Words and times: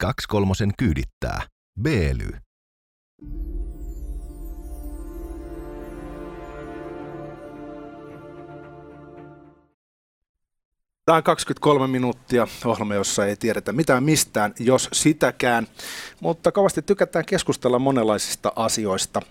Kaksi 0.00 0.28
kolmosen 0.28 0.72
kyydittää. 0.78 1.42
Beely. 1.82 2.30
Tämä 11.04 11.16
on 11.16 11.22
23 11.22 11.86
minuuttia 11.86 12.46
ohjelma, 12.64 12.94
jossa 12.94 13.26
ei 13.26 13.36
tiedetä 13.36 13.72
mitään 13.72 14.04
mistään, 14.04 14.54
jos 14.58 14.88
sitäkään. 14.92 15.66
Mutta 16.20 16.52
kovasti 16.52 16.82
tykätään 16.82 17.24
keskustella 17.24 17.78
monenlaisista 17.78 18.52
asioista. 18.56 19.22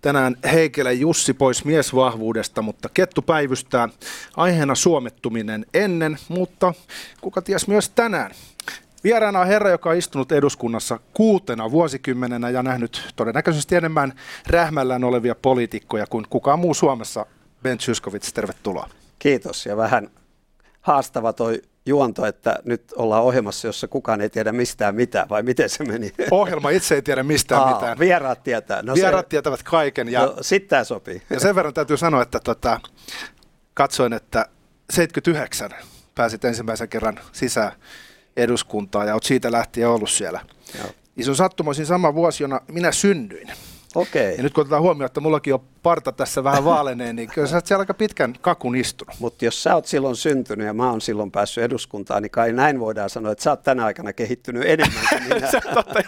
Tänään 0.00 0.36
Heikelä 0.52 0.92
Jussi 0.92 1.34
pois 1.34 1.64
miesvahvuudesta, 1.64 2.62
mutta 2.62 2.88
Kettu 2.94 3.22
päivystää 3.22 3.88
aiheena 4.36 4.74
suomettuminen 4.74 5.66
ennen, 5.74 6.18
mutta 6.28 6.74
kuka 7.20 7.42
ties 7.42 7.68
myös 7.68 7.88
tänään. 7.88 8.30
Vieraana 9.04 9.40
on 9.40 9.46
herra, 9.46 9.70
joka 9.70 9.90
on 9.90 9.96
istunut 9.96 10.32
eduskunnassa 10.32 11.00
kuutena 11.14 11.70
vuosikymmenenä 11.70 12.50
ja 12.50 12.62
nähnyt 12.62 13.12
todennäköisesti 13.16 13.76
enemmän 13.76 14.12
rähmällään 14.46 15.04
olevia 15.04 15.34
poliitikkoja 15.34 16.06
kuin 16.06 16.26
kukaan 16.30 16.58
muu 16.58 16.74
Suomessa. 16.74 17.26
Ben 17.62 17.78
Zyskowicz, 17.78 18.32
tervetuloa. 18.32 18.88
Kiitos 19.18 19.66
ja 19.66 19.76
vähän 19.76 20.10
haastava 20.80 21.32
toi 21.32 21.62
juonto, 21.86 22.26
että 22.26 22.58
nyt 22.64 22.92
ollaan 22.96 23.22
ohjelmassa, 23.22 23.68
jossa 23.68 23.88
kukaan 23.88 24.20
ei 24.20 24.30
tiedä 24.30 24.52
mistään 24.52 24.94
mitään, 24.94 25.28
vai 25.28 25.42
miten 25.42 25.68
se 25.68 25.84
meni? 25.84 26.12
Ohjelma 26.30 26.70
itse 26.70 26.94
ei 26.94 27.02
tiedä 27.02 27.22
mistään 27.22 27.62
Aa, 27.62 27.74
mitään. 27.74 27.98
Vieraat 27.98 28.42
tietää. 28.42 28.82
No 28.82 28.94
vieraat 28.94 29.26
se, 29.26 29.28
tietävät 29.28 29.62
kaiken. 29.62 30.08
Ja, 30.08 30.26
no, 30.26 30.34
sitten 30.40 30.68
tämä 30.68 30.84
sopii. 30.84 31.22
Ja 31.30 31.40
sen 31.40 31.54
verran 31.54 31.74
täytyy 31.74 31.96
sanoa, 31.96 32.22
että 32.22 32.40
tota, 32.40 32.80
katsoin, 33.74 34.12
että 34.12 34.46
79 34.90 35.70
pääsit 36.14 36.44
ensimmäisen 36.44 36.88
kerran 36.88 37.20
sisään 37.32 37.72
eduskuntaan 38.42 39.06
ja 39.06 39.14
olet 39.14 39.22
siitä 39.22 39.52
lähtien 39.52 39.88
ollut 39.88 40.10
siellä. 40.10 40.40
Joo. 40.78 40.86
Iso 41.16 41.34
sattumoisin 41.34 41.86
sama 41.86 42.14
vuosi, 42.14 42.44
jona 42.44 42.60
minä 42.68 42.92
synnyin. 42.92 43.48
Okei. 43.94 44.36
Ja 44.36 44.42
nyt 44.42 44.52
kun 44.52 44.62
otetaan 44.62 44.82
huomioon, 44.82 45.06
että 45.06 45.20
mullakin 45.20 45.54
on 45.54 45.60
parta 45.82 46.12
tässä 46.12 46.44
vähän 46.44 46.64
vaaleneen, 46.64 47.16
niin 47.16 47.28
kyllä 47.28 47.48
sä 47.48 47.56
oot 47.56 47.66
siellä 47.66 47.82
aika 47.82 47.94
pitkän 47.94 48.34
kakun 48.40 48.76
istunut. 48.76 49.14
Mutta 49.18 49.44
jos 49.44 49.62
sä 49.62 49.74
oot 49.74 49.86
silloin 49.86 50.16
syntynyt 50.16 50.66
ja 50.66 50.74
mä 50.74 50.90
oon 50.90 51.00
silloin 51.00 51.30
päässyt 51.30 51.64
eduskuntaan, 51.64 52.22
niin 52.22 52.30
kai 52.30 52.52
näin 52.52 52.80
voidaan 52.80 53.10
sanoa, 53.10 53.32
että 53.32 53.44
sä 53.44 53.50
oot 53.50 53.62
tänä 53.62 53.84
aikana 53.84 54.12
kehittynyt 54.12 54.62
enemmän 54.66 55.04
kuin 55.08 55.22
minä. 55.22 55.50
totta, 55.74 56.02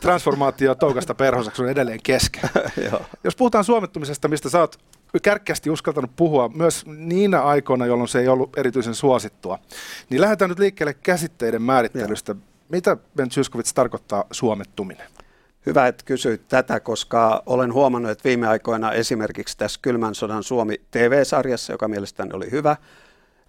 transformaatio 0.00 0.74
toukasta 0.74 1.14
perhosaksi 1.14 1.62
on 1.62 1.68
edelleen 1.68 2.02
kesken. 2.02 2.50
jos 3.24 3.36
puhutaan 3.36 3.64
suomittumisesta, 3.64 4.28
mistä 4.28 4.50
sä 4.50 4.60
oot 4.60 4.78
kärkkästi 5.20 5.70
uskaltanut 5.70 6.16
puhua 6.16 6.48
myös 6.48 6.86
niinä 6.86 7.42
aikoina, 7.42 7.86
jolloin 7.86 8.08
se 8.08 8.20
ei 8.20 8.28
ollut 8.28 8.58
erityisen 8.58 8.94
suosittua, 8.94 9.58
niin 10.10 10.20
lähdetään 10.20 10.48
nyt 10.48 10.58
liikkeelle 10.58 10.94
käsitteiden 10.94 11.62
määrittelystä. 11.62 12.34
Mitä 12.68 12.96
Ben 13.16 13.30
Zyskowicz 13.30 13.72
tarkoittaa 13.74 14.24
suomettuminen? 14.30 15.06
Hyvä, 15.66 15.86
että 15.86 16.04
kysyit 16.04 16.48
tätä, 16.48 16.80
koska 16.80 17.42
olen 17.46 17.72
huomannut, 17.72 18.10
että 18.10 18.24
viime 18.24 18.48
aikoina 18.48 18.92
esimerkiksi 18.92 19.58
tässä 19.58 19.80
Kylmän 19.82 20.14
sodan 20.14 20.42
Suomi 20.42 20.80
TV-sarjassa, 20.90 21.72
joka 21.72 21.88
mielestäni 21.88 22.30
oli 22.32 22.50
hyvä, 22.50 22.76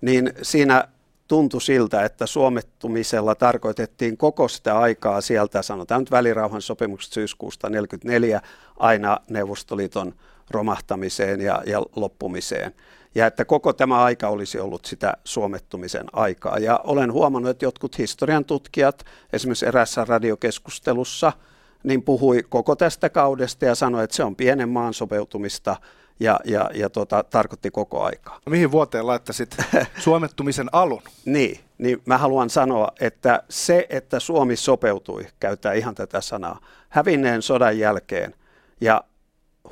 niin 0.02 0.34
siinä 0.42 0.88
tuntui 1.28 1.62
siltä, 1.62 2.06
että 2.06 2.26
suomettumisella 2.26 3.36
tarkoitettiin 3.36 4.18
koko 4.18 4.48
sitä 4.48 4.80
aikaa 4.80 5.22
sieltä, 5.22 5.62
sanotaan 5.62 6.02
nyt 6.02 6.12
välirauhan 6.12 6.62
sopimukset 6.62 7.14
syyskuusta 7.14 7.68
1944 7.68 8.42
aina 8.78 9.18
Neuvostoliiton 9.30 10.14
romahtamiseen 10.50 11.42
ja, 11.42 11.64
ja 11.66 11.82
loppumiseen. 11.96 12.76
Ja 13.16 13.26
että 13.26 13.46
koko 13.46 13.74
tämä 13.74 14.04
aika 14.04 14.28
olisi 14.28 14.60
ollut 14.60 14.86
sitä 14.86 15.14
suomettumisen 15.24 16.06
aikaa. 16.14 16.58
Ja 16.58 16.80
olen 16.84 17.14
huomannut, 17.14 17.50
että 17.50 17.66
jotkut 17.66 17.98
historian 17.98 18.46
tutkijat, 18.46 19.06
esimerkiksi 19.34 19.66
erässä 19.66 20.06
radiokeskustelussa– 20.06 21.34
niin 21.84 22.04
puhui 22.04 22.44
koko 22.50 22.76
tästä 22.76 23.10
kaudesta 23.10 23.66
ja 23.66 23.76
sanoi, 23.76 24.04
että 24.04 24.16
se 24.16 24.24
on 24.24 24.36
pienen 24.36 24.70
maan 24.70 24.94
sopeutumista 24.94 25.76
ja, 26.20 26.40
ja, 26.46 26.70
ja 26.74 26.90
tota, 26.90 27.24
tarkoitti 27.30 27.72
koko 27.72 28.04
aikaa. 28.04 28.40
No 28.46 28.50
mihin 28.50 28.72
vuoteen 28.72 29.08
laittaisit 29.08 29.58
suomettumisen 30.04 30.70
alun? 30.72 31.02
niin, 31.26 31.60
niin 31.78 32.02
mä 32.06 32.18
haluan 32.18 32.50
sanoa, 32.50 32.92
että 33.00 33.44
se, 33.50 33.88
että 33.90 34.20
Suomi 34.20 34.56
sopeutui, 34.56 35.28
käyttää 35.40 35.74
ihan 35.74 35.96
tätä 35.96 36.22
sanaa, 36.22 36.60
hävinneen 36.90 37.42
sodan 37.42 37.80
jälkeen 37.80 38.36
ja 38.82 39.04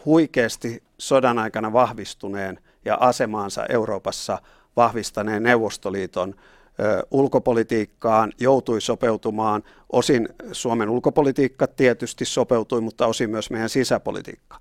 huikeasti 0.06 0.84
sodan 0.98 1.40
aikana 1.40 1.74
vahvistuneen 1.74 2.60
ja 2.86 2.98
asemaansa 3.00 3.66
Euroopassa 3.70 4.42
vahvistaneen 4.76 5.44
Neuvostoliiton 5.44 6.36
ulkopolitiikkaan, 7.12 8.34
joutui 8.40 8.82
sopeutumaan. 8.82 9.64
Osin 9.92 10.30
Suomen 10.52 10.90
ulkopolitiikka 10.90 11.68
tietysti 11.68 12.26
sopeutui, 12.26 12.82
mutta 12.82 13.08
osin 13.08 13.30
myös 13.30 13.50
meidän 13.50 13.70
sisäpolitiikka. 13.70 14.60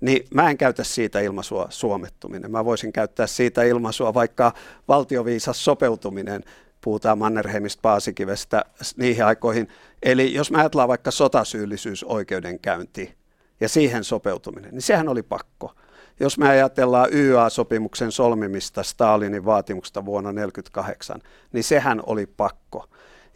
Niin 0.00 0.26
mä 0.34 0.50
en 0.50 0.58
käytä 0.58 0.84
siitä 0.84 1.20
ilmaisua 1.20 1.66
suomettuminen. 1.70 2.50
Mä 2.50 2.64
voisin 2.64 2.92
käyttää 2.92 3.26
siitä 3.26 3.62
ilmaisua 3.62 4.14
vaikka 4.14 4.52
valtioviisas 4.88 5.64
sopeutuminen, 5.64 6.44
puhutaan 6.80 7.18
Mannerheimista, 7.18 7.80
Paasikivestä 7.82 8.64
niihin 8.96 9.24
aikoihin. 9.24 9.68
Eli 10.02 10.34
jos 10.34 10.50
mä 10.50 10.58
ajatellaan 10.58 10.88
vaikka 10.88 11.10
sotasyyllisyysoikeudenkäynti 11.10 13.21
ja 13.62 13.68
siihen 13.68 14.04
sopeutuminen, 14.04 14.70
niin 14.70 14.82
sehän 14.82 15.08
oli 15.08 15.22
pakko. 15.22 15.74
Jos 16.20 16.38
me 16.38 16.48
ajatellaan 16.48 17.08
YA-sopimuksen 17.12 18.12
solmimista 18.12 18.82
Stalinin 18.82 19.44
vaatimuksesta 19.44 20.04
vuonna 20.04 20.30
1948, 20.30 21.20
niin 21.52 21.64
sehän 21.64 22.02
oli 22.06 22.26
pakko. 22.26 22.86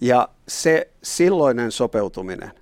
Ja 0.01 0.29
se 0.49 0.91
silloinen 1.03 1.73
sopeutuminen 1.73 2.53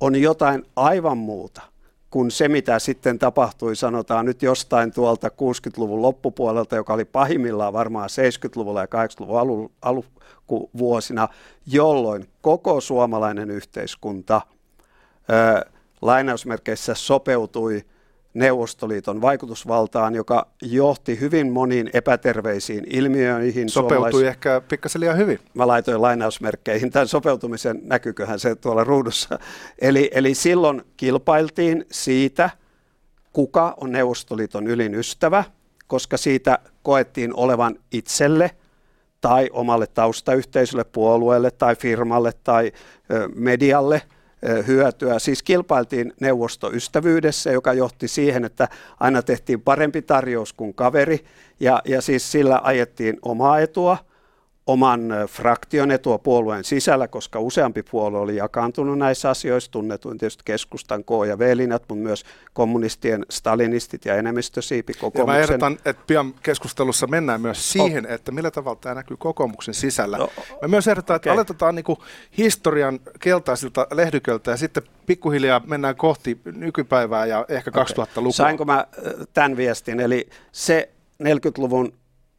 on 0.00 0.16
jotain 0.16 0.64
aivan 0.76 1.18
muuta 1.18 1.62
kuin 2.10 2.30
se, 2.30 2.48
mitä 2.48 2.78
sitten 2.78 3.18
tapahtui, 3.18 3.76
sanotaan 3.76 4.26
nyt 4.26 4.42
jostain 4.42 4.92
tuolta 4.92 5.28
60-luvun 5.28 6.02
loppupuolelta, 6.02 6.76
joka 6.76 6.92
oli 6.92 7.04
pahimmillaan 7.04 7.72
varmaan 7.72 8.08
70-luvulla 8.08 8.80
ja 8.80 8.86
80-luvun 8.86 9.70
alkuvuosina, 9.82 11.28
jolloin 11.66 12.28
koko 12.42 12.80
suomalainen 12.80 13.50
yhteiskunta 13.50 14.40
ö, 15.30 15.71
lainausmerkeissä 16.02 16.94
sopeutui 16.94 17.84
Neuvostoliiton 18.34 19.20
vaikutusvaltaan, 19.20 20.14
joka 20.14 20.46
johti 20.62 21.20
hyvin 21.20 21.52
moniin 21.52 21.90
epäterveisiin 21.92 22.84
ilmiöihin. 22.90 23.68
Sopeutui 23.68 24.10
Suomalais... 24.10 24.28
ehkä 24.28 24.62
pikkasen 24.68 25.00
liian 25.00 25.16
hyvin. 25.16 25.38
Mä 25.54 25.66
laitoin 25.66 26.02
lainausmerkkeihin 26.02 26.90
tämän 26.90 27.08
sopeutumisen, 27.08 27.80
näkyköhän 27.82 28.38
se 28.38 28.54
tuolla 28.54 28.84
ruudussa. 28.84 29.38
Eli, 29.78 30.10
eli 30.14 30.34
silloin 30.34 30.82
kilpailtiin 30.96 31.84
siitä, 31.90 32.50
kuka 33.32 33.74
on 33.80 33.92
Neuvostoliiton 33.92 34.66
ylin 34.66 34.94
ystävä, 34.94 35.44
koska 35.86 36.16
siitä 36.16 36.58
koettiin 36.82 37.34
olevan 37.34 37.74
itselle 37.92 38.50
tai 39.20 39.48
omalle 39.52 39.86
taustayhteisölle, 39.86 40.84
puolueelle 40.84 41.50
tai 41.50 41.76
firmalle 41.76 42.32
tai 42.44 42.72
ö, 43.10 43.28
medialle– 43.34 44.02
hyötyä. 44.66 45.18
Siis 45.18 45.42
kilpailtiin 45.42 46.12
neuvostoystävyydessä, 46.20 47.50
joka 47.52 47.72
johti 47.72 48.08
siihen, 48.08 48.44
että 48.44 48.68
aina 49.00 49.22
tehtiin 49.22 49.60
parempi 49.60 50.02
tarjous 50.02 50.52
kuin 50.52 50.74
kaveri, 50.74 51.24
ja, 51.60 51.82
ja 51.84 52.02
siis 52.02 52.32
sillä 52.32 52.60
ajettiin 52.62 53.18
omaa 53.22 53.60
etua– 53.60 53.96
oman 54.66 55.08
fraktion 55.28 55.90
etua 55.90 56.18
puolueen 56.18 56.64
sisällä, 56.64 57.08
koska 57.08 57.40
useampi 57.40 57.82
puolue 57.82 58.20
oli 58.20 58.36
jakaantunut 58.36 58.98
näissä 58.98 59.30
asioissa, 59.30 59.70
tunnetuin 59.70 60.18
tietysti 60.18 60.42
keskustan 60.44 61.04
K- 61.04 61.28
ja 61.28 61.38
V-linjat, 61.38 61.82
mutta 61.82 61.94
myös 61.94 62.24
kommunistien 62.52 63.26
stalinistit 63.30 64.04
ja 64.04 64.14
enemmistösiipi 64.14 64.92
kokoomuksen. 64.94 65.34
Ja 65.34 65.38
mä 65.38 65.38
ehdotan, 65.38 65.78
että 65.84 66.02
pian 66.06 66.34
keskustelussa 66.42 67.06
mennään 67.06 67.40
myös 67.40 67.72
siihen, 67.72 68.06
oh. 68.06 68.12
että 68.12 68.32
millä 68.32 68.50
tavalla 68.50 68.78
tämä 68.80 68.94
näkyy 68.94 69.16
kokoomuksen 69.16 69.74
sisällä. 69.74 70.18
No, 70.18 70.30
mä 70.62 70.68
myös 70.68 70.88
ehdotan, 70.88 71.16
että 71.16 71.28
okay. 71.28 71.34
aloitetaan 71.34 71.74
niin 71.74 71.96
historian 72.38 73.00
keltaisilta 73.20 73.86
lehdyköltä 73.92 74.50
ja 74.50 74.56
sitten 74.56 74.82
pikkuhiljaa 75.06 75.60
mennään 75.66 75.96
kohti 75.96 76.40
nykypäivää 76.44 77.26
ja 77.26 77.44
ehkä 77.48 77.70
okay. 77.70 77.84
2000-lukua. 77.84 78.32
Sainko 78.32 78.64
mä 78.64 78.86
tämän 79.34 79.56
viestin? 79.56 80.00
Eli 80.00 80.28
se 80.52 80.88
40-luvun 81.22 81.92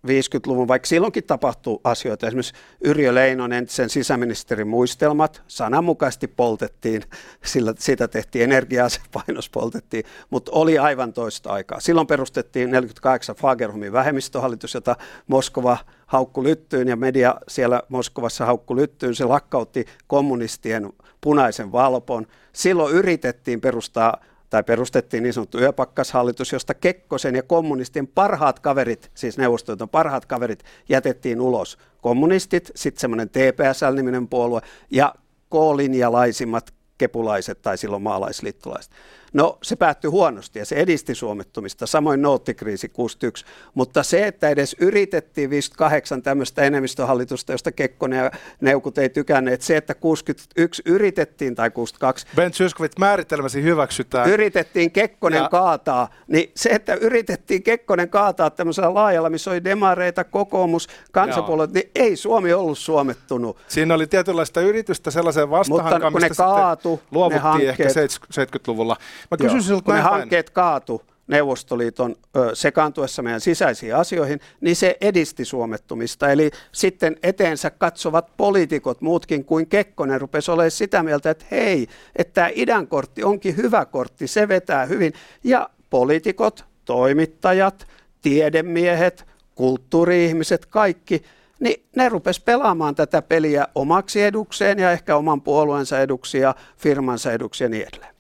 50-luvun, 0.08 0.68
vaikka 0.68 0.88
silloinkin 0.88 1.24
tapahtuu 1.24 1.82
asioita. 1.84 2.28
Esimerkiksi 2.28 2.54
Yrjö 2.82 3.14
Leinon 3.14 3.54
entisen 3.54 3.90
sisäministerin 3.90 4.68
muistelmat 4.68 5.44
sananmukaisesti 5.48 6.28
poltettiin, 6.28 7.04
sillä 7.46 7.74
siitä 7.78 8.08
tehtiin 8.08 8.44
energiaa, 8.44 8.90
se 8.90 9.00
painos 9.14 9.50
poltettiin, 9.50 10.04
mutta 10.30 10.52
oli 10.52 10.78
aivan 10.78 11.14
toista 11.14 11.50
aikaa. 11.50 11.80
Silloin 11.80 12.08
perustettiin 12.08 12.72
48 12.72 13.36
Fagerhumin 13.36 13.94
vähemmistöhallitus, 13.94 14.74
jota 14.74 14.96
Moskova 15.28 15.78
haukku 16.06 16.44
lyttyyn 16.44 16.88
ja 16.88 16.96
media 16.96 17.36
siellä 17.48 17.82
Moskovassa 17.90 18.46
haukku 18.46 18.76
lyttyyn. 18.76 19.16
Se 19.16 19.26
lakkautti 19.26 19.86
kommunistien 20.08 20.94
punaisen 21.22 21.72
valpon. 21.72 22.28
Silloin 22.54 22.96
yritettiin 22.96 23.62
perustaa 23.62 24.18
tai 24.54 24.64
perustettiin 24.64 25.24
niin 25.24 25.34
sanottu 25.34 25.60
yöpakkashallitus, 25.60 26.52
josta 26.52 26.74
Kekkosen 26.74 27.36
ja 27.36 27.44
kommunistien 27.44 28.08
parhaat 28.08 28.60
kaverit, 28.60 29.12
siis 29.16 29.38
neuvostoliiton 29.38 29.90
parhaat 29.90 30.26
kaverit, 30.26 30.64
jätettiin 30.90 31.42
ulos. 31.42 31.78
Kommunistit, 32.02 32.72
sitten 32.76 33.02
semmoinen 33.02 33.30
TPSL-niminen 33.30 34.28
puolue 34.28 34.62
ja 34.92 35.16
OK-linjalaisimmat 35.52 36.74
kepulaiset 36.98 37.62
tai 37.62 37.78
silloin 37.78 38.04
maalaisliittolaiset. 38.04 38.94
No 39.34 39.58
se 39.64 39.76
päättyi 39.76 40.10
huonosti 40.10 40.60
ja 40.60 40.66
se 40.66 40.76
edisti 40.76 41.16
suomettumista, 41.16 41.88
samoin 41.88 42.22
noottikriisi 42.22 42.90
61, 42.90 43.46
mutta 43.74 44.04
se, 44.04 44.28
että 44.28 44.50
edes 44.50 44.76
yritettiin 44.80 45.50
58 45.50 46.22
tämmöistä 46.22 46.62
enemmistöhallitusta, 46.62 47.52
josta 47.52 47.72
Kekkonen 47.72 48.24
ja 48.24 48.32
Neukut 48.62 48.98
ei 48.98 49.10
tykänneet, 49.10 49.62
se, 49.62 49.78
että 49.78 49.96
61 49.96 50.82
yritettiin 50.86 51.56
tai 51.56 51.72
62. 51.72 52.28
Ben 52.36 52.54
Zyskowicz 52.54 52.98
määritelmäsi 53.00 53.64
hyväksytään. 53.64 54.30
Yritettiin 54.30 54.92
Kekkonen 54.92 55.42
ja... 55.44 55.50
kaataa, 55.50 56.10
niin 56.28 56.52
se, 56.56 56.70
että 56.70 56.94
yritettiin 56.94 57.64
Kekkonen 57.64 58.10
kaataa 58.10 58.50
tämmöisellä 58.50 58.94
laajalla, 58.94 59.30
missä 59.30 59.52
oli 59.52 59.64
demareita, 59.64 60.24
kokoomus, 60.24 60.88
kansapuolet, 61.12 61.74
niin 61.74 61.92
ei 61.96 62.16
Suomi 62.16 62.54
ollut 62.54 62.78
suomettunut. 62.78 63.58
Siinä 63.68 63.94
oli 63.94 64.08
tietynlaista 64.08 64.62
yritystä 64.62 65.12
sellaiseen 65.12 65.50
vastahankaan, 65.50 66.02
Mutta 66.02 66.12
kun 66.12 66.22
ne 66.22 66.30
kaatu, 66.38 67.02
luovuttiin 67.12 67.58
ne 67.58 67.70
ehkä 67.70 67.84
70-luvulla. 67.84 68.98
Mä 69.32 69.38
kysyn 69.38 69.64
siltä 69.64 69.82
kun 69.84 69.94
ne 69.94 70.02
hankkeet 70.02 70.50
kaatu 70.50 71.02
Neuvostoliiton 71.28 72.16
ö, 72.38 72.50
sekaantuessa 72.54 73.22
meidän 73.22 73.42
sisäisiin 73.42 73.96
asioihin, 73.96 74.40
niin 74.62 74.76
se 74.76 74.98
edisti 75.02 75.46
suomettumista. 75.46 76.32
Eli 76.32 76.52
sitten 76.72 77.18
eteensä 77.24 77.70
katsovat 77.70 78.32
poliitikot, 78.38 79.02
muutkin 79.02 79.46
kuin 79.46 79.68
Kekkonen, 79.68 80.22
rupesi 80.22 80.52
olemaan 80.52 80.72
sitä 80.72 81.04
mieltä, 81.04 81.30
että 81.30 81.46
hei, 81.52 81.88
että 82.16 82.34
tämä 82.34 82.50
idän 82.56 82.88
kortti 82.88 83.24
onkin 83.24 83.58
hyvä 83.58 83.86
kortti, 83.86 84.28
se 84.28 84.48
vetää 84.48 84.86
hyvin. 84.86 85.14
Ja 85.44 85.70
poliitikot, 85.90 86.66
toimittajat, 86.86 87.88
tiedemiehet, 88.22 89.26
kulttuuri-ihmiset, 89.56 90.66
kaikki, 90.66 91.24
niin 91.60 91.86
ne 91.96 92.10
rupes 92.10 92.40
pelaamaan 92.40 92.96
tätä 92.96 93.22
peliä 93.22 93.68
omaksi 93.76 94.22
edukseen 94.22 94.80
ja 94.80 94.92
ehkä 94.92 95.16
oman 95.16 95.42
puolueensa 95.42 96.00
eduksi 96.00 96.38
ja 96.38 96.56
firmansa 96.78 97.32
eduksi 97.32 97.64
ja 97.64 97.70
niin 97.70 97.88
edelleen. 97.88 98.13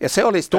Ja 0.00 0.08
se 0.08 0.24
oli 0.24 0.42
sitä. 0.42 0.58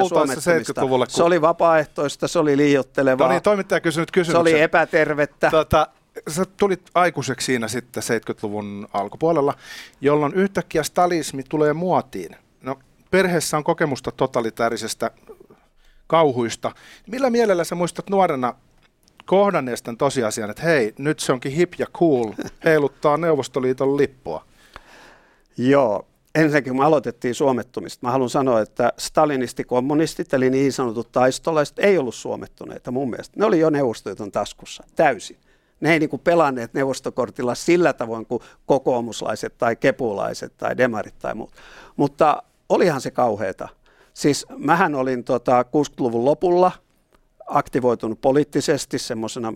Kun... 0.80 1.06
Se 1.08 1.22
oli 1.22 1.40
vapaaehtoista, 1.40 2.28
se 2.28 2.38
oli 2.38 2.56
liiottelevaa. 2.56 3.26
No 3.26 3.32
niin, 3.32 3.42
toimittaja 3.42 3.80
kysynyt 3.80 4.10
kysymyksen. 4.10 4.32
Se 4.34 4.54
oli 4.54 4.60
epätervettä. 4.60 5.50
Tota, 5.50 5.88
sä 6.28 6.44
tulit 6.56 6.82
aikuiseksi 6.94 7.44
siinä 7.44 7.68
sitten 7.68 8.02
70-luvun 8.02 8.88
alkupuolella, 8.92 9.54
jolloin 10.00 10.34
yhtäkkiä 10.34 10.82
stalismi 10.82 11.42
tulee 11.42 11.72
muotiin. 11.72 12.36
No, 12.62 12.78
perheessä 13.10 13.56
on 13.56 13.64
kokemusta 13.64 14.12
totalitaarisesta 14.12 15.10
kauhuista. 16.06 16.72
Millä 17.06 17.30
mielellä 17.30 17.64
sä 17.64 17.74
muistat 17.74 18.10
nuorena 18.10 18.54
kohdanneesta 19.26 19.94
tosiasian, 19.98 20.50
että 20.50 20.62
hei, 20.62 20.94
nyt 20.98 21.20
se 21.20 21.32
onkin 21.32 21.52
hip 21.52 21.72
ja 21.78 21.86
cool 21.86 22.32
heiluttaa 22.64 23.16
Neuvostoliiton 23.16 23.96
lippua? 23.96 24.44
Joo, 25.56 26.06
ensinnäkin 26.34 26.72
kun 26.72 26.80
me 26.80 26.84
aloitettiin 26.84 27.34
suomettumista, 27.34 28.06
mä 28.06 28.12
haluan 28.12 28.30
sanoa, 28.30 28.60
että 28.60 28.92
stalinistikommunistit, 28.98 30.34
eli 30.34 30.50
niin 30.50 30.72
sanotut 30.72 31.12
taistolaiset, 31.12 31.78
ei 31.78 31.98
ollut 31.98 32.14
suomettuneita 32.14 32.90
mun 32.90 33.10
mielestä. 33.10 33.40
Ne 33.40 33.46
oli 33.46 33.58
jo 33.58 33.70
Neuvostoliiton 33.70 34.32
taskussa, 34.32 34.84
täysin. 34.96 35.36
Ne 35.80 35.92
ei 35.92 35.98
niin 35.98 36.10
kuin 36.10 36.22
pelanneet 36.24 36.74
neuvostokortilla 36.74 37.54
sillä 37.54 37.92
tavoin 37.92 38.26
kuin 38.26 38.42
kokoomuslaiset 38.66 39.58
tai 39.58 39.76
kepulaiset 39.76 40.56
tai 40.56 40.76
demarit 40.76 41.18
tai 41.18 41.34
muut. 41.34 41.52
Mutta 41.96 42.42
olihan 42.68 43.00
se 43.00 43.10
kauheata. 43.10 43.68
Siis 44.14 44.46
mähän 44.56 44.94
olin 44.94 45.24
tota 45.24 45.62
60-luvun 45.62 46.24
lopulla 46.24 46.72
aktivoitunut 47.46 48.20
poliittisesti 48.20 48.98
semmoisena 48.98 49.52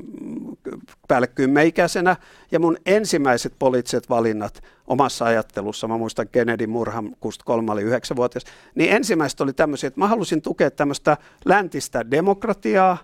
päälle 1.08 1.26
kymmeikäisenä, 1.26 2.16
ja 2.50 2.60
mun 2.60 2.76
ensimmäiset 2.86 3.52
poliittiset 3.58 4.10
valinnat 4.10 4.62
omassa 4.86 5.24
ajattelussa, 5.24 5.88
mä 5.88 5.98
muistan 5.98 6.28
Kennedy 6.28 6.66
murhan, 6.66 7.16
63 7.20 7.72
oli 7.72 7.84
9-vuotias, 7.84 8.44
niin 8.74 8.92
ensimmäiset 8.92 9.40
oli 9.40 9.52
tämmöisiä, 9.52 9.88
että 9.88 10.00
mä 10.00 10.08
halusin 10.08 10.42
tukea 10.42 10.70
tämmöistä 10.70 11.16
läntistä 11.44 12.10
demokratiaa 12.10 12.98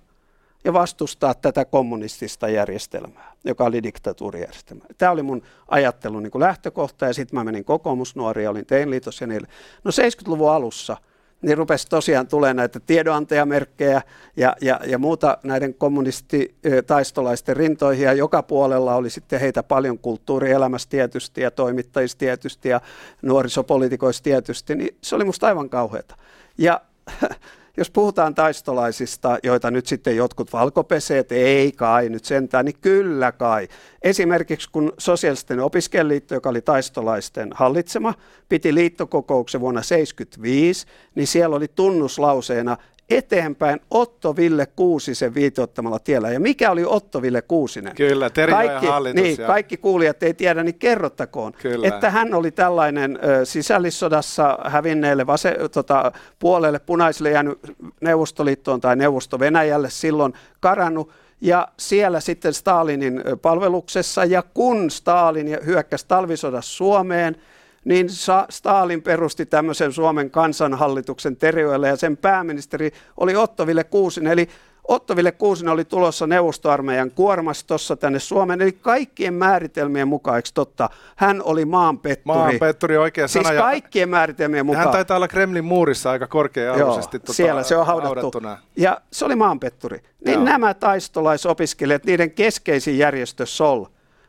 ja 0.64 0.72
vastustaa 0.72 1.34
tätä 1.34 1.64
kommunistista 1.64 2.48
järjestelmää, 2.48 3.32
joka 3.44 3.64
oli 3.64 3.82
diktatuurijärjestelmä. 3.82 4.84
Tämä 4.98 5.12
oli 5.12 5.22
mun 5.22 5.42
ajattelun 5.68 6.22
niin 6.22 6.40
lähtökohta, 6.40 7.06
ja 7.06 7.14
sitten 7.14 7.38
mä 7.38 7.44
menin 7.44 7.64
kokoomusnuoria, 7.64 8.50
olin 8.50 8.66
tein 8.66 8.90
liitos 8.90 9.20
ja 9.20 9.26
niille. 9.26 9.48
No 9.84 9.90
70-luvun 9.90 10.52
alussa– 10.52 10.96
niin 11.42 11.58
rupesi 11.58 11.88
tosiaan 11.88 12.28
tulee 12.28 12.54
näitä 12.54 12.80
tiedonantajamerkkejä 12.80 14.02
ja, 14.36 14.56
ja, 14.60 14.80
ja 14.86 14.98
muuta 14.98 15.38
näiden 15.42 15.74
kommunistitaistolaisten 15.74 17.56
rintoihin, 17.56 18.04
ja 18.04 18.12
joka 18.12 18.42
puolella 18.42 18.94
oli 18.94 19.10
sitten 19.10 19.40
heitä 19.40 19.62
paljon 19.62 19.98
kulttuurielämässä 19.98 20.88
tietysti 20.88 21.40
ja 21.40 21.50
toimittajissa 21.50 22.18
tietysti 22.18 22.68
ja 22.68 22.80
nuorisopoliitikoissa 23.22 24.22
tietysti, 24.22 24.74
niin 24.74 24.96
se 25.02 25.16
oli 25.16 25.24
musta 25.24 25.46
aivan 25.46 25.70
kauheata. 25.70 26.16
Ja 26.58 26.80
jos 27.76 27.90
puhutaan 27.90 28.34
taistolaisista, 28.34 29.38
joita 29.42 29.70
nyt 29.70 29.86
sitten 29.86 30.16
jotkut 30.16 30.52
valkopeseet, 30.52 31.32
ei 31.32 31.72
kai 31.72 32.08
nyt 32.08 32.24
sentään, 32.24 32.64
niin 32.64 32.78
kyllä 32.80 33.32
kai. 33.32 33.68
Esimerkiksi 34.02 34.68
kun 34.72 34.92
sosiaalisten 34.98 35.60
opiskelijaliitto, 35.60 36.34
joka 36.34 36.48
oli 36.48 36.60
taistolaisten 36.60 37.50
hallitsema, 37.54 38.14
piti 38.48 38.74
liittokokouksen 38.74 39.60
vuonna 39.60 39.80
1975, 39.80 40.86
niin 41.14 41.26
siellä 41.26 41.56
oli 41.56 41.68
tunnuslauseena 41.68 42.76
eteenpäin 43.16 43.80
Otto 43.90 44.36
Ville 44.36 44.66
Kuusisen 44.66 45.34
viitoittamalla 45.34 45.98
tiellä. 45.98 46.30
Ja 46.30 46.40
mikä 46.40 46.70
oli 46.70 46.84
Otto 46.84 47.22
Ville 47.22 47.42
Kuusinen? 47.42 47.94
Kyllä, 47.94 48.30
kaikki, 48.50 48.86
hallitus. 48.86 49.22
Niin, 49.22 49.36
ja... 49.38 49.46
kaikki 49.46 49.76
kuulijat 49.76 50.22
ei 50.22 50.34
tiedä, 50.34 50.62
niin 50.62 50.78
kerrottakoon, 50.78 51.52
Kyllä. 51.52 51.88
että 51.88 52.10
hän 52.10 52.34
oli 52.34 52.50
tällainen 52.50 53.18
ö, 53.24 53.44
sisällissodassa 53.44 54.58
hävinneelle 54.64 55.26
vase, 55.26 55.56
tota, 55.72 56.12
puolelle 56.38 56.78
punaisille 56.78 57.30
jäänyt 57.30 57.58
Neuvostoliittoon 58.00 58.80
tai 58.80 58.96
Neuvosto-Venäjälle 58.96 59.90
silloin 59.90 60.32
karannut, 60.60 61.10
ja 61.40 61.68
siellä 61.78 62.20
sitten 62.20 62.54
Stalinin 62.54 63.22
palveluksessa, 63.42 64.24
ja 64.24 64.42
kun 64.42 64.90
Stalin 64.90 65.58
hyökkäsi 65.66 66.04
talvisodassa 66.08 66.76
Suomeen, 66.76 67.36
niin 67.84 68.08
Stalin 68.50 69.02
perusti 69.02 69.46
tämmöisen 69.46 69.92
Suomen 69.92 70.30
kansanhallituksen 70.30 71.36
Teriölle 71.36 71.88
ja 71.88 71.96
sen 71.96 72.16
pääministeri 72.16 72.92
oli 73.16 73.36
Otto 73.36 73.66
Ville 73.66 73.84
Kuusinen. 73.84 74.32
Eli 74.32 74.48
Otto 74.88 75.16
Ville 75.16 75.32
Kuusinen 75.32 75.72
oli 75.72 75.84
tulossa 75.84 76.26
neuvostoarmeijan 76.26 77.10
kuormastossa 77.10 77.96
tänne 77.96 78.18
Suomeen, 78.18 78.60
eli 78.60 78.72
kaikkien 78.72 79.34
määritelmien 79.34 80.08
mukaan, 80.08 80.36
eikö 80.36 80.48
totta, 80.54 80.90
hän 81.16 81.42
oli 81.42 81.64
maanpetturi. 81.64 82.38
Maanpetturi 82.38 82.96
oikea 82.96 83.28
sana. 83.28 83.48
Siis 83.48 83.60
kaikkien 83.60 84.08
määritelmien 84.08 84.66
mukaan. 84.66 84.84
Hän 84.84 84.92
taitaa 84.92 85.16
olla 85.16 85.28
Kremlin 85.28 85.64
muurissa 85.64 86.10
aika 86.10 86.26
korkea-arvoisesti 86.26 87.18
tota, 87.18 87.32
siellä 87.32 87.62
se 87.62 87.76
on 87.76 87.86
haudattu. 87.86 88.32
Ja 88.76 89.00
se 89.12 89.24
oli 89.24 89.36
maanpetturi. 89.36 90.02
Niin 90.24 90.34
Joo. 90.34 90.44
nämä 90.44 90.74
taistolaisopiskelijat, 90.74 92.04
niiden 92.04 92.30
keskeisin 92.30 92.98
järjestö 92.98 93.46
SOL, 93.46 93.84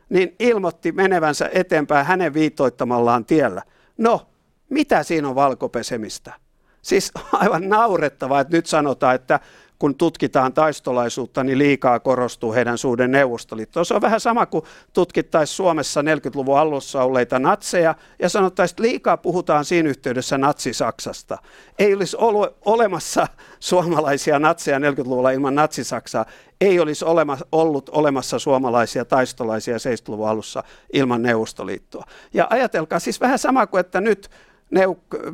niin 0.08 0.34
ilmoitti 0.38 0.92
menevänsä 0.92 1.50
eteenpäin 1.52 2.06
hänen 2.06 2.34
viitoittamallaan 2.34 3.24
tiellä. 3.24 3.62
No, 3.98 4.26
mitä 4.70 5.02
siinä 5.02 5.28
on 5.28 5.34
valkopesemistä? 5.34 6.32
Siis 6.82 7.12
aivan 7.32 7.68
naurettavaa, 7.68 8.40
että 8.40 8.56
nyt 8.56 8.66
sanotaan, 8.66 9.14
että 9.14 9.40
kun 9.78 9.94
tutkitaan 9.94 10.52
taistolaisuutta, 10.52 11.44
niin 11.44 11.58
liikaa 11.58 12.00
korostuu 12.00 12.52
heidän 12.52 12.78
suhde 12.78 13.08
Neuvostoliittoon. 13.08 13.86
Se 13.86 13.94
on 13.94 14.00
vähän 14.00 14.20
sama 14.20 14.46
kuin 14.46 14.64
tutkittaisiin 14.92 15.56
Suomessa 15.56 16.02
40-luvun 16.02 16.58
alussa 16.58 17.02
olleita 17.02 17.38
natseja 17.38 17.94
ja 18.18 18.28
sanottaisiin, 18.28 18.74
että 18.74 18.82
liikaa 18.82 19.16
puhutaan 19.16 19.64
siinä 19.64 19.88
yhteydessä 19.88 20.38
natsi-Saksasta. 20.38 21.38
Ei 21.78 21.94
olisi 21.94 22.16
ollut 22.16 22.56
olemassa 22.64 23.26
suomalaisia 23.60 24.38
natseja 24.38 24.78
40-luvulla 24.78 25.30
ilman 25.30 25.54
natsi-Saksaa. 25.54 26.26
Ei 26.60 26.80
olisi 26.80 27.04
olema, 27.04 27.38
ollut 27.52 27.88
olemassa 27.88 28.38
suomalaisia 28.38 29.04
taistolaisia 29.04 29.76
70-luvun 29.76 30.28
alussa 30.28 30.64
ilman 30.92 31.22
Neuvostoliittoa. 31.22 32.04
Ja 32.34 32.46
ajatelkaa 32.50 32.98
siis 32.98 33.20
vähän 33.20 33.38
sama 33.38 33.66
kuin, 33.66 33.80
että 33.80 34.00
nyt 34.00 34.30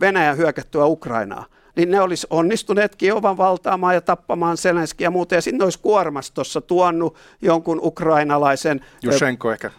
Venäjän 0.00 0.36
hyökättyä 0.36 0.84
Ukrainaa– 0.84 1.44
niin 1.76 1.90
ne 1.90 2.00
olisi 2.00 2.26
onnistuneet 2.30 2.96
Kiovan 2.96 3.36
valtaamaan 3.36 3.94
ja 3.94 4.00
tappamaan 4.00 4.56
Zelenskiä 4.56 5.06
ja 5.06 5.10
muuta, 5.10 5.34
ja 5.34 5.40
sitten 5.40 5.64
olisi 5.64 5.78
kuormastossa 5.78 6.60
tuonut 6.60 7.16
jonkun 7.42 7.80
ukrainalaisen... 7.82 8.84
Jusenko 9.02 9.52
ehkä. 9.52 9.70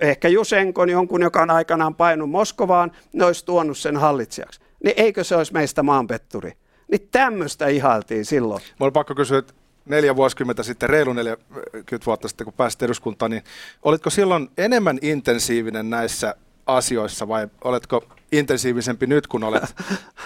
Ehkä 0.00 0.28
Jusenkon, 0.28 0.90
jonkun, 0.90 1.22
joka 1.22 1.42
on 1.42 1.50
aikanaan 1.50 1.94
painut 1.94 2.30
Moskovaan, 2.30 2.92
ne 3.12 3.24
olisi 3.24 3.44
tuonut 3.44 3.78
sen 3.78 3.96
hallitsijaksi. 3.96 4.60
Niin 4.84 4.94
eikö 4.96 5.24
se 5.24 5.36
olisi 5.36 5.52
meistä 5.52 5.82
maanpetturi? 5.82 6.52
Niin 6.90 7.08
tämmöistä 7.12 7.66
ihailtiin 7.66 8.24
silloin. 8.24 8.62
Mä 8.62 8.84
olen 8.84 8.92
pakko 8.92 9.14
kysyä, 9.14 9.38
että 9.38 9.54
neljä 9.84 10.16
vuosikymmentä 10.16 10.62
sitten, 10.62 10.90
reilu 10.90 11.12
40 11.12 12.06
vuotta 12.06 12.28
sitten, 12.28 12.44
kun 12.44 12.54
pääsit 12.54 12.82
eduskuntaan, 12.82 13.30
niin 13.30 13.42
olitko 13.82 14.10
silloin 14.10 14.50
enemmän 14.58 14.98
intensiivinen 15.02 15.90
näissä 15.90 16.34
asioissa 16.76 17.28
vai 17.28 17.48
oletko 17.64 18.04
intensiivisempi 18.32 19.06
nyt, 19.06 19.26
kun 19.26 19.44
olet 19.44 19.74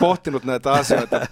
pohtinut 0.00 0.44
näitä 0.44 0.72
asioita 0.72 1.26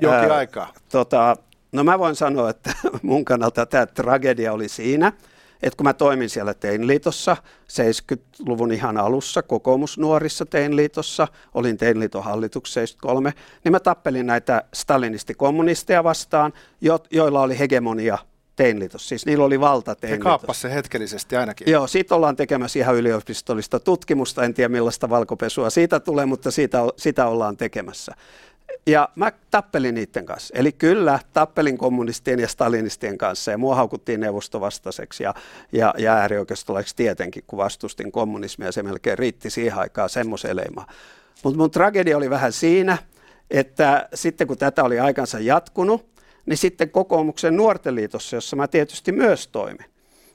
jokin 0.00 0.32
aikaa? 0.32 0.72
Tota, 0.88 1.36
no 1.72 1.84
mä 1.84 1.98
voin 1.98 2.16
sanoa, 2.16 2.50
että 2.50 2.70
mun 3.02 3.24
kannalta 3.24 3.66
tämä 3.66 3.86
tragedia 3.86 4.52
oli 4.52 4.68
siinä, 4.68 5.12
että 5.62 5.76
kun 5.76 5.84
mä 5.84 5.92
toimin 5.92 6.30
siellä 6.30 6.54
Teinliitossa 6.54 7.36
70-luvun 7.72 8.72
ihan 8.72 8.96
alussa, 8.96 9.42
kokoomusnuorissa 9.42 10.46
Teinliitossa, 10.46 11.28
olin 11.54 11.76
Teinliiton 11.76 12.24
hallituksessa 12.24 12.80
73, 12.80 13.32
niin 13.64 13.72
mä 13.72 13.80
tappelin 13.80 14.26
näitä 14.26 14.62
stalinistikommunisteja 14.74 16.04
vastaan, 16.04 16.52
jo, 16.80 16.98
joilla 17.10 17.42
oli 17.42 17.58
hegemonia 17.58 18.18
Teinliitossa. 18.56 19.08
Siis 19.08 19.26
niillä 19.26 19.44
oli 19.44 19.60
valta 19.60 19.94
Teinliitossa. 19.94 20.46
He 20.48 20.54
se 20.54 20.74
hetkellisesti 20.74 21.36
ainakin. 21.36 21.70
Joo, 21.70 21.86
siitä 21.86 22.14
ollaan 22.14 22.36
tekemässä 22.36 22.78
ihan 22.78 22.94
yliopistollista 22.94 23.80
tutkimusta. 23.80 24.44
En 24.44 24.54
tiedä 24.54 24.68
millaista 24.68 25.10
valkopesua 25.10 25.70
siitä 25.70 26.00
tulee, 26.00 26.26
mutta 26.26 26.50
siitä, 26.50 26.78
sitä 26.96 27.26
ollaan 27.26 27.56
tekemässä. 27.56 28.14
Ja 28.86 29.08
mä 29.14 29.32
tappelin 29.50 29.94
niiden 29.94 30.26
kanssa. 30.26 30.54
Eli 30.56 30.72
kyllä, 30.72 31.18
tappelin 31.32 31.78
kommunistien 31.78 32.38
ja 32.38 32.48
stalinistien 32.48 33.18
kanssa 33.18 33.50
ja 33.50 33.58
mua 33.58 33.74
haukuttiin 33.74 34.20
neuvostovastaiseksi 34.20 35.22
ja, 35.22 35.34
ja, 35.72 35.94
ja 35.98 36.14
äärioikeistolaiseksi 36.14 36.96
tietenkin, 36.96 37.44
kun 37.46 37.56
vastustin 37.56 38.12
kommunismia. 38.12 38.72
Se 38.72 38.82
melkein 38.82 39.18
riitti 39.18 39.50
siihen 39.50 39.78
aikaan 39.78 40.08
semmoiseen 40.08 40.56
leimaan. 40.56 40.86
Mutta 41.44 41.58
mun 41.58 41.70
tragedia 41.70 42.16
oli 42.16 42.30
vähän 42.30 42.52
siinä, 42.52 42.98
että 43.50 44.08
sitten 44.14 44.46
kun 44.46 44.58
tätä 44.58 44.84
oli 44.84 45.00
aikansa 45.00 45.38
jatkunut, 45.38 46.15
niin 46.46 46.56
sitten 46.56 46.90
kokoomuksen 46.90 47.56
nuorten 47.56 47.94
liitossa, 47.94 48.36
jossa 48.36 48.56
mä 48.56 48.68
tietysti 48.68 49.12
myös 49.12 49.48
toimin, 49.48 49.86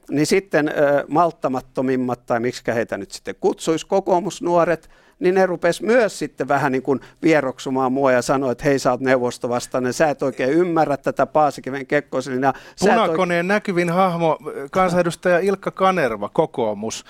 niin 0.09 0.25
sitten 0.25 0.69
ö, 0.69 1.05
malttamattomimmat, 1.07 2.25
tai 2.25 2.39
miksi 2.39 2.63
heitä 2.67 2.97
nyt 2.97 3.11
sitten 3.11 3.35
kutsuisi, 3.39 3.87
kokoomusnuoret, 3.87 4.89
niin 5.19 5.35
ne 5.35 5.45
rupes 5.45 5.81
myös 5.81 6.19
sitten 6.19 6.47
vähän 6.47 6.71
niin 6.71 6.81
kuin 6.81 6.99
vieroksumaan 7.23 7.91
mua 7.91 8.11
ja 8.11 8.21
sanoi, 8.21 8.51
että 8.51 8.63
hei 8.63 8.79
sä 8.79 8.91
oot 8.91 9.01
neuvostovastainen, 9.01 9.93
sä 9.93 10.09
et 10.09 10.23
oikein 10.23 10.49
ymmärrä 10.49 10.97
tätä 10.97 11.25
Paasikiven 11.25 11.87
Kekkosen. 11.87 12.41
Punakoneen 12.79 13.45
oike... 13.45 13.53
näkyvin 13.53 13.89
hahmo, 13.89 14.37
kansanedustaja 14.71 15.39
Ilkka 15.39 15.71
Kanerva, 15.71 16.29
kokoomus. 16.29 17.05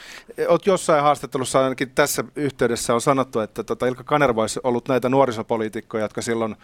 Oot 0.48 0.66
jossain 0.66 1.04
haastattelussa 1.04 1.64
ainakin 1.64 1.92
tässä 1.96 2.24
yhteydessä 2.36 2.94
on 2.94 3.02
sanottu, 3.02 3.40
että 3.40 3.64
tota 3.64 3.88
Ilkka 3.88 4.04
Kanerva 4.04 4.42
olisi 4.42 4.60
ollut 4.64 4.88
näitä 4.88 5.10
nuorisopoliitikkoja, 5.10 6.04
jotka 6.04 6.22
silloin 6.22 6.56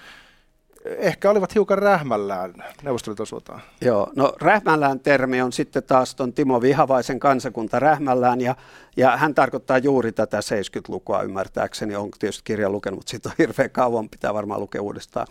ehkä 0.97 1.29
olivat 1.31 1.55
hiukan 1.55 1.77
rähmällään 1.77 2.53
Neuvostoliiton 2.83 3.27
sotaan. 3.27 3.61
Joo, 3.81 4.11
no 4.15 4.33
rähmällään 4.41 4.99
termi 4.99 5.41
on 5.41 5.53
sitten 5.53 5.83
taas 5.83 6.15
tuon 6.15 6.33
Timo 6.33 6.61
Vihavaisen 6.61 7.19
kansakunta 7.19 7.79
rähmällään 7.79 8.41
ja, 8.41 8.55
ja 8.97 9.17
hän 9.17 9.35
tarkoittaa 9.35 9.77
juuri 9.77 10.11
tätä 10.11 10.39
70-lukua 10.39 11.21
ymmärtääkseni. 11.21 11.95
On 11.95 12.09
tietysti 12.19 12.41
kirja 12.43 12.69
lukenut, 12.69 12.99
mutta 12.99 13.09
siitä 13.09 13.29
on 13.29 13.35
hirveän 13.37 13.69
kauan, 13.69 14.09
pitää 14.09 14.33
varmaan 14.33 14.61
lukea 14.61 14.81
uudestaan. 14.81 15.27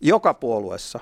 Joka 0.00 0.34
puolueessa, 0.34 1.00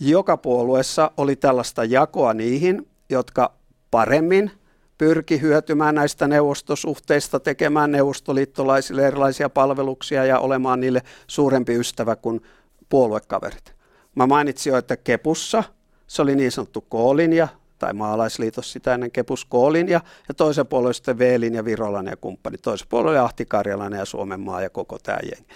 joka 0.00 0.36
puolueessa 0.36 1.10
oli 1.16 1.36
tällaista 1.36 1.84
jakoa 1.84 2.34
niihin, 2.34 2.88
jotka 3.10 3.52
paremmin 3.90 4.50
pyrki 4.98 5.40
hyötymään 5.40 5.94
näistä 5.94 6.28
neuvostosuhteista, 6.28 7.40
tekemään 7.40 7.92
neuvostoliittolaisille 7.92 9.06
erilaisia 9.06 9.50
palveluksia 9.50 10.24
ja 10.24 10.38
olemaan 10.38 10.80
niille 10.80 11.02
suurempi 11.26 11.74
ystävä 11.74 12.16
kuin 12.16 12.40
puoluekaverit. 12.88 13.74
Mä 14.14 14.26
mainitsin 14.26 14.70
jo, 14.70 14.76
että 14.76 14.96
Kepussa 14.96 15.64
se 16.06 16.22
oli 16.22 16.36
niin 16.36 16.52
sanottu 16.52 16.80
K-linja, 16.80 17.48
tai 17.78 17.92
maalaisliitos 17.92 18.72
sitä 18.72 18.94
ennen 18.94 19.10
Kepus 19.10 19.44
K-linja, 19.44 20.00
ja 20.28 20.34
toisen 20.34 20.66
puolella 20.66 20.92
sitten 20.92 21.18
V-linja, 21.18 21.64
Virolainen 21.64 22.12
ja 22.12 22.16
kumppani. 22.16 22.58
Toisen 22.58 22.88
puolella 22.90 23.22
Ahti 23.22 23.46
Karjalainen 23.46 23.98
ja 23.98 24.04
Suomen 24.04 24.40
maa 24.40 24.62
ja 24.62 24.70
koko 24.70 24.98
tämä 24.98 25.18
jengi. 25.22 25.46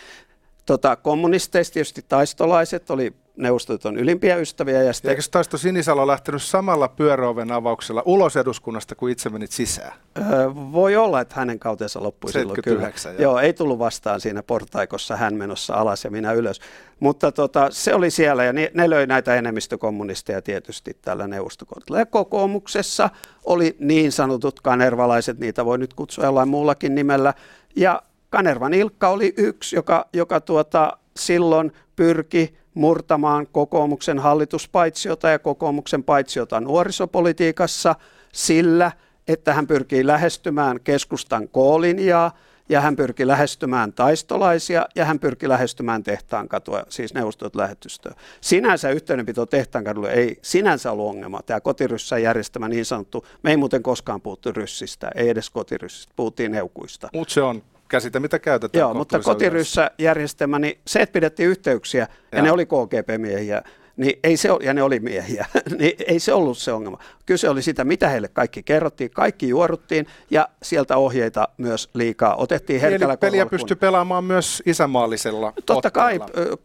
Tota, 0.66 0.96
kommunisteista 0.96 1.75
tietysti 1.75 2.04
taistolaiset 2.08 2.90
oli 2.90 3.12
Neuvostoliiton 3.42 3.97
ylimpiä 3.97 4.37
ystäviä. 4.37 4.82
Ja 4.82 4.92
sitten... 4.92 5.11
Eikö 5.11 5.23
Taisto 5.30 5.59
Sinisalo 5.59 6.06
lähtenyt 6.06 6.42
samalla 6.42 6.88
pyöräoven 6.88 7.52
avauksella 7.52 8.02
ulos 8.04 8.37
eduskunnasta, 8.37 8.94
kuin 8.94 9.12
itse 9.12 9.28
menit 9.28 9.50
sisään? 9.50 9.92
Öö, 10.18 10.54
voi 10.54 10.97
olla, 10.97 11.20
että 11.20 11.35
hänen 11.35 11.59
kautensa 11.59 12.02
loppui 12.02 12.32
79, 12.32 13.12
silloin. 13.12 13.23
Joo. 13.23 13.32
joo, 13.32 13.40
ei 13.40 13.52
tullut 13.52 13.78
vastaan 13.78 14.20
siinä 14.20 14.42
portaikossa 14.42 15.16
hän 15.16 15.35
menossa 15.35 15.75
alas 15.75 16.04
ja 16.04 16.11
minä 16.11 16.32
ylös. 16.32 16.61
Mutta 17.00 17.32
tota, 17.32 17.68
se 17.70 17.94
oli 17.94 18.11
siellä 18.11 18.44
ja 18.44 18.52
ne, 18.52 18.70
ne 18.75 18.90
löi 18.90 19.06
näitä 19.06 19.37
enemmistökommunisteja 19.37 20.42
tietysti 20.42 20.97
tällä 21.02 21.28
neuvostokontilla. 21.28 21.99
Ja 21.99 22.06
kokoomuksessa 22.06 23.11
oli 23.44 23.76
niin 23.78 24.12
sanotut 24.12 24.61
kanervalaiset, 24.61 25.38
niitä 25.38 25.64
voi 25.64 25.78
nyt 25.78 25.94
kutsua 25.94 26.25
jollain 26.25 26.49
muullakin 26.49 26.94
nimellä. 26.94 27.35
Ja 27.76 28.02
Kanervan 28.30 28.75
Ilkka 28.75 29.09
oli 29.09 29.35
yksi, 29.37 29.76
joka, 29.76 30.09
joka 30.12 30.40
tuota, 30.40 30.97
silloin 31.16 31.73
pyrki 31.97 32.60
murtamaan 32.74 33.46
kokoomuksen 33.52 34.18
hallituspaitsiota 34.18 35.28
ja 35.28 35.38
kokoomuksen 35.38 36.04
paitsiota 36.04 36.60
nuorisopolitiikassa 36.60 37.94
sillä, 38.32 38.92
että 39.28 39.54
hän 39.54 39.66
pyrkii 39.66 40.06
lähestymään 40.06 40.80
keskustan 40.80 41.48
koolinjaa 41.48 42.32
ja 42.68 42.80
hän 42.80 42.96
pyrki 42.96 43.26
lähestymään 43.26 43.92
taistolaisia 43.92 44.86
ja 44.94 45.04
hän 45.04 45.18
pyrki 45.18 45.48
lähestymään 45.48 46.02
tehtaan 46.02 46.48
katua, 46.48 46.82
siis 46.88 47.14
neuvostot 47.14 47.56
lähetystöä. 47.56 48.14
Sinänsä 48.40 48.90
yhteydenpito 48.90 49.46
tehtaan 49.46 49.84
kadulle 49.84 50.12
ei 50.12 50.38
sinänsä 50.42 50.92
ollut 50.92 51.08
ongelma. 51.08 51.40
Tämä 51.46 51.60
kotiryssä 51.60 52.18
järjestämä 52.18 52.68
niin 52.68 52.84
sanottu, 52.84 53.26
me 53.42 53.50
ei 53.50 53.56
muuten 53.56 53.82
koskaan 53.82 54.20
puhuttu 54.20 54.52
ryssistä, 54.52 55.10
ei 55.14 55.28
edes 55.28 55.50
kotiryssistä, 55.50 56.12
puhuttiin 56.16 56.52
neukuista. 56.52 57.08
Mutta 57.12 57.34
se 57.34 57.42
on 57.42 57.62
käsite, 57.90 58.20
mitä 58.20 58.38
käytetään. 58.38 58.80
Joo, 58.80 58.94
mutta 58.94 59.18
kotiryssä 59.18 59.90
järjestelmä, 59.99 60.59
niin 60.59 60.80
se, 60.87 61.00
että 61.00 61.12
pidettiin 61.12 61.49
yhteyksiä, 61.49 62.06
ja, 62.32 62.38
ja 62.38 62.42
ne 62.42 62.52
oli 62.52 62.66
KGP-miehiä, 62.66 63.62
niin 64.00 64.19
ei 64.25 64.37
se, 64.37 64.49
ja 64.62 64.75
ne 64.75 64.83
oli 64.83 65.00
miehiä, 65.00 65.47
niin 65.78 65.92
ei 66.07 66.21
se 66.21 66.33
ollut 66.33 66.59
se 66.59 66.73
ongelma. 66.73 66.99
Kyse 67.26 67.49
oli 67.49 67.62
sitä, 67.62 67.85
mitä 67.85 68.09
heille 68.09 68.28
kaikki 68.28 68.62
kerrottiin, 68.62 69.11
kaikki 69.11 69.49
juoruttiin 69.49 70.07
ja 70.30 70.49
sieltä 70.62 70.97
ohjeita 70.97 71.49
myös 71.57 71.90
liikaa 71.95 72.37
otettiin 72.37 72.80
herkällä 72.80 73.12
Eli 73.12 73.19
peliä 73.19 73.47
pystyi 73.47 73.76
pelaamaan 73.76 74.25
myös 74.25 74.62
isämaallisella 74.66 75.52
Totta 75.66 75.88
otteella. 75.88 75.90
kai 75.90 76.21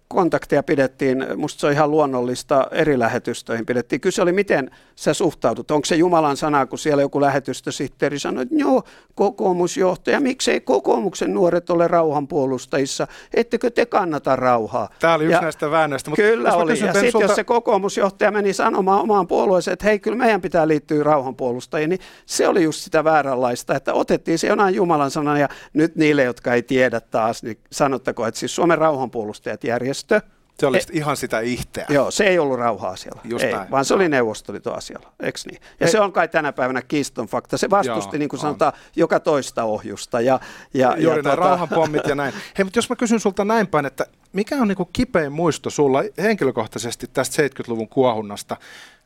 kontakteja 0.07 0.63
pidettiin, 0.63 1.25
musta 1.35 1.59
se 1.59 1.67
on 1.67 1.73
ihan 1.73 1.91
luonnollista, 1.91 2.67
eri 2.71 2.99
lähetystöihin 2.99 3.65
pidettiin. 3.65 4.01
Kyse 4.01 4.21
oli, 4.21 4.31
miten 4.31 4.71
sä 4.95 5.13
suhtaudut, 5.13 5.71
onko 5.71 5.85
se 5.85 5.95
Jumalan 5.95 6.37
sana, 6.37 6.65
kun 6.65 6.79
siellä 6.79 7.01
joku 7.01 7.21
lähetystösihteeri 7.21 8.19
sanoi, 8.19 8.43
että 8.43 8.55
joo, 8.57 8.83
kokoomusjohtaja, 9.15 10.19
miksei 10.19 10.61
kokoomuksen 10.61 11.33
nuoret 11.33 11.69
ole 11.69 11.87
rauhanpuolustajissa, 11.87 13.07
ettekö 13.33 13.71
te 13.71 13.85
kannata 13.85 14.35
rauhaa? 14.35 14.89
Tämä 14.99 15.13
oli 15.13 15.23
yksi 15.23 15.35
ja 15.35 15.41
näistä 15.41 15.71
väännöistä. 15.71 16.09
Mutta 16.09 16.21
kyllä 16.21 16.53
oli, 16.53 16.79
ja 16.79 16.93
sitten. 16.93 17.24
Jos 17.25 17.35
se 17.35 17.43
kokoomusjohtaja 17.43 18.31
meni 18.31 18.53
sanomaan 18.53 19.01
omaan 19.01 19.27
puolueeseen, 19.27 19.73
että 19.73 19.85
hei, 19.85 19.99
kyllä 19.99 20.17
meidän 20.17 20.41
pitää 20.41 20.67
liittyä 20.67 21.03
rauhanpuolustajiin, 21.03 21.89
niin 21.89 21.99
se 22.25 22.47
oli 22.47 22.63
just 22.63 22.81
sitä 22.81 23.03
vääränlaista, 23.03 23.75
että 23.75 23.93
otettiin 23.93 24.39
se 24.39 24.47
jonain 24.47 24.75
Jumalan 24.75 25.11
sanan 25.11 25.39
ja 25.39 25.49
nyt 25.73 25.95
niille, 25.95 26.23
jotka 26.23 26.53
ei 26.53 26.63
tiedä 26.63 26.99
taas, 26.99 27.43
niin 27.43 27.57
sanottako, 27.71 28.27
että 28.27 28.39
siis 28.39 28.55
Suomen 28.55 28.77
rauhanpuolustajat 28.77 29.63
järjestö, 29.63 30.21
se 30.59 30.67
oli 30.67 30.77
e- 30.77 30.81
ihan 30.91 31.17
sitä 31.17 31.39
ihteä. 31.39 31.85
Joo, 31.89 32.11
se 32.11 32.23
ei 32.23 32.39
ollut 32.39 32.59
rauha-asialla, 32.59 33.21
Just 33.23 33.43
ei, 33.43 33.53
näin. 33.53 33.71
vaan 33.71 33.85
se 33.85 33.93
oli 33.93 34.09
neuvostoliiton 34.09 34.75
asialla, 34.77 35.11
eikö 35.19 35.39
niin? 35.45 35.61
Ja 35.61 35.69
Hei. 35.81 35.91
se 35.91 35.99
on 35.99 36.11
kai 36.11 36.27
tänä 36.27 36.53
päivänä 36.53 36.81
kiiston 36.81 37.27
fakta. 37.27 37.57
Se 37.57 37.69
vastusti, 37.69 38.15
Joo, 38.15 38.19
niin 38.19 38.29
kuin 38.29 38.37
on. 38.37 38.41
sanotaan, 38.41 38.73
joka 38.95 39.19
toista 39.19 39.63
ohjusta. 39.63 40.21
Ja, 40.21 40.39
ja, 40.73 40.95
Juuri 40.97 41.19
ja 41.19 41.23
nämä 41.23 41.35
tota... 41.35 41.49
rauhanpommit 41.49 42.07
ja 42.07 42.15
näin. 42.15 42.33
Hei, 42.57 42.63
mutta 42.63 42.77
jos 42.77 42.89
mä 42.89 42.95
kysyn 42.95 43.19
sulta 43.19 43.45
näin 43.45 43.67
päin, 43.67 43.85
että 43.85 44.05
mikä 44.33 44.55
on 44.55 44.67
niin 44.67 44.75
kuin 44.75 44.89
kipein 44.93 45.31
muisto 45.31 45.69
sulla 45.69 46.03
henkilökohtaisesti 46.17 47.07
tästä 47.13 47.43
70-luvun 47.43 47.89
kuohunnasta? 47.89 48.57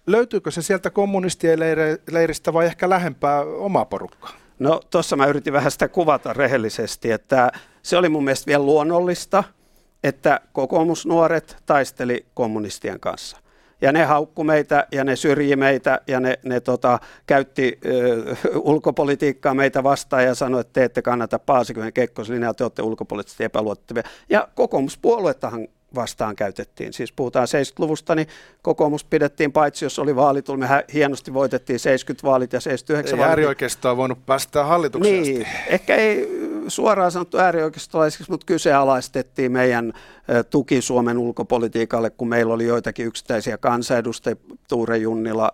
Löytyykö 0.07 0.51
se 0.51 0.61
sieltä 0.61 0.89
kommunistien 0.89 1.59
leiristä 2.11 2.53
vai 2.53 2.65
ehkä 2.65 2.89
lähempää 2.89 3.41
omaa 3.41 3.85
porukkaa? 3.85 4.31
No 4.59 4.81
tuossa 4.89 5.15
mä 5.15 5.25
yritin 5.25 5.53
vähän 5.53 5.71
sitä 5.71 5.87
kuvata 5.87 6.33
rehellisesti, 6.33 7.11
että 7.11 7.51
se 7.83 7.97
oli 7.97 8.09
mun 8.09 8.23
mielestä 8.23 8.47
vielä 8.47 8.63
luonnollista, 8.63 9.43
että 10.03 10.41
kokoomusnuoret 10.53 11.57
taisteli 11.65 12.25
kommunistien 12.33 12.99
kanssa. 12.99 13.37
Ja 13.81 13.91
ne 13.91 14.03
haukku 14.05 14.43
meitä 14.43 14.87
ja 14.91 15.03
ne 15.03 15.15
syrji 15.15 15.55
meitä 15.55 16.01
ja 16.07 16.19
ne, 16.19 16.39
ne 16.45 16.59
tota, 16.59 16.99
käytti 17.25 17.79
ö, 17.85 18.35
ulkopolitiikkaa 18.71 19.53
meitä 19.53 19.83
vastaan 19.83 20.23
ja 20.23 20.35
sanoi, 20.35 20.61
että 20.61 20.73
te 20.73 20.83
ette 20.83 21.01
kannata 21.01 21.39
Paasikyhden 21.39 21.93
kekkoslinjaa, 21.93 22.53
te 22.53 22.63
olette 22.63 22.81
ulkopoliittisesti 22.81 23.43
epäluottavia. 23.43 24.03
Ja 24.29 24.47
kokoomuspuoluettahan 24.55 25.67
vastaan 25.95 26.35
käytettiin. 26.35 26.93
Siis 26.93 27.11
puhutaan 27.11 27.47
70-luvusta, 27.47 28.15
niin 28.15 28.27
kokoomus 28.61 29.03
pidettiin 29.03 29.51
paitsi, 29.51 29.85
jos 29.85 29.99
oli 29.99 30.15
vaalit, 30.15 30.45
me 30.57 30.67
hienosti 30.93 31.33
voitettiin 31.33 31.79
70 31.79 32.27
vaalit 32.27 32.53
ja 32.53 32.59
79 32.59 33.13
ei 33.13 33.19
vaalit. 33.19 33.29
äärioikeistoa 33.29 33.97
voinut 33.97 34.25
päästä 34.25 34.63
hallitukseen 34.63 35.23
Niin, 35.23 35.47
ehkä 35.67 35.95
ei 35.95 36.48
suoraan 36.69 37.11
sanottu 37.11 37.37
äärioikeistolaisiksi, 37.37 38.31
mutta 38.31 38.45
kyseenalaistettiin 38.45 39.51
meidän 39.51 39.93
tuki 40.49 40.81
Suomen 40.81 41.17
ulkopolitiikalle, 41.17 42.09
kun 42.09 42.27
meillä 42.27 42.53
oli 42.53 42.65
joitakin 42.65 43.05
yksittäisiä 43.05 43.57
kansanedustajia, 43.57 44.35
Tuure 44.67 44.97
Junnila, 44.97 45.51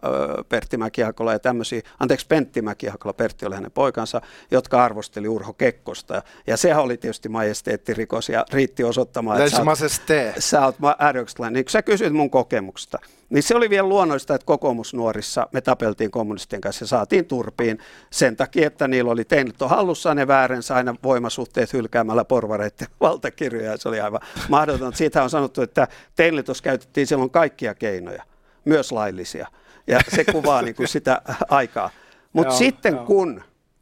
Pertti 0.50 0.78
Mäkihakola 0.78 1.32
ja 1.32 1.40
tämmöisiä, 1.40 1.82
anteeksi 2.00 2.28
Pentti 2.28 2.62
Mäkihakola, 2.62 3.14
Pertti 3.14 3.46
oli 3.46 3.56
hänen 3.56 3.72
poikansa, 3.72 4.22
jotka 4.52 4.84
arvosteli 4.84 5.28
Urho 5.28 5.54
Kekkosta. 5.54 6.22
Ja 6.48 6.58
sehän 6.58 6.84
oli 6.84 6.98
tietysti 6.98 7.30
majesteettirikos 7.30 8.30
ja 8.30 8.46
riitti 8.52 8.84
osoittamaan, 8.84 9.42
että 9.42 9.58
sä 9.58 9.64
oot, 9.64 9.80
sä 10.40 10.66
oot 10.66 10.76
äärioikeistolainen. 11.00 11.54
Niin 11.54 11.72
sä 11.72 11.82
kysyt 11.82 12.14
mun 12.14 12.30
kokemuksesta, 12.30 13.00
Niin 13.30 13.44
se 13.44 13.56
oli 13.56 13.70
vielä 13.70 13.90
luonnoista, 13.90 14.36
että 14.36 14.46
kokoomusnuorissa 14.46 15.48
me 15.52 15.62
tapeltiin 15.62 16.12
kommunistien 16.12 16.62
kanssa 16.62 16.84
ja 16.84 16.88
saatiin 16.88 17.26
turpiin 17.26 17.80
sen 18.10 18.36
takia, 18.36 18.68
että 18.68 18.88
niillä 18.88 19.12
oli 19.12 19.26
Teinlit 19.26 19.56
hallussaan 19.60 20.18
ne 20.18 20.28
väärensä 20.28 20.76
aina 20.76 20.96
voimasuhteet 21.04 21.74
hylkäämällä 21.74 22.26
porvareiden 22.26 22.88
valtakirjoja. 23.02 23.78
Se 23.78 23.90
oli 23.90 24.00
aivan 24.00 24.22
mahdotonta. 24.66 24.98
Siitä 24.98 25.24
on 25.24 25.30
sanottu, 25.30 25.62
että 25.62 25.88
Teinlitos 26.16 26.62
käytettiin 26.62 27.08
silloin 27.08 27.30
kaikkia 27.30 27.76
keinoja, 27.76 28.24
myös 28.66 28.92
laillisia. 28.92 29.48
Ja 29.88 30.00
se 30.08 30.26
kuvaa 30.32 30.62
niin 30.62 30.76
kuin 30.76 30.88
sitä 30.88 31.22
aikaa. 31.50 31.90
Mutta 32.34 32.54
sitten 32.54 32.94
joo. 32.94 33.06
kun 33.06 33.42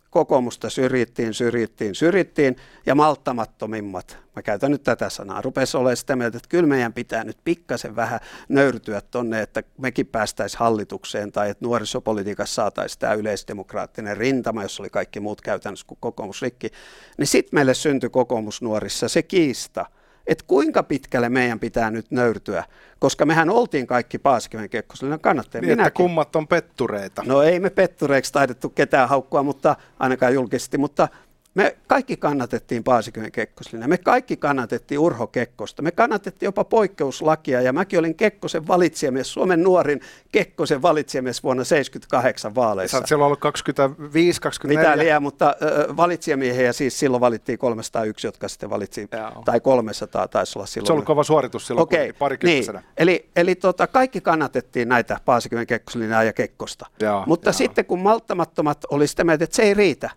kokoomusta 0.09 0.69
syrjittiin, 0.69 1.33
syrjittiin, 1.33 1.95
syrjittiin, 1.95 2.55
ja 2.85 2.95
malttamattomimmat, 2.95 4.17
mä 4.35 4.41
käytän 4.41 4.71
nyt 4.71 4.83
tätä 4.83 5.09
sanaa, 5.09 5.41
rupesi 5.41 5.77
olemaan 5.77 5.97
sitä 5.97 6.15
mieltä, 6.15 6.37
että 6.37 6.49
kyllä 6.49 6.67
meidän 6.67 6.93
pitää 6.93 7.23
nyt 7.23 7.37
pikkasen 7.43 7.95
vähän 7.95 8.19
nöyrtyä 8.49 9.01
tonne, 9.01 9.41
että 9.41 9.63
mekin 9.77 10.07
päästäisiin 10.07 10.59
hallitukseen, 10.59 11.31
tai 11.31 11.49
että 11.49 11.65
nuorisopolitiikassa 11.65 12.55
saataisiin 12.55 12.99
tämä 12.99 13.13
yleisdemokraattinen 13.13 14.17
rintama, 14.17 14.63
jossa 14.63 14.83
oli 14.83 14.89
kaikki 14.89 15.19
muut 15.19 15.41
käytännössä 15.41 15.87
kuin 15.87 15.97
kokoomusrikki, 16.01 16.69
niin 17.17 17.27
sitten 17.27 17.57
meille 17.57 17.73
syntyi 17.73 18.09
kokoomusnuorissa 18.09 19.09
se 19.09 19.23
kiista– 19.23 19.85
että 20.27 20.43
kuinka 20.47 20.83
pitkälle 20.83 21.29
meidän 21.29 21.59
pitää 21.59 21.91
nyt 21.91 22.11
nöyrtyä, 22.11 22.63
koska 22.99 23.25
mehän 23.25 23.49
oltiin 23.49 23.87
kaikki 23.87 24.17
Paasikiven 24.17 24.69
Kekkosellinen 24.69 25.19
kannattajia. 25.19 25.61
Niin, 25.61 25.79
että 25.79 25.91
kummat 25.91 26.35
on 26.35 26.47
pettureita. 26.47 27.23
No 27.25 27.41
ei 27.41 27.59
me 27.59 27.69
pettureiksi 27.69 28.33
taidettu 28.33 28.69
ketään 28.69 29.09
haukkua, 29.09 29.43
mutta 29.43 29.75
ainakaan 29.99 30.33
julkisesti, 30.33 30.77
mutta 30.77 31.07
me 31.55 31.77
kaikki 31.87 32.17
kannatettiin 32.17 32.83
Paasikyön 32.83 33.31
Kekkoslinja, 33.31 33.87
me 33.87 33.97
kaikki 33.97 34.37
kannatettiin 34.37 34.99
Urho 34.99 35.27
Kekkosta, 35.27 35.81
me 35.81 35.91
kannatettiin 35.91 36.47
jopa 36.47 36.63
poikkeuslakia 36.63 37.61
ja 37.61 37.73
mäkin 37.73 37.99
olin 37.99 38.15
Kekkosen 38.15 38.67
valitsijamies, 38.67 39.33
Suomen 39.33 39.63
nuorin 39.63 40.01
Kekkosen 40.31 40.81
valitsijamies 40.81 41.43
vuonna 41.43 41.63
78 41.63 42.55
vaaleissa. 42.55 42.99
Sä 42.99 43.07
siellä 43.07 43.25
ollut 43.25 43.39
25, 43.39 44.41
24. 44.41 44.89
Mitä 44.91 45.03
liian, 45.03 45.23
mutta 45.23 45.47
äh, 45.47 45.97
valitsijamiehiä 45.97 46.73
siis 46.73 46.99
silloin 46.99 47.21
valittiin 47.21 47.57
301, 47.59 48.27
jotka 48.27 48.47
sitten 48.47 48.69
valitsi, 48.69 49.07
Jaa. 49.11 49.41
tai 49.45 49.59
300 49.59 50.27
taisi 50.27 50.59
olla 50.59 50.65
silloin. 50.65 50.87
Se 50.87 50.93
oli 50.93 51.01
kova 51.01 51.23
suoritus 51.23 51.67
silloin 51.67 51.83
okay. 51.83 52.13
niin. 52.43 52.63
Eli, 52.97 53.29
eli 53.35 53.55
tota, 53.55 53.87
kaikki 53.87 54.21
kannatettiin 54.21 54.89
näitä 54.89 55.19
Paasikyön 55.25 55.67
Kekkoslinjaa 55.67 56.23
ja 56.23 56.33
Kekkosta. 56.33 56.85
Jaa, 56.99 57.23
mutta 57.27 57.47
jaa. 57.47 57.53
sitten 57.53 57.85
kun 57.85 57.99
malttamattomat 57.99 58.85
oli 58.91 59.07
sitä 59.07 59.23
mieltä, 59.23 59.43
että 59.43 59.55
se 59.55 59.63
ei 59.63 59.73
riitä, 59.73 60.09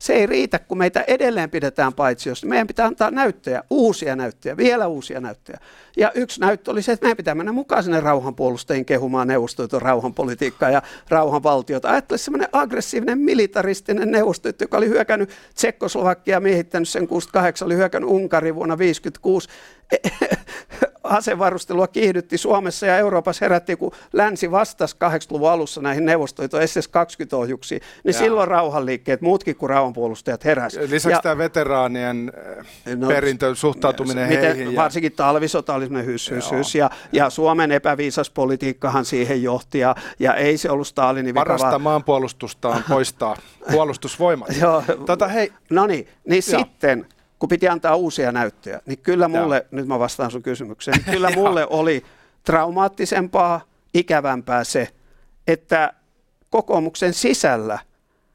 se 0.00 0.12
ei 0.12 0.26
riitä, 0.26 0.58
kun 0.58 0.78
meitä 0.78 1.04
edelleen 1.06 1.50
pidetään 1.50 1.92
paitsi, 1.94 2.28
jos 2.28 2.44
meidän 2.44 2.66
pitää 2.66 2.86
antaa 2.86 3.10
näyttöjä, 3.10 3.62
uusia 3.70 4.16
näyttöjä, 4.16 4.56
vielä 4.56 4.86
uusia 4.86 5.20
näyttöjä. 5.20 5.58
Ja 5.96 6.12
yksi 6.14 6.40
näyttö 6.40 6.70
oli 6.70 6.82
se, 6.82 6.92
että 6.92 7.04
meidän 7.04 7.16
pitää 7.16 7.34
mennä 7.34 7.52
mukaan 7.52 7.82
sinne 7.82 8.00
rauhanpuolustajien 8.00 8.84
kehumaan 8.84 9.28
neuvostoiton 9.28 9.82
rauhanpolitiikkaa 9.82 10.70
ja 10.70 10.82
rauhanvaltiota. 11.08 11.90
Ajattele 11.90 12.18
semmoinen 12.18 12.48
aggressiivinen 12.52 13.18
militaristinen 13.18 14.10
neuvostoito, 14.10 14.64
joka 14.64 14.76
oli 14.76 14.88
hyökännyt 14.88 15.30
Tsekkoslovakia, 15.54 16.40
miehittänyt 16.40 16.88
sen 16.88 17.08
68, 17.08 17.66
oli 17.66 17.76
hyökännyt 17.76 18.10
Unkari 18.10 18.54
vuonna 18.54 18.76
1956 18.76 19.48
asevarustelua 21.10 21.86
kiihdytti 21.86 22.38
Suomessa 22.38 22.86
ja 22.86 22.98
Euroopassa 22.98 23.44
herätti, 23.44 23.76
kun 23.76 23.92
länsi 24.12 24.50
vastasi 24.50 24.96
80-luvun 24.96 25.50
alussa 25.50 25.80
näihin 25.80 26.04
neuvostoito 26.04 26.58
SS-20-ohjuksiin, 26.58 27.80
niin 28.04 28.14
ja. 28.14 28.18
silloin 28.18 28.48
rauhanliikkeet, 28.48 29.20
muutkin 29.20 29.56
kuin 29.56 29.70
rauhanpuolustajat 29.70 30.44
heräsi. 30.44 30.90
Lisäksi 30.90 31.16
ja, 31.16 31.22
tämä 31.22 31.38
veteraanien 31.38 32.32
äh, 32.58 32.96
no, 32.96 33.08
perintö, 33.08 33.54
suhtautuminen 33.54 34.28
miten, 34.28 34.56
heihin. 34.56 34.76
Varsinkin 34.76 35.12
ja... 35.12 35.16
talvisota 35.16 35.74
oli 35.74 35.88
hys, 36.04 36.30
hys, 36.30 36.52
hys 36.52 36.74
ja, 36.74 36.90
ja 37.12 37.30
Suomen 37.30 37.72
epäviisas 37.72 38.30
politiikkahan 38.30 39.04
siihen 39.04 39.42
johti 39.42 39.78
ja, 39.78 39.94
ja 40.18 40.34
ei 40.34 40.58
se 40.58 40.70
ollut 40.70 40.86
Stalinin 40.86 41.34
vika. 41.34 41.44
Parasta 41.44 41.70
vaan... 41.70 41.82
maanpuolustustaan 41.82 42.84
poistaa 42.88 43.36
puolustusvoimat. 43.72 44.48
Joo, 44.60 44.82
tota, 45.06 45.28
hei. 45.28 45.52
No 45.70 45.86
niin, 45.86 46.08
niin 46.24 46.42
sitten 46.42 47.06
kun 47.40 47.48
piti 47.48 47.68
antaa 47.68 47.96
uusia 47.96 48.32
näyttöjä, 48.32 48.80
niin 48.86 48.98
kyllä 48.98 49.28
mulle, 49.28 49.56
Joo. 49.56 49.66
nyt 49.70 49.86
mä 49.86 49.98
vastaan 49.98 50.30
sun 50.30 50.42
kysymykseen, 50.42 50.96
niin 50.96 51.14
kyllä 51.14 51.30
mulle 51.36 51.66
oli 51.70 52.04
traumaattisempaa, 52.44 53.60
ikävämpää 53.94 54.64
se, 54.64 54.88
että 55.46 55.92
kokoomuksen 56.50 57.14
sisällä, 57.14 57.78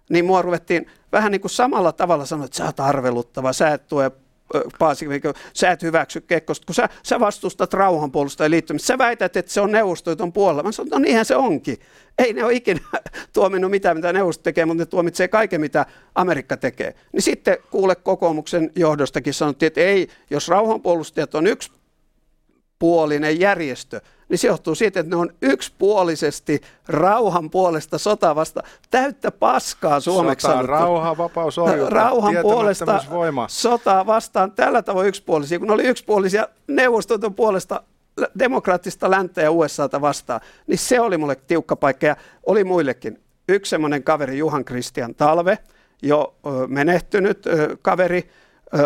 niin 0.09 0.25
mua 0.25 0.41
ruvettiin 0.41 0.87
vähän 1.11 1.31
niin 1.31 1.41
kuin 1.41 1.51
samalla 1.51 1.91
tavalla 1.91 2.25
sanoa, 2.25 2.45
että 2.45 2.57
sä 2.57 2.65
oot 2.65 2.79
arveluttava, 2.79 3.53
sä 3.53 3.69
et 3.69 3.87
tue 3.87 4.11
Paasikivi, 4.79 5.21
sä 5.53 5.71
et 5.71 5.81
hyväksy 5.81 6.21
Kekkosta, 6.21 6.65
kun 6.65 6.75
sä, 6.75 6.89
sä 7.03 7.19
vastustat 7.19 7.73
rauhanpuolustajien 7.73 8.51
liittymistä. 8.51 8.87
Sä 8.87 8.97
väität, 8.97 9.35
että 9.35 9.51
se 9.51 9.61
on 9.61 9.71
neuvostoiton 9.71 10.33
puolella. 10.33 10.63
Mä 10.63 10.71
sanon, 10.71 10.89
no 10.89 10.99
niinhän 10.99 11.25
se 11.25 11.35
onkin. 11.35 11.77
Ei 12.17 12.33
ne 12.33 12.43
ole 12.43 12.53
ikinä 12.53 12.79
tuominnut 13.33 13.71
mitään, 13.71 13.97
mitä 13.97 14.13
neuvosto 14.13 14.43
tekee, 14.43 14.65
mutta 14.65 14.81
ne 14.81 14.85
tuomitsee 14.85 15.27
kaiken, 15.27 15.61
mitä 15.61 15.85
Amerikka 16.15 16.57
tekee. 16.57 16.95
Niin 17.13 17.21
sitten 17.21 17.57
kuule 17.71 17.95
kokoomuksen 17.95 18.71
johdostakin 18.75 19.33
sanottiin, 19.33 19.67
että 19.67 19.81
ei, 19.81 20.07
jos 20.29 20.47
rauhanpuolustajat 20.47 21.35
on 21.35 21.47
yksi 21.47 21.71
puolinen 22.79 23.39
järjestö, 23.39 24.01
niin 24.29 24.37
se 24.37 24.47
johtuu 24.47 24.75
siitä, 24.75 24.99
että 24.99 25.15
ne 25.15 25.21
on 25.21 25.29
yksipuolisesti 25.41 26.61
rauhan 26.87 27.49
puolesta 27.49 27.97
sota 27.97 28.35
vasta 28.35 28.63
täyttä 28.91 29.31
paskaa 29.31 29.99
suomeksi 29.99 30.47
Sota, 30.47 30.61
rauha, 30.61 31.17
vapaus, 31.17 31.57
orjuutta, 31.57 31.95
Rauhan 31.95 32.35
puolesta 32.41 33.03
sotaa 33.47 34.05
vastaan 34.05 34.51
tällä 34.51 34.81
tavoin 34.81 35.07
yksipuolisia, 35.07 35.59
kun 35.59 35.67
ne 35.67 35.73
oli 35.73 35.83
yksipuolisia 35.83 36.47
neuvostoton 36.67 37.33
puolesta 37.33 37.83
demokraattista 38.39 39.11
länttä 39.11 39.41
ja 39.41 39.51
USAta 39.51 40.01
vastaan, 40.01 40.41
niin 40.67 40.77
se 40.77 40.99
oli 40.99 41.17
mulle 41.17 41.35
tiukka 41.35 41.75
paikka. 41.75 42.05
Ja 42.05 42.15
oli 42.45 42.63
muillekin. 42.63 43.21
Yksi 43.49 43.69
semmoinen 43.69 44.03
kaveri, 44.03 44.37
Juhan 44.37 44.65
Christian 44.65 45.15
Talve, 45.15 45.57
jo 46.01 46.35
menehtynyt 46.67 47.43
kaveri, 47.81 48.29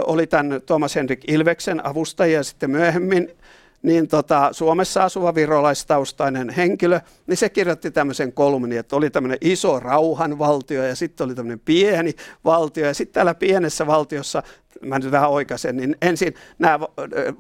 oli 0.04 0.28
tämän 0.28 0.62
Thomas 0.66 0.96
Henrik 0.96 1.30
Ilveksen 1.30 1.86
avustaja 1.86 2.34
ja 2.34 2.44
sitten 2.44 2.72
myöhemmin 2.72 3.38
niin 3.82 4.08
tota, 4.08 4.50
Suomessa 4.52 5.04
asuva 5.04 5.36
virolaistaustainen 5.36 6.50
henkilö, 6.50 7.00
niin 7.28 7.38
se 7.38 7.50
kirjoitti 7.50 7.92
tämmöisen 7.92 8.34
kolumnin, 8.34 8.80
että 8.80 8.96
oli 8.96 9.10
tämmöinen 9.10 9.38
iso 9.42 9.80
rauhanvaltio 9.80 10.84
ja 10.84 10.96
sitten 10.96 11.26
oli 11.26 11.36
tämmöinen 11.36 11.60
pieni 11.60 12.16
valtio. 12.46 12.86
Ja 12.86 12.94
sitten 12.94 13.14
täällä 13.14 13.36
pienessä 13.36 13.88
valtiossa 13.88 14.44
mä 14.86 15.00
nyt 15.00 15.12
vähän 15.12 15.30
oikaisen, 15.30 15.78
niin 15.78 15.96
ensin 16.02 16.36
nämä 16.60 16.80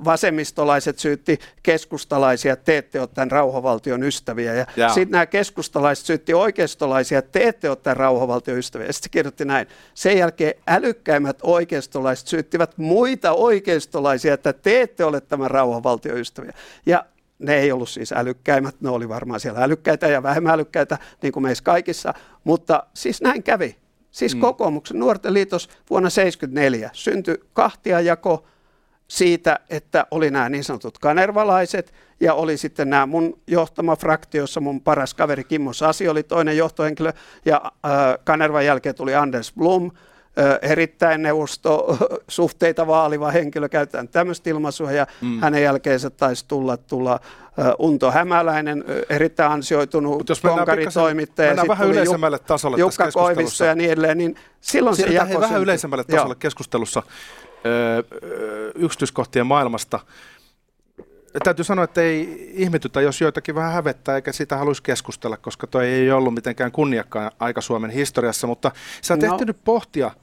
vasemmistolaiset 0.05 0.99
syytti 0.99 1.39
keskustalaisia, 1.63 2.53
että 2.53 2.65
te 2.65 2.77
ette 2.77 2.99
ole 2.99 3.09
tämän 3.13 3.31
rauhavaltion 3.31 4.03
ystäviä. 4.03 4.53
Ja 4.53 4.89
sitten 4.89 5.11
nämä 5.11 5.25
keskustalaiset 5.25 6.05
syytti 6.05 6.33
oikeistolaisia, 6.33 7.19
että 7.19 7.39
te 7.39 7.47
ette 7.47 7.69
ole 7.69 7.77
tämän 7.83 7.97
rauhavaltion 7.97 8.57
ystäviä. 8.57 8.87
Ja 8.87 8.93
sitten 8.93 9.11
kirjoitti 9.11 9.45
näin. 9.45 9.67
Sen 9.93 10.17
jälkeen 10.17 10.53
älykkäimmät 10.67 11.39
oikeistolaiset 11.43 12.27
syyttivät 12.27 12.77
muita 12.77 13.31
oikeistolaisia, 13.31 14.33
että 14.33 14.53
te 14.53 14.81
ette 14.81 15.05
ole 15.05 15.21
tämän 15.21 15.51
rauhavaltion 15.51 16.17
ystäviä. 16.17 16.53
Ja 16.85 17.05
ne 17.39 17.55
ei 17.55 17.71
ollut 17.71 17.89
siis 17.89 18.11
älykkäimmät, 18.11 18.75
ne 18.81 18.89
oli 18.89 19.09
varmaan 19.09 19.39
siellä 19.39 19.63
älykkäitä 19.63 20.07
ja 20.07 20.23
vähemmän 20.23 20.53
älykkäitä, 20.53 20.97
niin 21.21 21.33
kuin 21.33 21.43
meissä 21.43 21.63
kaikissa, 21.63 22.13
mutta 22.43 22.83
siis 22.93 23.21
näin 23.21 23.43
kävi. 23.43 23.75
Siis 24.11 24.35
mm. 24.35 24.41
kokoomuksen 24.41 24.99
nuorten 24.99 25.33
liitos 25.33 25.69
vuonna 25.89 26.09
1974 26.09 26.89
syntyi 26.93 27.43
kahtiajako 27.53 28.45
siitä, 29.07 29.59
että 29.69 30.05
oli 30.11 30.31
nämä 30.31 30.49
niin 30.49 30.63
sanotut 30.63 30.97
kanervalaiset 30.97 31.93
ja 32.19 32.33
oli 32.33 32.57
sitten 32.57 32.89
nämä 32.89 33.05
mun 33.05 33.39
johtama 33.47 33.95
fraktio, 33.95 34.43
jossa 34.43 34.61
mun 34.61 34.81
paras 34.81 35.13
kaveri 35.13 35.43
Kimmo 35.43 35.73
Sasi 35.73 36.07
oli 36.07 36.23
toinen 36.23 36.57
johtohenkilö 36.57 37.13
ja 37.45 37.61
äh, 37.65 37.91
Kanervan 38.23 38.65
jälkeen 38.65 38.95
tuli 38.95 39.15
Anders 39.15 39.53
Blom, 39.53 39.91
erittäin 40.61 41.21
neuvostosuhteita 41.21 42.87
vaaliva 42.87 43.31
henkilö, 43.31 43.69
käytetään 43.69 44.07
tämmöistä 44.07 44.49
ilmaisua, 44.49 44.91
ja 44.91 45.07
mm. 45.21 45.39
hänen 45.39 45.63
jälkeensä 45.63 46.09
taisi 46.09 46.45
tulla, 46.47 46.77
tulla 46.77 47.19
Unto 47.79 48.11
Hämäläinen, 48.11 48.83
erittäin 49.09 49.51
ansioitunut 49.51 50.23
konkaritoimittaja, 50.41 51.49
sitten 51.49 51.67
vähän 51.67 51.87
yleisemmälle 51.87 52.39
tasolle 52.39 52.77
Jukka 52.77 53.11
Koivisto 53.11 53.65
ja 53.65 53.75
niin 53.75 53.91
edelleen, 53.91 54.17
niin 54.17 54.35
silloin 54.61 54.95
se 54.95 55.07
jako 55.07 55.41
vähän 55.41 55.61
yleisemmälle 55.61 56.03
tasolle 56.03 56.33
Joo. 56.33 56.39
keskustelussa 56.39 57.03
ö, 57.65 58.03
yksityiskohtien 58.75 59.47
maailmasta. 59.47 59.99
Täytyy 61.43 61.65
sanoa, 61.65 61.83
että 61.83 62.01
ei 62.01 62.49
ihmetytä, 62.53 63.01
jos 63.01 63.21
joitakin 63.21 63.55
vähän 63.55 63.73
hävettää, 63.73 64.15
eikä 64.15 64.31
sitä 64.31 64.57
haluaisi 64.57 64.83
keskustella, 64.83 65.37
koska 65.37 65.67
toi 65.67 65.87
ei 65.87 66.11
ollut 66.11 66.33
mitenkään 66.33 66.71
kunniakkaan 66.71 67.31
aika 67.39 67.61
Suomen 67.61 67.91
historiassa, 67.91 68.47
mutta 68.47 68.71
sä 69.01 69.13
oot 69.13 69.21
no. 69.21 69.33
ehtinyt 69.33 69.57
pohtia– 69.63 70.11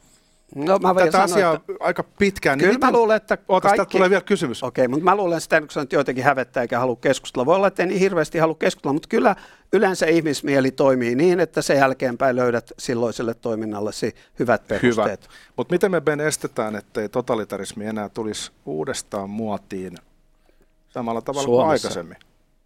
No, 0.55 0.79
mä 0.79 0.95
tätä 0.95 1.11
sanoa, 1.11 1.25
asiaa 1.25 1.55
että... 1.55 1.73
aika 1.81 2.05
pitkään. 2.19 2.59
Kyllä 2.59 2.71
niin 2.71 2.81
mä 2.81 2.93
luulen, 2.93 3.17
että 3.17 3.39
Oota, 3.49 3.69
kaikki... 3.69 3.93
tulee 3.97 4.11
vielä 4.11 4.23
kysymys. 4.23 4.63
Okei, 4.63 4.83
okay, 4.83 4.91
mutta 4.91 5.05
mä 5.05 5.17
luulen 5.17 5.41
sitä, 5.41 5.61
kun 5.61 5.69
joitakin 5.93 6.25
hävettää 6.25 6.61
eikä 6.61 6.79
halua 6.79 6.97
keskustella. 6.97 7.47
Voi 7.47 7.57
olla, 7.57 7.67
että 7.67 7.83
ei 7.83 7.89
niin 7.89 8.01
hirveästi 8.01 8.39
halua 8.39 8.55
keskustella, 8.55 8.93
mutta 8.93 9.09
kyllä 9.09 9.37
yleensä 9.73 10.07
ihmismieli 10.07 10.71
toimii 10.71 11.15
niin, 11.15 11.41
että 11.41 11.63
sen 11.63 11.77
jälkeenpäin 11.77 12.37
löydät 12.37 12.73
silloiselle 12.79 13.35
toiminnallesi 13.35 14.15
hyvät 14.39 14.69
perusteet. 14.69 15.23
Hyvä. 15.23 15.35
Mutta 15.57 15.75
miten 15.75 15.91
me 15.91 16.01
Ben 16.01 16.21
estetään, 16.21 16.77
ettei 16.77 17.09
totalitarismi 17.09 17.87
enää 17.87 18.09
tulisi 18.09 18.53
uudestaan 18.65 19.31
muotiin 19.31 19.99
samalla 20.97 21.23
tavalla 21.23 21.45
Suomessa. 21.45 21.63
kuin 21.63 21.71
aikaisemmin? 21.71 22.17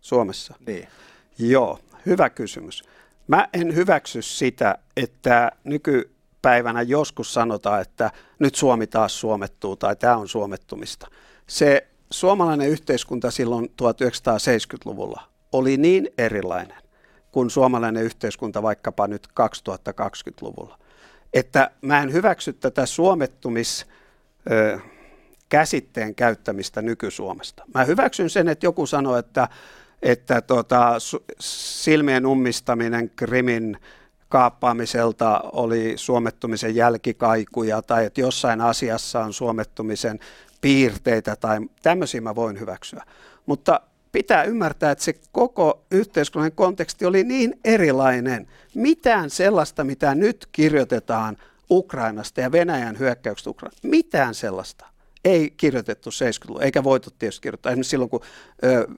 Suomessa? 0.01 0.55
Niin. 0.67 0.89
Joo, 1.39 1.79
hyvä 2.07 2.31
kysymys. 2.31 2.83
Mä 3.29 3.49
en 3.53 3.75
hyväksy 3.75 4.23
sitä, 4.23 4.79
että 4.97 5.53
nykypäivänä 5.65 6.83
joskus 6.83 7.35
sanotaan, 7.35 7.81
että 7.81 8.11
nyt 8.39 8.55
Suomi 8.55 8.87
taas 8.87 9.21
suomettuu 9.21 9.77
tai 9.77 9.97
tämä 9.97 10.17
on 10.17 10.29
suomettumista. 10.29 11.09
Se 11.47 11.87
suomalainen 12.11 12.69
yhteiskunta 12.69 13.31
silloin 13.31 13.65
1970-luvulla 13.83 15.23
oli 15.53 15.77
niin 15.77 16.09
erilainen 16.19 16.79
kuin 17.33 17.51
suomalainen 17.51 18.03
yhteiskunta 18.03 18.63
vaikkapa 18.63 19.07
nyt 19.07 19.29
2020-luvulla, 19.41 20.79
että 21.33 21.71
mä 21.83 22.03
en 22.03 22.13
hyväksy 22.13 22.53
tätä 22.53 22.87
suomettumis 22.87 23.87
käsitteen 25.51 26.15
käyttämistä 26.15 26.83
nyky-Suomesta. 26.83 27.65
Mä 27.75 27.85
hyväksyn 27.85 28.31
sen, 28.31 28.49
että 28.49 28.67
joku 28.67 28.87
sanoo, 28.87 29.17
että, 29.17 29.49
että 30.03 30.41
tota, 30.41 30.97
silmien 31.41 32.27
ummistaminen 32.27 33.11
Krimin 33.17 33.77
kaappaamiselta 34.29 35.41
oli 35.53 35.93
suomettumisen 35.97 36.75
jälkikaikuja 36.75 37.83
tai 37.83 38.07
että 38.07 38.21
jossain 38.21 38.61
asiassa 38.61 39.21
on 39.21 39.33
suomettumisen 39.33 40.19
piirteitä 40.61 41.37
tai 41.37 41.61
tämmöisiä 41.83 42.21
mä 42.21 42.35
voin 42.35 42.61
hyväksyä. 42.61 43.05
Mutta 43.47 43.81
pitää 44.13 44.43
ymmärtää, 44.43 44.91
että 44.91 45.05
se 45.05 45.15
koko 45.33 45.85
yhteiskunnallinen 45.91 46.57
konteksti 46.57 47.07
oli 47.07 47.25
niin 47.25 47.61
erilainen. 47.65 48.47
Mitään 48.75 49.31
sellaista, 49.31 49.85
mitä 49.85 50.15
nyt 50.15 50.49
kirjoitetaan 50.53 51.37
Ukrainasta 51.71 52.41
ja 52.41 52.53
Venäjän 52.53 52.99
hyökkäyksestä 52.99 53.51
Ukrainasta, 53.51 53.89
mitään 53.89 54.35
sellaista 54.35 54.87
ei 55.25 55.55
kirjoitettu 55.57 56.11
70-luvulla, 56.11 56.65
eikä 56.65 56.85
voitu 56.85 57.11
tietysti 57.19 57.43
kirjoittaa. 57.43 57.73
Esimerkiksi 57.73 57.91
silloin, 57.91 58.11
kun 58.11 58.21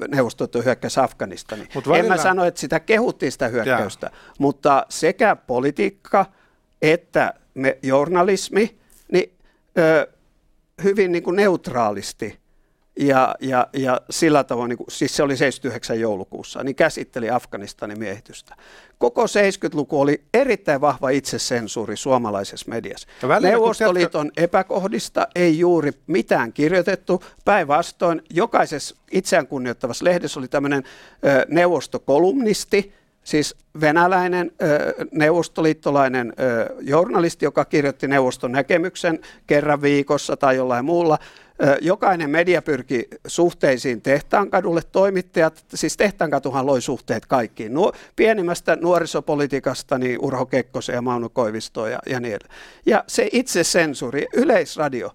neuvostoliitto 0.08 0.62
hyökkäsi 0.62 1.00
Afganistaniin. 1.00 1.68
välillä... 1.74 1.98
En 1.98 2.06
mä 2.06 2.16
sano, 2.22 2.44
että 2.44 2.60
sitä 2.60 2.80
kehuttiin 2.80 3.32
sitä 3.32 3.48
hyökkäystä, 3.48 4.06
ja. 4.06 4.18
mutta 4.38 4.86
sekä 4.88 5.36
politiikka 5.36 6.26
että 6.82 7.34
me, 7.54 7.78
journalismi, 7.82 8.78
niin 9.12 9.32
ö, 9.78 10.06
hyvin 10.82 11.12
niin 11.12 11.22
kuin 11.22 11.36
neutraalisti 11.36 12.38
ja, 12.98 13.34
ja, 13.40 13.66
ja 13.72 14.00
sillä 14.10 14.44
tavoin, 14.44 14.68
niin 14.68 14.76
kuin, 14.76 14.90
siis 14.90 15.16
se 15.16 15.22
oli 15.22 15.36
79 15.36 16.00
joulukuussa, 16.00 16.64
niin 16.64 16.76
käsitteli 16.76 17.30
Afganistanin 17.30 17.98
miehitystä. 17.98 18.56
Koko 19.02 19.24
70-luku 19.24 20.00
oli 20.00 20.22
erittäin 20.34 20.80
vahva 20.80 21.10
itsesensuuri 21.10 21.96
suomalaisessa 21.96 22.66
mediassa. 22.68 23.08
Välillä, 23.28 23.48
Neuvostoliiton 23.48 24.26
tiedätkö... 24.26 24.42
epäkohdista 24.42 25.28
ei 25.34 25.58
juuri 25.58 25.92
mitään 26.06 26.52
kirjoitettu. 26.52 27.24
Päinvastoin 27.44 28.22
jokaisessa 28.30 28.96
itseään 29.10 29.46
kunnioittavassa 29.46 30.04
lehdessä 30.04 30.40
oli 30.40 30.48
tämmöinen 30.48 30.82
neuvostokolumnisti, 31.48 32.94
siis 33.24 33.56
venäläinen 33.80 34.52
neuvostoliittolainen 35.10 36.32
journalisti, 36.80 37.44
joka 37.44 37.64
kirjoitti 37.64 38.08
neuvoston 38.08 38.52
näkemyksen 38.52 39.20
kerran 39.46 39.82
viikossa 39.82 40.36
tai 40.36 40.56
jollain 40.56 40.84
muulla. 40.84 41.18
Jokainen 41.80 42.30
media 42.30 42.62
pyrki 42.62 43.08
suhteisiin 43.26 44.02
Tehtaankadulle. 44.02 44.80
Toimittajat, 44.92 45.64
siis 45.74 45.96
Tehtaankatuhan 45.96 46.66
loi 46.66 46.80
suhteet 46.80 47.26
kaikkiin. 47.26 47.74
Nuo, 47.74 47.92
pienimmästä 48.16 48.76
nuorisopolitiikasta 48.76 49.98
niin 49.98 50.18
Urho 50.20 50.46
Kekkosen 50.46 50.94
ja 50.94 51.02
Mauno 51.02 51.28
Koivistoa 51.28 51.88
ja, 51.88 51.98
ja 52.06 52.20
niin 52.20 52.34
edelleen. 52.34 52.56
Ja 52.86 53.04
se 53.06 53.28
itse 53.32 53.64
sensuuri, 53.64 54.26
yleisradio, 54.34 55.10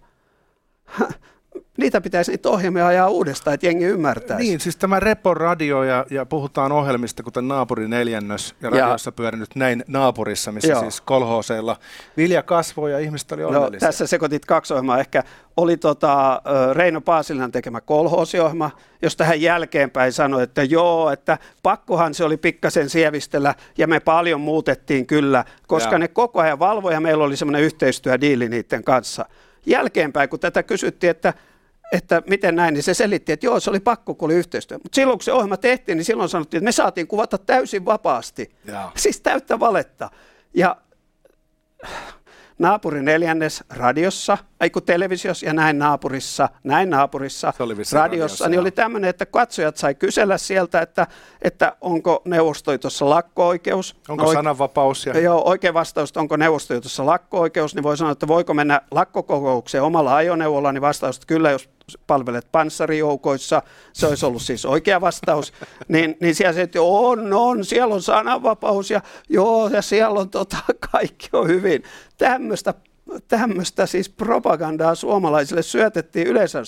niitä 1.78 2.02
pitäisi 2.02 2.32
niitä 2.32 2.50
ohjelmia 2.50 2.88
ajaa 2.88 3.10
uudestaan, 3.10 3.54
että 3.54 3.65
jengi 3.67 3.86
ymmärtäisi. 3.86 4.43
Niin, 4.43 4.60
siis 4.60 4.78
tämä 4.78 5.00
Repo-radio 5.00 5.84
ja, 5.84 6.06
ja 6.10 6.26
puhutaan 6.26 6.72
ohjelmista, 6.72 7.24
kuten 7.24 7.48
Naapuri 7.48 7.88
neljännös 7.88 8.56
ja 8.62 8.70
radiossa 8.70 9.12
pyörinyt 9.12 9.50
näin 9.56 9.84
naapurissa, 9.88 10.52
missä 10.52 10.72
Joo. 10.72 10.82
siis 10.82 11.02
kolhooseilla 11.02 11.78
vilja 12.17 12.43
kasvoi 12.43 12.91
ja 12.91 13.00
ihmiset 13.00 13.32
oli 13.32 13.43
onnellisia. 13.43 13.76
No, 13.76 13.80
tässä 13.80 14.08
sekoitit 14.08 14.46
kaksi 14.46 14.74
ohjelmaa. 14.74 15.00
Ehkä 15.00 15.24
oli 15.58 15.78
tota, 15.78 16.41
Reino 16.74 17.02
Paasilan 17.02 17.52
tekemä 17.52 17.82
kolhoosiohjelma, 17.82 18.72
jos 19.02 19.15
tähän 19.15 19.41
jälkeenpäin 19.41 20.13
sanoi, 20.13 20.43
että 20.43 20.63
joo, 20.63 21.12
että 21.12 21.38
pakkohan 21.63 22.13
se 22.13 22.24
oli 22.24 22.38
pikkasen 22.38 22.89
sievistellä 22.89 23.56
ja 23.78 23.88
me 23.88 24.00
paljon 24.00 24.41
muutettiin 24.41 25.08
kyllä, 25.08 25.46
koska 25.67 25.91
ja. 25.91 25.98
ne 25.98 26.08
koko 26.08 26.41
ajan 26.41 26.60
valvoi 26.60 26.93
ja 26.93 27.00
meillä 27.00 27.24
oli 27.24 27.38
semmoinen 27.38 27.62
yhteistyödiili 27.62 28.50
niiden 28.50 28.84
kanssa. 28.84 29.26
Jälkeenpäin, 29.67 30.30
kun 30.30 30.39
tätä 30.39 30.63
kysyttiin, 30.63 31.12
että 31.12 31.34
että 31.91 32.21
miten 32.30 32.56
näin, 32.56 32.73
niin 32.73 32.84
se 32.84 32.93
selitti, 32.93 33.32
että 33.32 33.45
joo, 33.45 33.60
se 33.60 33.69
oli 33.69 33.80
pakko, 33.80 34.15
kun 34.15 34.27
oli 34.27 34.36
yhteistyö. 34.36 34.77
Mutta 34.84 34.95
silloin, 34.95 35.19
kun 35.19 35.23
se 35.23 35.34
ohjelma 35.34 35.58
tehtiin, 35.58 35.97
niin 35.97 36.06
silloin 36.06 36.30
sanottiin, 36.30 36.60
että 36.60 36.65
me 36.65 36.71
saatiin 36.71 37.08
kuvata 37.08 37.38
täysin 37.38 37.86
vapaasti. 37.86 38.56
Ja. 38.65 38.91
Siis 38.95 39.21
täyttä 39.21 39.60
valetta. 39.60 40.10
Ja 40.53 40.77
naapuri 42.60 43.02
neljännes 43.02 43.63
radiossa, 43.70 44.38
ei 44.62 44.70
kun 44.70 44.84
televisiossa 44.84 45.46
ja 45.46 45.54
näin 45.54 45.80
naapurissa, 45.80 46.50
näin 46.63 46.89
naapurissa 46.89 47.54
radiossa, 47.60 48.00
radiossa 48.00 48.50
niin 48.50 48.60
oli 48.60 48.72
tämmöinen, 48.72 49.10
että 49.10 49.26
katsojat 49.26 49.78
sai 49.78 49.96
kysellä 49.96 50.38
sieltä, 50.38 50.82
että, 50.82 51.08
että 51.41 51.76
onko 51.82 52.22
neuvostoitossa 52.26 53.10
lakko-oikeus. 53.10 53.96
Onko 54.10 54.24
no, 54.24 54.34
sananvapaus? 54.34 55.06
Ja... 55.06 55.20
Joo, 55.20 55.41
oikein 55.46 55.74
vastaus, 55.74 56.17
onko 56.17 56.38
neuvostoitossa 56.38 57.06
lakko-oikeus, 57.06 57.76
niin 57.76 57.84
voi 57.84 57.98
sanoa, 57.98 58.12
että 58.12 58.28
voiko 58.28 58.54
mennä 58.54 58.82
lakkokokoukseen 58.91 59.84
omalla 59.84 60.15
ajoneuvolla, 60.15 60.72
niin 60.72 60.82
vastaus, 60.82 61.15
että 61.15 61.28
kyllä, 61.28 61.52
jos 61.52 61.70
palvelet 62.08 62.47
panssarijoukoissa, 62.52 63.62
se 63.93 64.08
olisi 64.08 64.26
ollut 64.26 64.41
siis 64.41 64.65
oikea 64.65 65.02
vastaus, 65.02 65.54
niin, 65.88 66.17
niin 66.21 66.36
siellä 66.36 66.54
se, 66.54 66.62
että 66.62 66.82
on, 66.82 67.34
on, 67.34 67.65
siellä 67.65 67.95
on 67.95 68.02
sananvapaus 68.02 68.91
ja 68.91 69.02
joo, 69.30 69.67
ja 69.67 69.82
siellä 69.82 70.19
on 70.19 70.30
tota, 70.30 70.58
kaikki 70.91 71.30
on 71.34 71.47
hyvin. 71.47 71.84
Tämmöistä, 72.17 72.73
tämmöistä 73.28 73.86
siis 73.86 74.10
propagandaa 74.10 74.95
suomalaisille 74.95 75.62
syötettiin 75.62 76.28
yleensä. 76.28 76.63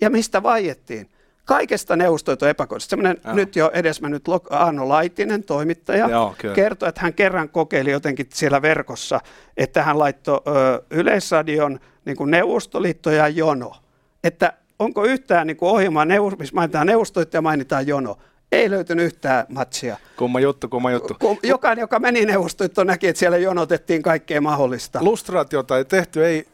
Ja 0.00 0.10
mistä 0.10 0.42
vaiettiin? 0.42 1.10
Kaikesta 1.44 1.96
neuvostoitu 1.96 2.44
epäkohdista. 2.44 2.90
Semmoinen 2.90 3.20
Joo. 3.24 3.34
nyt 3.34 3.56
jo 3.56 3.70
edesmennyt 3.74 4.24
Aano 4.50 4.88
Laitinen, 4.88 5.44
toimittaja, 5.44 6.08
Joo, 6.08 6.34
kertoi, 6.54 6.88
että 6.88 7.00
hän 7.00 7.14
kerran 7.14 7.48
kokeili 7.48 7.90
jotenkin 7.90 8.26
siellä 8.34 8.62
verkossa, 8.62 9.20
että 9.56 9.82
hän 9.82 9.98
laittoi 9.98 10.40
ö, 10.46 10.82
Yleisradion 10.90 11.80
niin 12.04 12.16
kuin 12.16 12.30
Neuvostoliitto 12.30 13.10
ja 13.10 13.28
Jono 13.28 13.85
että 14.26 14.52
onko 14.78 15.04
yhtään 15.04 15.46
niin 15.46 15.56
kuin 15.56 15.70
ohjelmaa, 15.70 16.06
missä 16.38 16.54
mainitaan 16.54 16.86
neuvostoittaja 16.86 17.38
ja 17.38 17.42
mainitaan 17.42 17.86
jono. 17.86 18.18
Ei 18.52 18.70
löytynyt 18.70 19.06
yhtään 19.06 19.46
matsia. 19.48 19.96
Kumma 20.16 20.40
juttu, 20.40 20.68
kumma 20.68 20.90
juttu. 20.90 21.16
Jokainen, 21.42 21.80
joka 21.80 21.98
meni 21.98 22.26
neuvostoittoon, 22.26 22.86
näki, 22.86 23.08
että 23.08 23.20
siellä 23.20 23.36
jonotettiin 23.36 24.02
kaikkea 24.02 24.40
mahdollista. 24.40 24.98
Lustraatiota 25.02 25.78
ei 25.78 25.84
tehty, 25.84 26.26
ei 26.26 26.46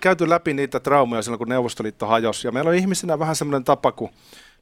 käyty 0.00 0.28
läpi 0.28 0.54
niitä 0.54 0.80
traumoja 0.80 1.22
silloin, 1.22 1.38
kun 1.38 1.48
Neuvostoliitto 1.48 2.06
hajosi. 2.06 2.46
Ja 2.46 2.52
meillä 2.52 2.68
on 2.68 2.74
ihmisinä 2.74 3.18
vähän 3.18 3.36
semmoinen 3.36 3.64
tapa, 3.64 3.92
kun 3.92 4.10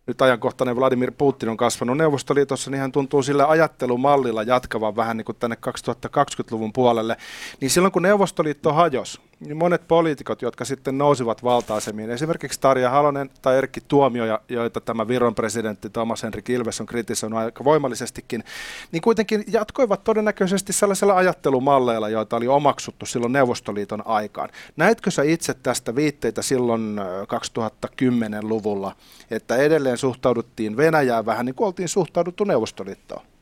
nyt 0.06 0.22
ajankohtainen 0.22 0.76
Vladimir 0.76 1.12
Putin 1.18 1.48
on 1.48 1.56
kasvanut 1.56 1.96
Neuvostoliitossa, 1.96 2.70
niin 2.70 2.80
hän 2.80 2.92
tuntuu 2.92 3.22
sillä 3.22 3.48
ajattelumallilla 3.48 4.42
jatkavan 4.42 4.96
vähän 4.96 5.16
niin 5.16 5.24
kuin 5.24 5.36
tänne 5.36 5.56
2020-luvun 5.66 6.72
puolelle. 6.72 7.16
Niin 7.60 7.70
silloin 7.70 7.92
kun 7.92 8.02
Neuvostoliitto 8.02 8.72
hajosi, 8.72 9.20
niin 9.46 9.56
monet 9.56 9.88
poliitikot, 9.88 10.42
jotka 10.42 10.64
sitten 10.64 10.98
nousivat 10.98 11.44
valta-asemiin, 11.44 12.10
esimerkiksi 12.10 12.60
Tarja 12.60 12.90
Halonen 12.90 13.30
tai 13.42 13.56
Erkki 13.58 13.80
Tuomio, 13.88 14.24
joita 14.48 14.80
tämä 14.80 15.08
Viron 15.08 15.34
presidentti 15.34 15.90
Thomas 15.90 16.22
Henrik 16.22 16.50
Ilves 16.50 16.80
on 16.80 16.86
kritisoinut 16.86 17.38
aika 17.38 17.64
voimallisestikin, 17.64 18.44
niin 18.92 19.02
kuitenkin 19.02 19.44
jatkoivat 19.46 20.04
todennäköisesti 20.04 20.72
sellaisella 20.72 21.16
ajattelumalleilla, 21.16 22.08
joita 22.08 22.36
oli 22.36 22.48
omaksuttu 22.48 23.06
silloin 23.06 23.32
Neuvostoliiton 23.32 24.02
aikaan. 24.06 24.48
Näetkö 24.76 25.10
sä 25.10 25.22
itse 25.22 25.54
tästä 25.54 25.94
viitteitä 25.94 26.42
silloin 26.42 27.00
2010-luvulla, 27.22 28.96
että 29.30 29.56
edelleen 29.56 29.98
suhtauduttiin 29.98 30.76
Venäjään 30.76 31.26
vähän 31.26 31.46
niin 31.46 31.54
kuin 31.54 31.66
oltiin 31.66 31.88
suhtauduttu 31.88 32.44
Neuvostoliittoon? 32.44 33.33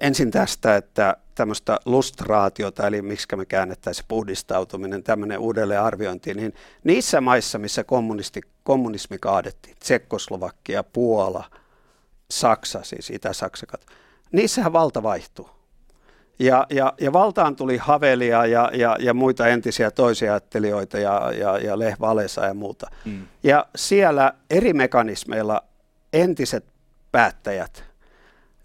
Ensin 0.00 0.30
tästä, 0.30 0.76
että 0.76 1.16
tämmöistä 1.34 1.78
lustraatiota, 1.84 2.86
eli 2.86 3.02
miksi 3.02 3.36
me 3.36 3.46
käännettäisiin 3.46 4.04
puhdistautuminen, 4.08 5.02
tämmöinen 5.02 5.38
uudelleenarviointi, 5.38 6.34
niin 6.34 6.54
niissä 6.84 7.20
maissa, 7.20 7.58
missä 7.58 7.84
kommunisti, 7.84 8.40
kommunismi 8.62 9.18
kaadettiin, 9.18 9.76
Tsekkoslovakia, 9.76 10.82
Puola, 10.82 11.44
Saksa, 12.30 12.80
siis 12.82 13.10
Itä-Saksa, 13.10 13.66
niissähän 14.32 14.72
valta 14.72 15.02
vaihtuu. 15.02 15.50
Ja, 16.38 16.66
ja, 16.70 16.92
ja 17.00 17.12
valtaan 17.12 17.56
tuli 17.56 17.76
Havelia 17.76 18.46
ja, 18.46 18.70
ja, 18.72 18.96
ja 19.00 19.14
muita 19.14 19.48
entisiä 19.48 19.90
toisia 19.90 20.32
ajattelijoita 20.32 20.98
ja, 20.98 21.32
ja, 21.38 21.58
ja 21.58 21.78
Leh 21.78 21.96
Valesa 22.00 22.46
ja 22.46 22.54
muuta. 22.54 22.90
Mm. 23.04 23.26
Ja 23.42 23.66
siellä 23.76 24.34
eri 24.50 24.72
mekanismeilla 24.72 25.62
entiset 26.12 26.64
päättäjät– 27.12 27.84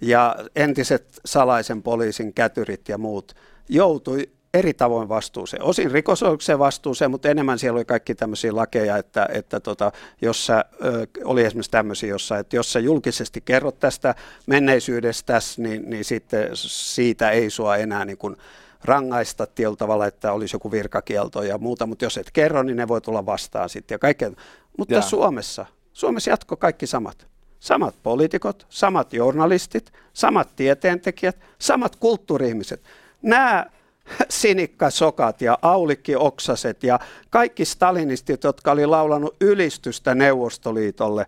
ja 0.02 0.36
entiset 0.56 1.20
salaisen 1.26 1.84
poliisin 1.84 2.34
kätyrit 2.34 2.90
ja 2.90 2.98
muut 2.98 3.36
joutui 3.70 4.30
eri 4.54 4.74
tavoin 4.74 5.10
vastuuseen. 5.10 5.64
Osin 5.64 5.92
rikosoikeuksien 5.92 6.60
vastuuseen, 6.60 7.12
mutta 7.12 7.30
enemmän 7.30 7.60
siellä 7.60 7.78
oli 7.78 7.86
kaikki 7.86 8.16
tämmöisiä 8.16 8.56
lakeja, 8.56 8.98
että, 8.98 9.28
että 9.32 9.60
tota, 9.60 9.92
jossa 10.22 10.66
ö, 10.86 11.08
oli 11.24 11.44
esimerkiksi 11.44 11.72
tämmöisiä, 11.72 12.10
jossa, 12.10 12.38
että 12.38 12.56
jos 12.56 12.74
sä 12.74 12.80
julkisesti 12.80 13.42
kerrot 13.42 13.80
tästä 13.80 14.16
menneisyydestä, 14.48 15.40
niin, 15.58 15.90
niin 15.90 16.06
sitten 16.06 16.50
siitä 16.54 17.32
ei 17.32 17.50
sua 17.50 17.78
enää 17.78 18.06
niin 18.06 18.18
kuin 18.18 18.38
rangaista 18.84 19.48
tietyllä 19.48 19.76
tavalla, 19.76 20.08
että 20.08 20.32
olisi 20.32 20.56
joku 20.56 20.72
virkakielto 20.72 21.44
ja 21.44 21.58
muuta, 21.58 21.86
mutta 21.86 22.06
jos 22.06 22.18
et 22.18 22.32
kerro, 22.32 22.64
niin 22.64 22.78
ne 22.78 22.88
voi 22.88 23.02
tulla 23.02 23.26
vastaan 23.26 23.70
sitten 23.70 23.96
ja 23.96 24.00
kaikkea. 24.00 24.32
Mutta 24.78 24.94
ja. 24.94 25.02
Suomessa, 25.02 25.66
Suomessa 25.94 26.30
jatko 26.30 26.58
kaikki 26.58 26.88
samat. 26.88 27.28
Samat 27.66 27.96
poliitikot, 28.04 28.66
samat 28.70 29.14
journalistit, 29.14 29.94
samat 30.14 30.56
tieteentekijät, 30.56 31.38
samat 31.60 31.96
kulttuuri-ihmiset. 31.96 32.82
Nämä 33.22 33.66
Sinikka-sokat 34.30 35.42
ja 35.42 35.58
Aulikki 35.62 36.16
Oksaset 36.16 36.84
ja 36.84 37.00
kaikki 37.30 37.66
stalinistit, 37.66 38.44
jotka 38.44 38.72
oli 38.72 38.86
laulanut 38.86 39.36
ylistystä 39.42 40.16
Neuvostoliitolle, 40.16 41.28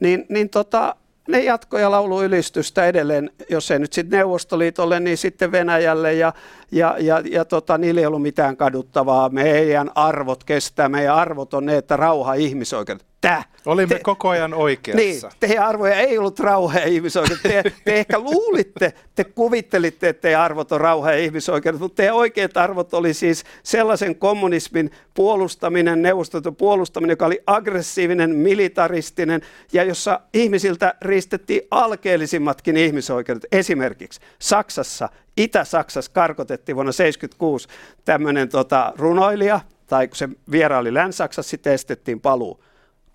niin, 0.00 0.26
niin 0.28 0.48
tota, 0.48 0.96
ne 1.28 1.44
jatkoja 1.44 1.90
lauluylistystä 1.90 2.86
edelleen, 2.86 3.30
jos 3.50 3.70
ei 3.70 3.78
nyt 3.78 3.92
sitten 3.92 4.18
Neuvostoliitolle, 4.18 5.00
niin 5.00 5.18
sitten 5.18 5.52
Venäjälle 5.52 6.14
ja, 6.14 6.32
ja, 6.72 6.96
ja, 6.98 7.22
ja 7.30 7.44
tota, 7.44 7.78
niillä 7.78 8.00
ei 8.00 8.06
ollut 8.06 8.22
mitään 8.22 8.56
kaduttavaa. 8.56 9.28
Meidän 9.28 9.90
arvot 9.94 10.44
kestää, 10.44 10.88
meidän 10.88 11.14
arvot 11.14 11.54
on 11.54 11.66
ne, 11.66 11.76
että 11.76 11.96
rauha 11.96 12.34
ihmisoikeudet. 12.34 13.06
Tää. 13.20 13.44
Olimme 13.68 13.94
te, 13.94 14.00
koko 14.02 14.28
ajan 14.28 14.54
oikeassa. 14.54 15.28
Niin, 15.28 15.36
teidän 15.40 15.66
arvoja 15.66 15.94
ei 15.94 16.18
ollut 16.18 16.40
rauha 16.40 16.78
ja 16.78 16.86
ihmisoikeudet. 16.86 17.42
Te, 17.42 17.72
te 17.84 17.94
ehkä 17.94 18.18
luulitte, 18.18 18.92
te 19.14 19.24
kuvittelitte, 19.24 20.08
että 20.08 20.20
teidän 20.20 20.40
arvot 20.40 20.72
on 20.72 20.80
rauha 20.80 21.12
ja 21.12 21.18
ihmisoikeudet, 21.18 21.80
mutta 21.80 21.96
teidän 21.96 22.14
oikeat 22.14 22.56
arvot 22.56 22.94
oli 22.94 23.14
siis 23.14 23.44
sellaisen 23.62 24.16
kommunismin 24.16 24.90
puolustaminen, 25.14 26.02
neuvostoliiton 26.02 26.56
puolustaminen, 26.56 27.12
joka 27.12 27.26
oli 27.26 27.42
aggressiivinen, 27.46 28.30
militaristinen 28.30 29.40
ja 29.72 29.84
jossa 29.84 30.20
ihmisiltä 30.34 30.94
riistettiin 31.02 31.62
alkeellisimmatkin 31.70 32.76
ihmisoikeudet. 32.76 33.46
Esimerkiksi 33.52 34.20
Saksassa, 34.38 35.08
Itä-Saksassa 35.36 36.10
karkotettiin 36.14 36.76
vuonna 36.76 36.92
1976 36.92 37.68
tämmöinen 38.04 38.48
tota, 38.48 38.92
runoilija, 38.96 39.60
tai 39.86 40.08
kun 40.08 40.16
se 40.16 40.28
vieraili 40.50 40.94
Länsi-Saksassa, 40.94 41.50
sitten 41.50 41.72
estettiin 41.72 42.20
paluu 42.20 42.60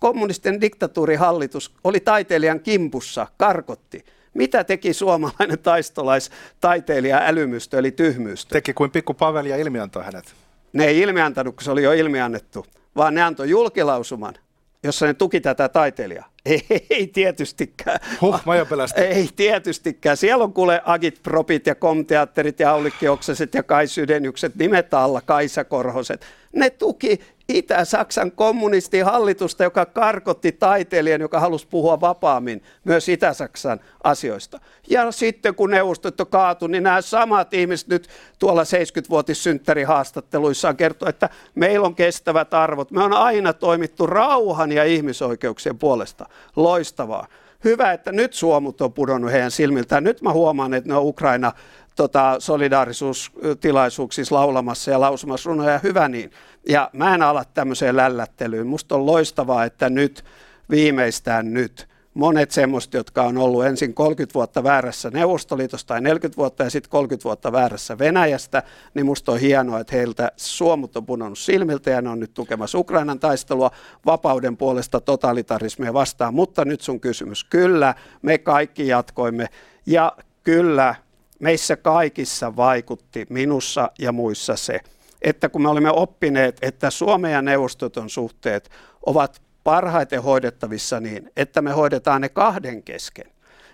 kommunistinen 0.04 0.60
diktatuurihallitus 0.60 1.74
oli 1.84 2.00
taiteilijan 2.00 2.60
kimpussa, 2.60 3.26
karkotti. 3.36 4.04
Mitä 4.34 4.64
teki 4.64 4.92
suomalainen 4.92 5.58
taistolaistaiteilija 5.58 7.20
älymystö 7.24 7.78
eli 7.78 7.90
tyhmystö? 7.90 8.52
Teki 8.52 8.72
kuin 8.72 8.90
pikku 8.90 9.14
Pavel 9.14 9.46
ja 9.46 9.56
ilmiantoi 9.56 10.04
hänet. 10.04 10.34
Ne 10.72 10.84
ei 10.84 11.00
ilmiantanut, 11.00 11.54
kun 11.54 11.64
se 11.64 11.70
oli 11.70 11.82
jo 11.82 11.92
ilmiannettu, 11.92 12.66
vaan 12.96 13.14
ne 13.14 13.22
antoi 13.22 13.50
julkilausuman, 13.50 14.34
jossa 14.82 15.06
ne 15.06 15.14
tuki 15.14 15.40
tätä 15.40 15.68
taiteilijaa. 15.68 16.28
Ei, 16.46 16.66
ei 16.90 17.06
tietystikään. 17.06 18.00
Huh, 18.20 18.40
mä 18.46 18.56
jo 18.56 18.66
Ei 18.96 19.28
tietystikään. 19.36 20.16
Siellä 20.16 20.44
on 20.44 20.52
kuule 20.52 20.82
Agit 20.84 21.22
Propit 21.22 21.66
ja 21.66 21.74
Komteatterit 21.74 22.60
ja 22.60 22.70
Aulikki 22.70 23.08
Oksaset 23.08 23.54
ja 23.54 23.62
Kai 23.62 23.86
Sydenykset, 23.86 24.54
nimet 24.54 24.94
alla 24.94 25.20
Kaisa 25.20 25.64
Korhoset. 25.64 26.26
Ne 26.52 26.70
tuki 26.70 27.20
Itä-Saksan 27.48 28.32
kommunistihallitusta, 28.32 29.62
joka 29.62 29.86
karkotti 29.86 30.52
taiteilijan, 30.52 31.20
joka 31.20 31.40
halusi 31.40 31.66
puhua 31.66 32.00
vapaammin 32.00 32.62
myös 32.84 33.08
Itä-Saksan 33.08 33.80
asioista. 34.04 34.60
Ja 34.90 35.12
sitten 35.12 35.54
kun 35.54 35.70
neuvostoliitto 35.70 36.26
kaatui, 36.26 36.68
niin 36.68 36.82
nämä 36.82 37.00
samat 37.00 37.54
ihmiset 37.54 37.88
nyt 37.88 38.08
tuolla 38.38 38.62
70-vuotissynttärihaastatteluissaan 38.62 40.76
kertoo, 40.76 41.08
että 41.08 41.28
meillä 41.54 41.86
on 41.86 41.94
kestävät 41.94 42.54
arvot. 42.54 42.90
Me 42.90 43.02
on 43.02 43.12
aina 43.12 43.52
toimittu 43.52 44.06
rauhan 44.06 44.72
ja 44.72 44.84
ihmisoikeuksien 44.84 45.78
puolesta. 45.78 46.26
Loistavaa. 46.56 47.26
Hyvä, 47.64 47.92
että 47.92 48.12
nyt 48.12 48.32
suomut 48.32 48.80
on 48.80 48.92
pudonnut 48.92 49.32
heidän 49.32 49.50
silmiltään. 49.50 50.04
Nyt 50.04 50.22
mä 50.22 50.32
huomaan, 50.32 50.74
että 50.74 50.88
ne 50.88 50.96
on 50.96 51.04
Ukraina 51.04 51.52
tota, 51.96 52.36
solidaarisuustilaisuuksissa 52.38 54.34
laulamassa 54.34 54.90
ja 54.90 55.00
lausumassa 55.00 55.50
runoja. 55.50 55.80
Hyvä 55.82 56.08
niin. 56.08 56.30
Ja 56.68 56.90
mä 56.92 57.14
en 57.14 57.22
ala 57.22 57.44
tämmöiseen 57.44 57.96
lällättelyyn. 57.96 58.66
Musta 58.66 58.94
on 58.94 59.06
loistavaa, 59.06 59.64
että 59.64 59.90
nyt, 59.90 60.24
viimeistään 60.70 61.52
nyt, 61.52 61.88
monet 62.14 62.50
semmoista, 62.50 62.96
jotka 62.96 63.22
on 63.22 63.38
ollut 63.38 63.64
ensin 63.64 63.94
30 63.94 64.34
vuotta 64.34 64.62
väärässä 64.62 65.10
Neuvostoliitosta 65.10 65.88
tai 65.88 66.00
40 66.00 66.36
vuotta 66.36 66.64
ja 66.64 66.70
sitten 66.70 66.90
30 66.90 67.24
vuotta 67.24 67.52
väärässä 67.52 67.98
Venäjästä, 67.98 68.62
niin 68.94 69.06
musta 69.06 69.32
on 69.32 69.40
hienoa, 69.40 69.80
että 69.80 69.96
heiltä 69.96 70.32
suomut 70.36 70.96
on 70.96 71.06
punonnut 71.06 71.38
silmiltä 71.38 71.90
ja 71.90 72.02
ne 72.02 72.08
on 72.08 72.20
nyt 72.20 72.34
tukemassa 72.34 72.78
Ukrainan 72.78 73.20
taistelua 73.20 73.70
vapauden 74.06 74.56
puolesta 74.56 75.00
totalitarismia 75.00 75.92
vastaan. 75.92 76.34
Mutta 76.34 76.64
nyt 76.64 76.80
sun 76.80 77.00
kysymys. 77.00 77.44
Kyllä, 77.44 77.94
me 78.22 78.38
kaikki 78.38 78.88
jatkoimme 78.88 79.48
ja 79.86 80.12
kyllä 80.42 80.94
meissä 81.40 81.76
kaikissa 81.76 82.56
vaikutti 82.56 83.26
minussa 83.30 83.90
ja 83.98 84.12
muissa 84.12 84.56
se, 84.56 84.80
että 85.22 85.48
kun 85.48 85.62
me 85.62 85.68
olimme 85.68 85.90
oppineet, 85.90 86.58
että 86.62 86.90
Suomen 86.90 87.32
ja 87.32 87.42
neuvostoton 87.42 88.10
suhteet 88.10 88.70
ovat 89.06 89.42
parhaiten 89.64 90.22
hoidettavissa 90.22 91.00
niin, 91.00 91.32
että 91.36 91.62
me 91.62 91.72
hoidetaan 91.72 92.20
ne 92.20 92.28
kahden 92.28 92.82
kesken. 92.82 93.26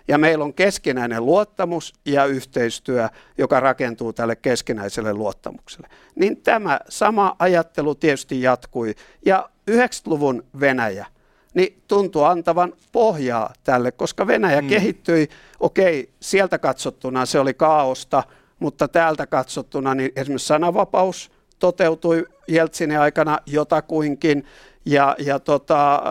Ja 0.07 0.17
meillä 0.17 0.43
on 0.43 0.53
keskinäinen 0.53 1.25
luottamus 1.25 1.93
ja 2.05 2.25
yhteistyö, 2.25 3.09
joka 3.37 3.59
rakentuu 3.59 4.13
tälle 4.13 4.35
keskinäiselle 4.35 5.13
luottamukselle. 5.13 5.87
Niin 6.15 6.37
tämä 6.37 6.79
sama 6.89 7.35
ajattelu 7.39 7.95
tietysti 7.95 8.41
jatkui. 8.41 8.95
Ja 9.25 9.49
90-luvun 9.71 10.43
Venäjä 10.59 11.05
niin 11.53 11.81
tuntuu 11.87 12.23
antavan 12.23 12.73
pohjaa 12.91 13.53
tälle, 13.63 13.91
koska 13.91 14.27
Venäjä 14.27 14.61
mm. 14.61 14.67
kehittyi, 14.67 15.29
okei, 15.59 16.09
sieltä 16.19 16.57
katsottuna 16.57 17.25
se 17.25 17.39
oli 17.39 17.53
kaaosta, 17.53 18.23
mutta 18.59 18.87
täältä 18.87 19.27
katsottuna 19.27 19.95
niin 19.95 20.11
esimerkiksi 20.15 20.47
sananvapaus 20.47 21.31
toteutui 21.59 22.25
Jeltsinin 22.47 22.99
aikana 22.99 23.39
jotakuinkin 23.45 24.45
ja, 24.85 25.15
ja 25.19 25.39
tota, 25.39 26.01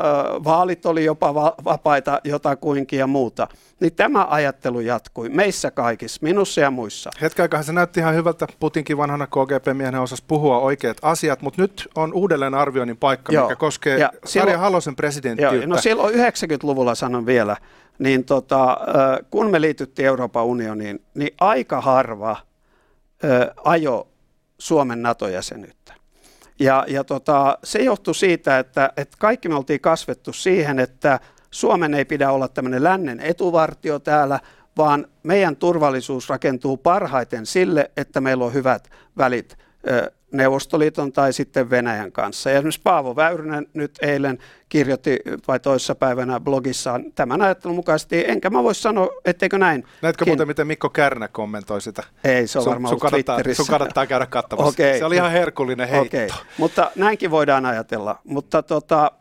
vaalit 0.44 0.87
oli 0.87 1.04
jopa 1.04 1.35
va- 1.35 1.54
vapaita 1.64 2.20
jotakuinkin 2.24 2.98
ja 2.98 3.06
muuta. 3.06 3.48
Niin 3.80 3.92
tämä 3.92 4.26
ajattelu 4.30 4.80
jatkui 4.80 5.28
meissä 5.28 5.70
kaikissa, 5.70 6.18
minussa 6.22 6.61
ja 6.61 6.70
muissa. 6.70 7.11
Hetken 7.20 7.42
aikaa 7.42 7.62
se 7.62 7.72
näytti 7.72 8.00
ihan 8.00 8.14
hyvältä. 8.14 8.46
Putinkin 8.61 8.96
vanhana 8.96 9.26
KGP-miehenä 9.26 10.02
osasi 10.02 10.24
puhua 10.28 10.59
oikeat 10.59 10.96
asiat, 11.02 11.42
mutta 11.42 11.62
nyt 11.62 11.88
on 11.94 12.14
uudelleen 12.14 12.54
arvioinnin 12.54 12.96
paikka, 12.96 13.33
joo. 13.33 13.44
mikä 13.44 13.56
koskee 13.56 13.98
ja 13.98 14.12
Sarja 14.24 14.59
Halosen 14.59 14.96
presidenttiyttä. 14.96 15.56
Joo, 15.56 15.66
no 15.66 15.76
silloin 15.76 16.14
90-luvulla 16.14 16.94
sanon 16.94 17.26
vielä, 17.26 17.56
niin 17.98 18.24
tota, 18.24 18.78
kun 19.30 19.50
me 19.50 19.61
liityttiin 19.61 20.06
Euroopan 20.06 20.44
unioniin, 20.44 21.04
niin 21.14 21.35
aika 21.40 21.80
harva 21.80 22.37
ajo 23.64 24.09
Suomen 24.59 25.02
NATO-jäsenyyttä. 25.02 25.99
Ja, 26.60 26.84
ja 26.88 27.04
tota, 27.04 27.58
se 27.64 27.78
johtui 27.78 28.14
siitä, 28.14 28.58
että, 28.58 28.92
että 28.96 29.16
kaikki 29.18 29.48
me 29.48 29.54
oltiin 29.54 29.80
kasvettu 29.80 30.32
siihen, 30.32 30.78
että 30.78 31.20
Suomen 31.50 31.94
ei 31.94 32.04
pidä 32.04 32.30
olla 32.30 32.48
tämmöinen 32.48 32.84
lännen 32.84 33.20
etuvartio 33.20 33.98
täällä, 33.98 34.40
vaan 34.76 35.06
meidän 35.22 35.56
turvallisuus 35.56 36.28
rakentuu 36.28 36.76
parhaiten 36.76 37.46
sille, 37.46 37.90
että 37.96 38.20
meillä 38.20 38.44
on 38.44 38.54
hyvät 38.54 38.90
välit 39.18 39.58
Neuvostoliiton 40.32 41.12
tai 41.12 41.32
sitten 41.32 41.70
Venäjän 41.70 42.12
kanssa. 42.12 42.50
Ja 42.50 42.56
esimerkiksi 42.56 42.80
Paavo 42.84 43.16
Väyrynen 43.16 43.66
nyt 43.74 43.98
eilen 44.02 44.38
kirjoitti 44.68 45.18
vai 45.48 45.60
toissapäivänä 45.60 46.40
blogissaan 46.40 47.04
tämän 47.14 47.42
ajattelun 47.42 47.76
mukaisesti, 47.76 48.24
enkä 48.28 48.50
mä 48.50 48.62
voi 48.62 48.74
sanoa, 48.74 49.08
etteikö 49.24 49.58
näin. 49.58 49.84
Näetkö 50.02 50.24
muuten, 50.24 50.46
miten 50.46 50.66
Mikko 50.66 50.90
Kärnä 50.90 51.28
kommentoi 51.28 51.80
sitä? 51.80 52.02
Ei, 52.24 52.46
se 52.46 52.58
on 52.58 52.64
sun, 52.64 52.70
varmaan 52.70 52.92
sun 52.92 53.00
kannattaa, 53.00 53.38
sun 53.52 53.66
kannattaa 53.66 54.06
käydä 54.06 54.26
katsomassa. 54.26 54.82
Okay. 54.82 54.98
Se 54.98 55.04
oli 55.04 55.16
ihan 55.16 55.30
herkullinen 55.30 55.88
heitto. 55.88 56.16
Okay. 56.16 56.28
Mutta 56.58 56.90
näinkin 56.96 57.30
voidaan 57.30 57.66
ajatella. 57.66 58.18
Mutta 58.24 58.62
tota, 58.62 59.12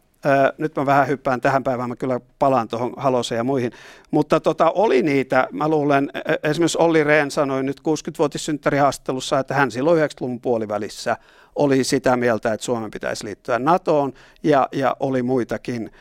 nyt 0.58 0.76
mä 0.76 0.86
vähän 0.86 1.08
hyppään 1.08 1.42
tähän 1.42 1.64
päivään, 1.64 1.90
mä 1.90 1.96
kyllä 1.96 2.20
palaan 2.40 2.68
tuohon 2.68 2.94
Haloseen 2.98 3.38
ja 3.38 3.44
muihin. 3.44 3.72
Mutta 4.12 4.40
tota, 4.40 4.72
oli 4.72 5.02
niitä, 5.02 5.48
mä 5.52 5.68
luulen, 5.68 6.12
esimerkiksi 6.44 6.78
Olli 6.78 7.04
Rehn 7.04 7.32
sanoi 7.32 7.64
nyt 7.64 7.80
60-vuotissynttärihaastattelussa, 7.80 9.40
että 9.40 9.54
hän 9.54 9.72
silloin 9.72 10.02
90-luvun 10.04 10.42
puolivälissä 10.42 11.18
oli 11.60 11.84
sitä 11.84 12.17
mieltä, 12.17 12.54
että 12.54 12.65
Suomen 12.65 12.91
pitäisi 12.91 13.26
liittyä 13.26 13.60
NATOon 13.60 14.13
ja, 14.43 14.67
ja 14.72 14.95
oli 15.00 15.24
muitakin. 15.24 15.91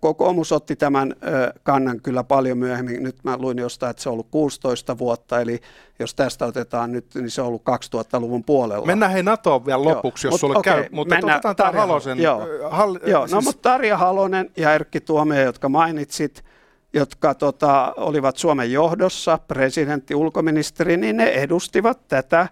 Kokoomus 0.00 0.52
otti 0.52 0.76
tämän 0.76 1.14
kannan 1.62 2.00
kyllä 2.00 2.24
paljon 2.24 2.58
myöhemmin. 2.58 3.02
Nyt 3.02 3.16
mä 3.22 3.36
luin 3.38 3.58
jostain, 3.58 3.90
että 3.90 4.02
se 4.02 4.08
on 4.08 4.12
ollut 4.12 4.26
16 4.30 4.98
vuotta, 4.98 5.40
eli 5.40 5.60
jos 5.98 6.14
tästä 6.14 6.46
otetaan 6.46 6.92
nyt, 6.92 7.06
niin 7.14 7.30
se 7.30 7.40
on 7.40 7.48
ollut 7.48 7.62
2000-luvun 7.94 8.44
puolella. 8.44 8.86
Mennään 8.86 9.12
hei 9.12 9.22
NATOon 9.22 9.66
vielä 9.66 9.84
lopuksi, 9.84 10.26
joo, 10.26 10.32
jos 10.32 10.40
sulle 10.40 10.58
okay, 10.58 10.74
käy, 10.74 10.88
mutta 10.92 11.14
mennään, 11.14 11.36
otetaan 11.36 11.56
tämä 11.56 11.72
Halosen. 11.72 12.18
Joo, 12.18 12.46
hall, 12.70 12.96
joo 13.06 13.20
no, 13.20 13.26
siis... 13.26 13.34
no 13.34 13.40
mutta 13.40 13.62
Tarja 13.62 13.96
Halonen 13.96 14.50
ja 14.56 14.74
Erkki 14.74 15.00
Tuomio, 15.00 15.42
jotka 15.42 15.68
mainitsit, 15.68 16.44
jotka 16.92 17.34
tota, 17.34 17.94
olivat 17.96 18.36
Suomen 18.36 18.72
johdossa, 18.72 19.38
presidentti, 19.48 20.14
ulkoministeri, 20.14 20.96
niin 20.96 21.16
ne 21.16 21.24
edustivat 21.24 22.08
tätä 22.08 22.48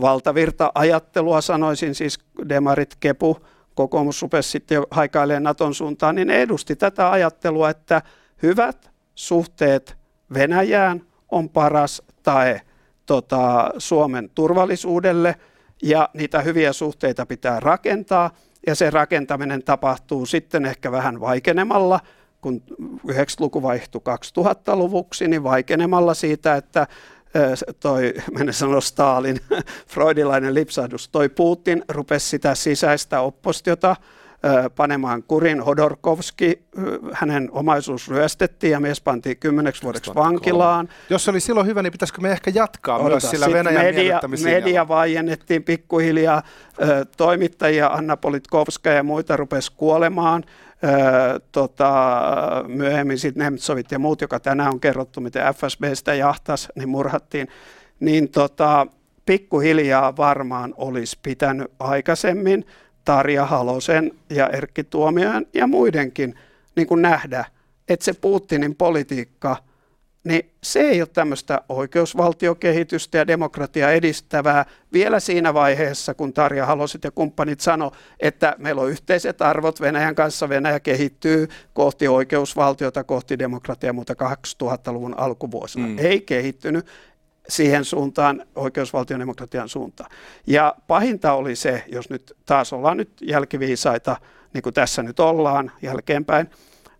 valtavirta-ajattelua, 0.00 1.40
sanoisin 1.40 1.94
siis 1.94 2.18
demarit, 2.48 2.96
kepu, 3.00 3.36
kokoomus 3.74 4.22
rupesi 4.22 4.50
sitten 4.50 4.74
jo 4.74 4.86
haikailemaan 4.90 5.42
Naton 5.42 5.74
suuntaan, 5.74 6.14
niin 6.14 6.30
edusti 6.30 6.76
tätä 6.76 7.10
ajattelua, 7.10 7.70
että 7.70 8.02
hyvät 8.42 8.90
suhteet 9.14 9.96
Venäjään 10.34 11.02
on 11.30 11.48
paras 11.48 12.02
tae 12.22 12.60
tota, 13.06 13.70
Suomen 13.78 14.30
turvallisuudelle 14.34 15.36
ja 15.82 16.08
niitä 16.14 16.40
hyviä 16.40 16.72
suhteita 16.72 17.26
pitää 17.26 17.60
rakentaa. 17.60 18.30
Ja 18.66 18.74
se 18.74 18.90
rakentaminen 18.90 19.62
tapahtuu 19.62 20.26
sitten 20.26 20.64
ehkä 20.64 20.92
vähän 20.92 21.20
vaikenemalla, 21.20 22.00
kun 22.40 22.62
90-luku 23.08 23.62
vaihtui 23.62 24.00
2000-luvuksi, 24.38 25.28
niin 25.28 25.42
vaikenemalla 25.42 26.14
siitä, 26.14 26.56
että 26.56 26.86
toi, 27.80 28.14
mennä 28.38 28.52
sanoa 28.52 28.80
Stalin, 28.80 29.40
freudilainen 29.92 30.54
lipsahdus, 30.54 31.08
toi 31.08 31.28
Putin 31.28 31.82
rupesi 31.88 32.28
sitä 32.28 32.54
sisäistä 32.54 33.20
oppostiota 33.20 33.96
panemaan 34.76 35.22
kurin. 35.22 35.60
Hodorkovski, 35.60 36.62
hänen 37.12 37.48
omaisuus 37.52 38.08
ryöstettiin 38.08 38.70
ja 38.70 38.80
mies 38.80 39.00
pantiin 39.00 39.36
kymmeneksi 39.36 39.82
vuodeksi 39.82 40.14
vankilaan. 40.14 40.88
Jos 41.10 41.24
se 41.24 41.30
oli 41.30 41.40
silloin 41.40 41.66
hyvä, 41.66 41.82
niin 41.82 41.92
pitäisikö 41.92 42.20
me 42.20 42.32
ehkä 42.32 42.50
jatkaa 42.54 42.96
Odota, 42.96 43.10
myös 43.10 43.30
sillä 43.30 43.52
Venäjän 43.52 43.84
media, 43.84 44.20
media 44.44 44.88
vaijennettiin 44.88 45.62
pikkuhiljaa. 45.62 46.42
Toimittajia 47.16 47.86
Anna 47.86 48.16
Politkovska 48.16 48.90
ja 48.90 49.02
muita 49.02 49.36
rupesi 49.36 49.72
kuolemaan. 49.76 50.44
Tota, 51.52 52.64
myöhemmin 52.68 53.18
sitten 53.18 53.44
Nemtsovit 53.44 53.92
ja 53.92 53.98
muut, 53.98 54.20
joka 54.20 54.40
tänään 54.40 54.70
on 54.70 54.80
kerrottu, 54.80 55.20
miten 55.20 55.54
FSB 55.54 55.84
sitä 55.94 56.14
jahtas, 56.14 56.68
niin 56.74 56.88
murhattiin. 56.88 57.48
Niin 58.00 58.28
tota, 58.28 58.86
pikkuhiljaa 59.26 60.16
varmaan 60.16 60.74
olisi 60.76 61.18
pitänyt 61.22 61.72
aikaisemmin 61.78 62.66
Tarja 63.04 63.46
Halosen 63.46 64.12
ja 64.30 64.48
Erkki 64.48 64.84
Tuomiojan 64.84 65.46
ja 65.54 65.66
muidenkin 65.66 66.34
niin 66.76 66.86
kuin 66.86 67.02
nähdä, 67.02 67.44
että 67.88 68.04
se 68.04 68.12
Putinin 68.12 68.74
politiikka, 68.74 69.56
niin 70.24 70.50
se 70.62 70.80
ei 70.80 71.02
ole 71.02 71.08
tämmöistä 71.12 71.60
oikeusvaltiokehitystä 71.68 73.18
ja 73.18 73.26
demokratiaa 73.26 73.90
edistävää 73.90 74.64
vielä 74.92 75.20
siinä 75.20 75.54
vaiheessa, 75.54 76.14
kun 76.14 76.32
Tarja 76.32 76.66
Haloset 76.66 77.04
ja 77.04 77.10
kumppanit 77.10 77.60
sano, 77.60 77.92
että 78.20 78.54
meillä 78.58 78.82
on 78.82 78.90
yhteiset 78.90 79.42
arvot 79.42 79.80
Venäjän 79.80 80.14
kanssa, 80.14 80.48
Venäjä 80.48 80.80
kehittyy 80.80 81.48
kohti 81.72 82.08
oikeusvaltiota, 82.08 83.04
kohti 83.04 83.38
demokratiaa, 83.38 83.92
mutta 83.92 84.14
2000-luvun 84.14 85.18
alkuvuosina 85.18 85.86
mm. 85.86 85.98
ei 85.98 86.20
kehittynyt 86.20 86.86
siihen 87.48 87.84
suuntaan, 87.84 88.46
oikeusvaltion 88.54 89.20
demokratian 89.20 89.68
suuntaan. 89.68 90.10
Ja 90.46 90.74
pahinta 90.86 91.32
oli 91.32 91.56
se, 91.56 91.84
jos 91.92 92.10
nyt 92.10 92.36
taas 92.46 92.72
ollaan 92.72 92.96
nyt 92.96 93.10
jälkiviisaita, 93.22 94.16
niin 94.54 94.62
kuin 94.62 94.74
tässä 94.74 95.02
nyt 95.02 95.20
ollaan 95.20 95.72
jälkeenpäin, 95.82 96.50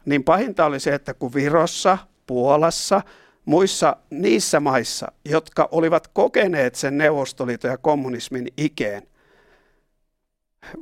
niin 0.04 0.24
pahinta 0.24 0.66
oli 0.66 0.80
se, 0.80 0.94
että 0.94 1.14
kun 1.14 1.34
Virossa, 1.34 1.98
Puolassa, 2.30 3.02
muissa 3.44 3.96
niissä 4.10 4.60
maissa, 4.60 5.12
jotka 5.24 5.68
olivat 5.72 6.08
kokeneet 6.08 6.74
sen 6.74 6.98
Neuvostoliiton 6.98 7.70
ja 7.70 7.78
kommunismin 7.78 8.48
ikeen, 8.56 9.02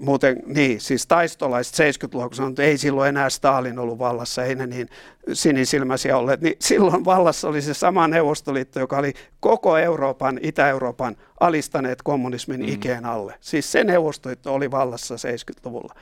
Muuten 0.01 0.43
niin, 0.47 0.81
siis 0.81 1.07
taistolaiset 1.07 1.75
70-luvulla, 1.75 2.29
kun 2.29 2.49
että 2.49 2.63
ei 2.63 2.79
silloin 2.79 3.09
enää 3.09 3.31
Stalin 3.31 3.79
ollut 3.79 3.99
vallassa, 3.99 4.45
ei 4.45 4.55
ne 4.55 4.67
niin 4.67 4.89
sinisilmäisiä 5.33 6.17
olleet, 6.17 6.41
niin 6.41 6.57
silloin 6.61 7.05
vallassa 7.05 7.49
oli 7.49 7.63
se 7.63 7.75
sama 7.75 8.09
Neuvostoliitto, 8.09 8.81
joka 8.81 8.99
oli 8.99 9.13
koko 9.41 9.79
Euroopan, 9.79 10.39
Itä-Euroopan 10.43 11.17
alistaneet 11.41 12.03
kommunismin 12.03 12.61
mm. 12.61 12.69
ikeen 12.69 13.05
alle. 13.05 13.35
Siis 13.41 13.73
se 13.73 13.85
Neuvostoliitto 13.85 14.55
oli 14.55 14.71
vallassa 14.71 15.15
70-luvulla. 15.15 15.95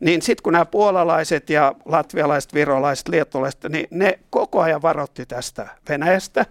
Niin 0.00 0.22
sitten 0.22 0.42
kun 0.42 0.52
nämä 0.52 0.64
puolalaiset 0.64 1.50
ja 1.50 1.74
latvialaiset, 1.84 2.54
virolaiset, 2.54 3.08
liettolaiset, 3.08 3.64
niin 3.68 3.86
ne 3.90 4.18
koko 4.30 4.60
ajan 4.60 4.82
varotti 4.82 5.26
tästä 5.26 5.68
Venäjästä 5.88 6.46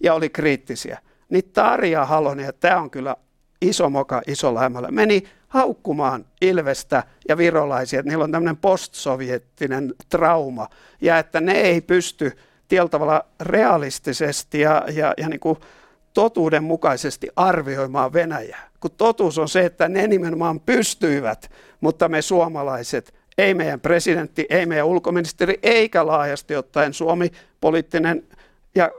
ja 0.00 0.14
oli 0.14 0.30
kriittisiä. 0.30 0.98
Niin 1.28 1.44
Tarja 1.52 2.04
Halonen, 2.04 2.46
ja 2.46 2.52
tämä 2.52 2.80
on 2.80 2.90
kyllä 2.90 3.16
iso 3.60 3.90
moka 3.90 4.22
isolla 4.26 4.60
hämällä, 4.60 4.90
meni 4.90 5.24
haukkumaan 5.48 6.24
Ilvestä 6.40 7.02
ja 7.28 7.36
virolaisia, 7.36 8.00
että 8.00 8.10
niillä 8.10 8.24
on 8.24 8.32
tämmöinen 8.32 8.56
postsoviettinen 8.56 9.94
trauma 10.08 10.68
ja 11.00 11.18
että 11.18 11.40
ne 11.40 11.52
ei 11.52 11.80
pysty 11.80 12.32
tietyllä 12.68 12.88
tavalla 12.88 13.24
realistisesti 13.40 14.60
ja, 14.60 14.84
ja, 14.92 15.14
ja 15.16 15.28
niin 15.28 15.40
kuin 15.40 15.58
totuudenmukaisesti 16.14 17.28
arvioimaan 17.36 18.12
Venäjää. 18.12 18.71
Kun 18.82 18.90
totuus 18.90 19.38
on 19.38 19.48
se, 19.48 19.64
että 19.64 19.88
ne 19.88 20.06
nimenomaan 20.06 20.60
pystyivät, 20.60 21.50
mutta 21.80 22.08
me 22.08 22.22
suomalaiset, 22.22 23.14
ei 23.38 23.54
meidän 23.54 23.80
presidentti, 23.80 24.46
ei 24.50 24.66
meidän 24.66 24.86
ulkoministeri, 24.86 25.58
eikä 25.62 26.06
laajasti 26.06 26.56
ottaen 26.56 26.94
Suomi 26.94 27.32
poliittinen 27.60 28.24
ja 28.74 28.90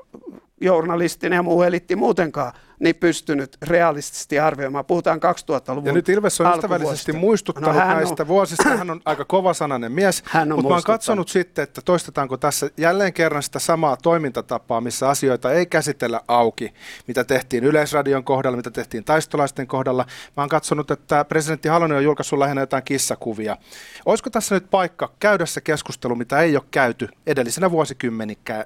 journalistinen 0.62 1.36
ja 1.38 1.44
muu 1.44 1.62
elitti 1.62 1.96
muutenkaan 1.96 2.54
niin 2.84 2.96
pystynyt 2.96 3.58
realistisesti 3.62 4.40
arvioimaan. 4.40 4.86
Puhutaan 4.86 5.20
2000-luvun 5.20 5.86
Ja 5.86 5.94
nyt 5.94 6.10
Ilves 6.10 6.42
on 6.42 6.54
ystävällisesti 6.56 7.14
muistuttanut 7.14 7.76
no, 7.76 7.86
näistä 7.86 8.24
on, 8.24 8.28
vuosista. 8.28 8.70
Hän 8.70 8.90
on 8.90 9.02
aika 9.06 9.26
kovasanainen 9.26 9.92
mies, 9.92 10.24
hän 10.26 10.50
mutta 10.50 10.70
mä 10.70 10.76
oon 10.76 10.84
katsonut 10.84 11.30
sitten, 11.30 11.64
että 11.64 11.82
toistetaanko 11.82 12.38
tässä 12.38 12.70
jälleen 12.78 13.14
kerran 13.14 13.44
sitä 13.44 13.60
samaa 13.60 13.98
toimintatapaa, 13.98 14.82
missä 14.82 15.10
asioita 15.10 15.52
ei 15.52 15.66
käsitellä 15.66 16.22
auki, 16.28 16.74
mitä 17.08 17.24
tehtiin 17.24 17.64
Yleisradion 17.64 18.24
kohdalla, 18.24 18.58
mitä 18.58 18.72
tehtiin 18.72 19.04
taistolaisten 19.04 19.68
kohdalla. 19.68 20.06
Mä 20.38 20.44
oon 20.44 20.50
katsonut, 20.50 20.92
että 20.92 21.26
presidentti 21.26 21.70
Halonen 21.70 21.98
on 21.98 22.04
julkaissut 22.04 22.40
lähinnä 22.40 22.62
jotain 22.62 22.84
kissakuvia. 22.84 23.58
Olisiko 24.06 24.30
tässä 24.30 24.56
nyt 24.56 24.70
paikka 24.70 25.12
käydä 25.20 25.46
se 25.46 25.62
keskustelu, 25.62 26.16
mitä 26.16 26.40
ei 26.40 26.56
ole 26.56 26.66
käyty 26.72 27.08
edellisenä 27.28 27.72
vuosikymmenikään? 27.72 28.66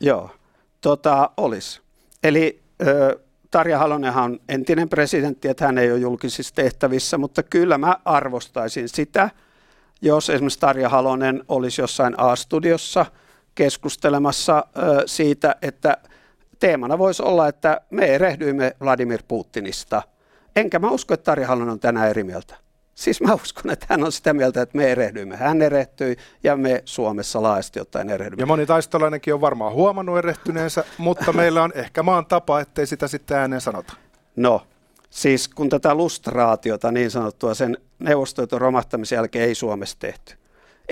Joo, 0.00 0.30
tota, 0.80 1.30
olisi. 1.36 1.80
Eli 2.22 2.61
Tarja 3.50 3.78
Halonenhan 3.78 4.24
on 4.24 4.40
entinen 4.48 4.88
presidentti, 4.88 5.48
että 5.48 5.66
hän 5.66 5.78
ei 5.78 5.92
ole 5.92 5.98
julkisissa 5.98 6.54
tehtävissä, 6.54 7.18
mutta 7.18 7.42
kyllä 7.42 7.78
mä 7.78 7.96
arvostaisin 8.04 8.88
sitä, 8.88 9.30
jos 10.02 10.30
esimerkiksi 10.30 10.60
Tarja 10.60 10.88
Halonen 10.88 11.44
olisi 11.48 11.80
jossain 11.80 12.14
A-studiossa 12.18 13.06
keskustelemassa 13.54 14.64
siitä, 15.06 15.56
että 15.62 15.96
teemana 16.58 16.98
voisi 16.98 17.22
olla, 17.22 17.48
että 17.48 17.80
me 17.90 18.06
erehdyimme 18.06 18.76
Vladimir 18.80 19.22
Putinista. 19.28 20.02
Enkä 20.56 20.78
mä 20.78 20.90
usko, 20.90 21.14
että 21.14 21.24
Tarja 21.24 21.46
Halonen 21.46 21.72
on 21.72 21.80
tänään 21.80 22.10
eri 22.10 22.24
mieltä. 22.24 22.61
Siis 22.94 23.20
mä 23.20 23.34
uskon, 23.34 23.72
että 23.72 23.86
hän 23.88 24.04
on 24.04 24.12
sitä 24.12 24.34
mieltä, 24.34 24.62
että 24.62 24.78
me 24.78 24.92
erehdyimme. 24.92 25.36
Hän 25.36 25.62
erehtyi 25.62 26.16
ja 26.44 26.56
me 26.56 26.82
Suomessa 26.84 27.42
laajasti 27.42 27.80
ottaen 27.80 28.10
erehdyimme. 28.10 28.42
Ja 28.42 28.46
moni 28.46 28.66
taistolainenkin 28.66 29.34
on 29.34 29.40
varmaan 29.40 29.72
huomannut 29.72 30.18
erehtyneensä, 30.18 30.84
mutta 30.98 31.32
meillä 31.42 31.62
on 31.62 31.72
ehkä 31.74 32.02
maan 32.02 32.26
tapa, 32.26 32.60
ettei 32.60 32.86
sitä 32.86 33.08
sitten 33.08 33.36
ääneen 33.36 33.60
sanota. 33.60 33.92
No, 34.36 34.66
siis 35.10 35.48
kun 35.48 35.68
tätä 35.68 35.94
lustraatiota 35.94 36.92
niin 36.92 37.10
sanottua 37.10 37.54
sen 37.54 37.78
neuvostoiton 37.98 38.60
romahtamisen 38.60 39.16
jälkeen 39.16 39.48
ei 39.48 39.54
Suomessa 39.54 39.96
tehty 39.98 40.41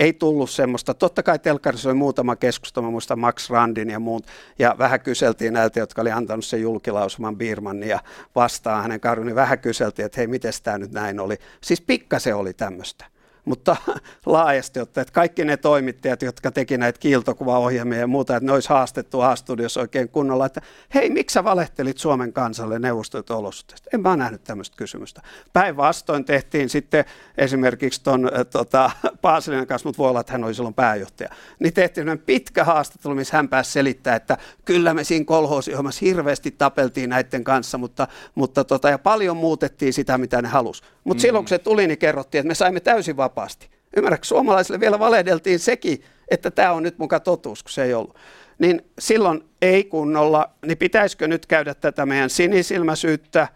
ei 0.01 0.13
tullut 0.13 0.49
semmoista. 0.49 0.93
Totta 0.93 1.23
kai 1.23 1.39
telkkarissa 1.39 1.89
oli 1.89 1.97
muutama 1.97 2.35
keskustelu, 2.35 2.91
muista 2.91 3.15
Max 3.15 3.49
Randin 3.49 3.89
ja 3.89 3.99
muut, 3.99 4.27
ja 4.59 4.75
vähän 4.77 5.01
kyseltiin 5.01 5.53
näiltä, 5.53 5.79
jotka 5.79 6.01
oli 6.01 6.11
antanut 6.11 6.45
sen 6.45 6.61
julkilausuman 6.61 7.37
Birman 7.37 7.83
ja 7.83 7.99
vastaan 8.35 8.81
hänen 8.81 8.99
karun, 8.99 9.25
niin 9.25 9.35
vähän 9.35 9.59
kyseltiin, 9.59 10.05
että 10.05 10.21
hei, 10.21 10.27
miten 10.27 10.53
tämä 10.63 10.77
nyt 10.77 10.91
näin 10.91 11.19
oli. 11.19 11.37
Siis 11.61 11.81
pikkasen 11.81 12.35
oli 12.35 12.53
tämmöistä 12.53 13.05
mutta 13.45 13.75
laajasti 14.25 14.79
ottaen, 14.79 15.01
että 15.01 15.13
kaikki 15.13 15.45
ne 15.45 15.57
toimittajat, 15.57 16.21
jotka 16.21 16.51
teki 16.51 16.77
näitä 16.77 16.99
kiiltokuvaohjelmia 16.99 17.99
ja 17.99 18.07
muuta, 18.07 18.35
että 18.35 18.45
ne 18.45 18.53
olisi 18.53 18.69
haastettu 18.69 19.21
A-studiossa 19.21 19.81
oikein 19.81 20.09
kunnolla, 20.09 20.45
että 20.45 20.61
hei, 20.93 21.09
miksi 21.09 21.33
sä 21.33 21.43
valehtelit 21.43 21.97
Suomen 21.97 22.33
kansalle 22.33 22.79
neuvostojen 22.79 23.23
olosuhteista? 23.29 23.89
En 23.93 24.01
mä 24.01 24.15
nähnyt 24.15 24.43
tämmöistä 24.43 24.77
kysymystä. 24.77 25.21
Päinvastoin 25.53 26.25
tehtiin 26.25 26.69
sitten 26.69 27.05
esimerkiksi 27.37 28.03
tuon 28.03 28.25
äh, 28.25 28.45
tota, 28.51 28.91
Paasilinen 29.21 29.67
kanssa, 29.67 29.89
mutta 29.89 29.97
voi 29.97 30.09
olla, 30.09 30.19
että 30.19 30.31
hän 30.31 30.43
oli 30.43 30.53
silloin 30.53 30.73
pääjohtaja, 30.73 31.29
niin 31.59 31.73
tehtiin 31.73 32.19
pitkä 32.25 32.63
haastattelu, 32.63 33.15
missä 33.15 33.37
hän 33.37 33.49
pääsi 33.49 33.71
selittämään, 33.71 34.17
että 34.17 34.37
kyllä 34.65 34.93
me 34.93 35.03
siinä 35.03 35.25
kolhoosiohjelmassa 35.25 36.05
hirveästi 36.05 36.51
tapeltiin 36.51 37.09
näiden 37.09 37.43
kanssa, 37.43 37.77
mutta, 37.77 38.07
mutta 38.35 38.63
tota, 38.63 38.89
ja 38.89 38.97
paljon 38.97 39.37
muutettiin 39.37 39.93
sitä, 39.93 40.17
mitä 40.17 40.41
ne 40.41 40.47
halusi. 40.47 40.83
Mutta 41.03 41.19
mm. 41.19 41.21
silloin 41.21 41.45
kun 41.45 41.49
se 41.49 41.59
tuli, 41.59 41.87
niin 41.87 41.97
kerrottiin, 41.97 42.39
että 42.39 42.47
me 42.47 42.55
saimme 42.55 42.79
täysin 42.79 43.17
vapaasti. 43.31 43.69
Ymmärrätkö, 43.97 44.27
suomalaisille 44.27 44.79
vielä 44.79 44.99
valehdeltiin 44.99 45.59
sekin, 45.59 46.03
että 46.31 46.51
tämä 46.51 46.71
on 46.71 46.83
nyt 46.83 46.97
muka 46.97 47.19
totuus, 47.19 47.63
kun 47.63 47.71
se 47.71 47.83
ei 47.83 47.93
ollut. 47.93 48.15
Niin 48.59 48.81
silloin 48.99 49.43
ei 49.61 49.83
kunnolla, 49.83 50.49
niin 50.65 50.77
pitäisikö 50.77 51.27
nyt 51.27 51.45
käydä 51.45 51.73
tätä 51.73 52.05
meidän 52.05 52.29
sinisilmäisyyttä, 52.29 53.47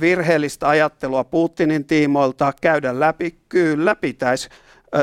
virheellistä 0.00 0.68
ajattelua 0.68 1.24
Putinin 1.24 1.84
tiimoilta 1.84 2.52
käydä 2.60 3.00
läpi? 3.00 3.38
Kyllä 3.48 3.94
pitäisi. 3.94 4.48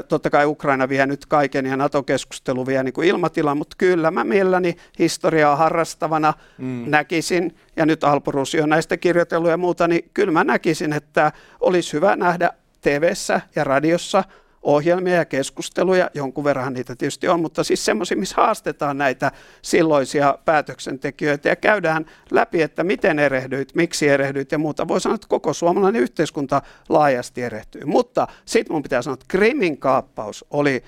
Totta 0.07 0.29
kai 0.29 0.45
Ukraina 0.45 0.89
vie 0.89 1.05
nyt 1.05 1.25
kaiken 1.25 1.65
ja 1.65 1.77
NATO-keskustelu 1.77 2.65
vie 2.65 2.83
niin 2.83 2.93
kuin 2.93 3.15
mutta 3.55 3.75
kyllä 3.77 4.11
mä 4.11 4.23
mielelläni 4.23 4.75
historiaa 4.99 5.55
harrastavana 5.55 6.33
mm. 6.57 6.83
näkisin, 6.87 7.55
ja 7.75 7.85
nyt 7.85 8.03
Alporusi 8.03 8.61
on 8.61 8.69
näistä 8.69 8.97
kirjoitellut 8.97 9.49
ja 9.49 9.57
muuta, 9.57 9.87
niin 9.87 10.09
kyllä 10.13 10.31
mä 10.31 10.43
näkisin, 10.43 10.93
että 10.93 11.31
olisi 11.59 11.93
hyvä 11.93 12.15
nähdä 12.15 12.49
tv 12.81 13.11
ja 13.55 13.63
radiossa– 13.63 14.23
ohjelmia 14.63 15.15
ja 15.15 15.25
keskusteluja, 15.25 16.09
jonkun 16.13 16.43
verran 16.43 16.73
niitä 16.73 16.95
tietysti 16.95 17.27
on, 17.27 17.41
mutta 17.41 17.63
siis 17.63 17.85
semmoisia, 17.85 18.17
missä 18.17 18.35
haastetaan 18.37 18.97
näitä 18.97 19.31
silloisia 19.61 20.37
päätöksentekijöitä 20.45 21.49
ja 21.49 21.55
käydään 21.55 22.05
läpi, 22.31 22.61
että 22.61 22.83
miten 22.83 23.19
erehdyit, 23.19 23.75
miksi 23.75 24.07
erehdyit 24.07 24.51
ja 24.51 24.57
muuta. 24.57 24.87
Voi 24.87 25.01
sanoa, 25.01 25.15
että 25.15 25.27
koko 25.27 25.53
suomalainen 25.53 26.01
yhteiskunta 26.01 26.61
laajasti 26.89 27.41
erehtyy. 27.41 27.85
Mutta 27.85 28.27
sitten 28.45 28.73
mun 28.73 28.83
pitää 28.83 29.01
sanoa, 29.01 29.13
että 29.13 29.25
Krimin 29.27 29.77
kaappaus 29.77 30.45
oli 30.49 30.83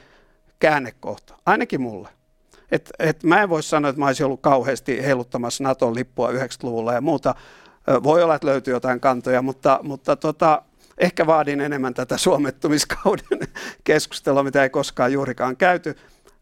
käännekohta, 0.60 1.36
ainakin 1.46 1.82
mulle. 1.82 2.10
Et, 2.72 2.90
et 3.00 3.24
mä 3.24 3.42
en 3.42 3.50
voi 3.50 3.64
sanoa, 3.64 3.90
että 3.90 4.00
mä 4.00 4.08
olisin 4.08 4.26
ollut 4.26 4.42
kauheasti 4.42 5.04
heiluttamassa 5.04 5.64
Naton 5.64 5.96
lippua 5.96 6.32
90-luvulla 6.32 6.94
ja 6.94 7.02
muuta. 7.02 7.36
Voi 8.04 8.24
olla, 8.24 8.36
että 8.36 8.48
löytyy 8.48 8.74
jotain 8.74 9.00
kantoja, 9.00 9.42
mutta, 9.42 9.80
mutta 9.84 10.16
tota, 10.16 10.62
Ehkä 10.98 11.28
vaadin 11.28 11.62
enemmän 11.62 11.94
tätä 11.94 12.18
suomettumiskauden 12.18 13.48
keskustelua, 13.84 14.44
mitä 14.44 14.64
ei 14.64 14.70
koskaan 14.70 15.14
juurikaan 15.14 15.58
käyty. 15.58 15.96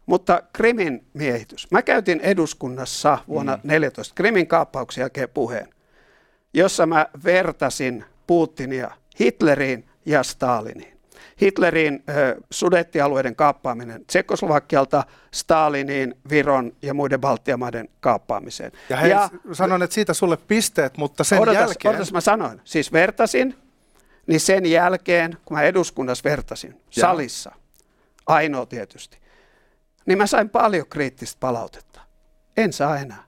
Mutta 0.06 0.42
Krimin 0.52 1.06
miehitys. 1.14 1.70
Mä 1.70 1.82
käytin 1.82 2.20
eduskunnassa 2.20 3.18
vuonna 3.28 3.52
2014 3.52 4.12
mm. 4.12 4.14
Krimin 4.14 4.46
kaappauksen 4.46 5.02
jälkeen 5.02 5.28
puheen, 5.28 5.68
jossa 6.54 6.86
mä 6.86 7.06
vertasin 7.24 8.04
Putinia 8.26 8.90
Hitleriin 9.20 9.84
ja 10.06 10.22
Staliniin. 10.22 10.92
Hitlerin 11.42 12.02
äh, 12.08 12.16
sudettialueiden 12.50 13.36
kaappaaminen 13.36 14.06
Tsekoslovakialta, 14.06 15.04
Staliniin, 15.30 16.14
Viron 16.30 16.72
ja 16.82 16.94
muiden 16.94 17.20
Baltian 17.20 17.58
maiden 17.58 17.88
kaappaamiseen. 18.00 18.72
Ja, 18.88 18.96
hei, 18.96 19.10
ja 19.10 19.30
sanon, 19.52 19.82
että 19.82 19.94
siitä 19.94 20.14
sulle 20.14 20.36
pisteet, 20.36 20.96
mutta 20.96 21.24
sen 21.24 21.40
odotas, 21.40 21.60
jälkeen... 21.60 21.90
Odotas, 21.90 22.12
mä 22.12 22.20
sanoin. 22.20 22.60
Siis 22.64 22.92
vertasin 22.92 23.54
niin 24.26 24.40
sen 24.40 24.66
jälkeen, 24.66 25.38
kun 25.44 25.56
mä 25.56 25.62
eduskunnassa 25.62 26.24
vertasin, 26.24 26.70
ja. 26.96 27.00
salissa, 27.00 27.52
ainoa 28.26 28.66
tietysti, 28.66 29.18
niin 30.06 30.18
mä 30.18 30.26
sain 30.26 30.48
paljon 30.48 30.86
kriittistä 30.86 31.40
palautetta. 31.40 32.00
En 32.56 32.72
saa 32.72 32.98
enää. 32.98 33.24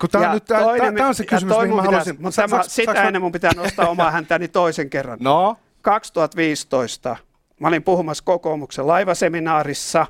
Kun 0.00 0.10
tämä, 0.10 0.28
on, 0.28 0.34
nyt, 0.34 0.44
tämä, 0.44 0.60
toinen, 0.60 0.94
tämä 0.94 1.08
on 1.08 1.14
se 1.14 1.24
kysymys, 1.24 1.56
mihin 1.56 1.76
mä 1.76 1.82
haluaisin... 1.82 2.16
Mutta 2.20 2.48
tämä, 2.48 2.62
sitä 2.62 2.94
sa, 2.94 3.02
ennen 3.02 3.22
mun 3.22 3.32
pitää 3.32 3.52
nostaa 3.56 3.88
omaa 3.94 4.10
häntäni 4.10 4.48
toisen 4.48 4.90
kerran. 4.90 5.18
No? 5.20 5.56
2015 5.82 7.16
mä 7.60 7.68
olin 7.68 7.82
puhumassa 7.82 8.24
kokoomuksen 8.24 8.86
laivaseminaarissa 8.86 10.06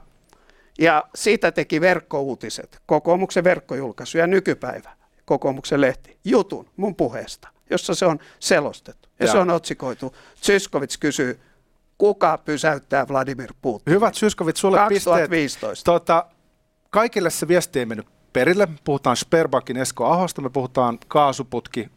ja 0.79 1.05
siitä 1.15 1.53
teki 1.53 1.81
verkkouutiset, 1.81 2.83
kokoomuksen 2.87 3.45
verkkojulkaisu 3.45 4.19
ja 4.19 4.27
nykypäivä, 4.27 4.91
kokoomuksen 5.25 5.81
lehti, 5.81 6.19
jutun 6.25 6.69
mun 6.77 6.97
puheesta, 6.97 7.49
jossa 7.71 7.95
se 7.95 8.07
on 8.07 8.19
selostettu. 8.39 9.09
Ja, 9.21 9.27
ja. 9.27 9.33
se 9.33 9.39
on 9.39 9.51
otsikoitu. 9.51 10.17
Zyskovits 10.43 10.99
kysyy, 10.99 11.41
kuka 11.99 12.39
pysäyttää 12.39 13.09
Vladimir 13.09 13.53
Putin? 13.63 13.95
Hyvät 13.95 14.15
Zyskovits, 14.15 14.61
sulle 14.61 14.77
2015. 14.77 15.67
pisteet. 15.67 15.85
Tota, 15.85 16.27
kaikille 16.91 17.31
se 17.31 17.49
viesti 17.49 17.79
ei 17.79 17.87
mennyt 17.87 18.07
perille. 18.33 18.69
Puhutaan 18.85 19.17
Sperbakin 19.17 19.77
Esko 19.77 20.07
Ahosta, 20.07 20.43
me 20.43 20.51
puhutaan 20.51 20.99
kaasuputki 21.09 21.89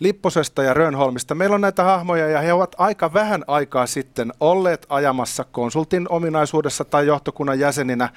Lipposesta 0.00 0.62
ja 0.62 0.74
Rönholmista. 0.74 1.34
Meillä 1.34 1.54
on 1.54 1.60
näitä 1.60 1.82
hahmoja 1.82 2.28
ja 2.28 2.40
he 2.40 2.52
ovat 2.52 2.74
aika 2.78 3.12
vähän 3.12 3.44
aikaa 3.46 3.86
sitten 3.86 4.32
olleet 4.40 4.86
ajamassa 4.88 5.44
konsultin 5.44 6.06
ominaisuudessa 6.08 6.84
tai 6.84 7.06
johtokunnan 7.06 7.58
jäseninä 7.58 8.08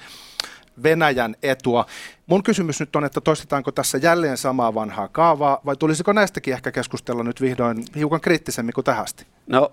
Venäjän 0.82 1.36
etua. 1.42 1.86
Mun 2.26 2.42
kysymys 2.42 2.80
nyt 2.80 2.96
on, 2.96 3.04
että 3.04 3.20
toistetaanko 3.20 3.72
tässä 3.72 3.98
jälleen 3.98 4.36
samaa 4.36 4.74
vanhaa 4.74 5.08
kaavaa, 5.08 5.60
vai 5.66 5.76
tulisiko 5.76 6.12
näistäkin 6.12 6.54
ehkä 6.54 6.72
keskustella 6.72 7.22
nyt 7.22 7.40
vihdoin 7.40 7.84
hiukan 7.96 8.20
kriittisemmin 8.20 8.74
kuin 8.74 8.84
tähästi? 8.84 9.26
No, 9.46 9.72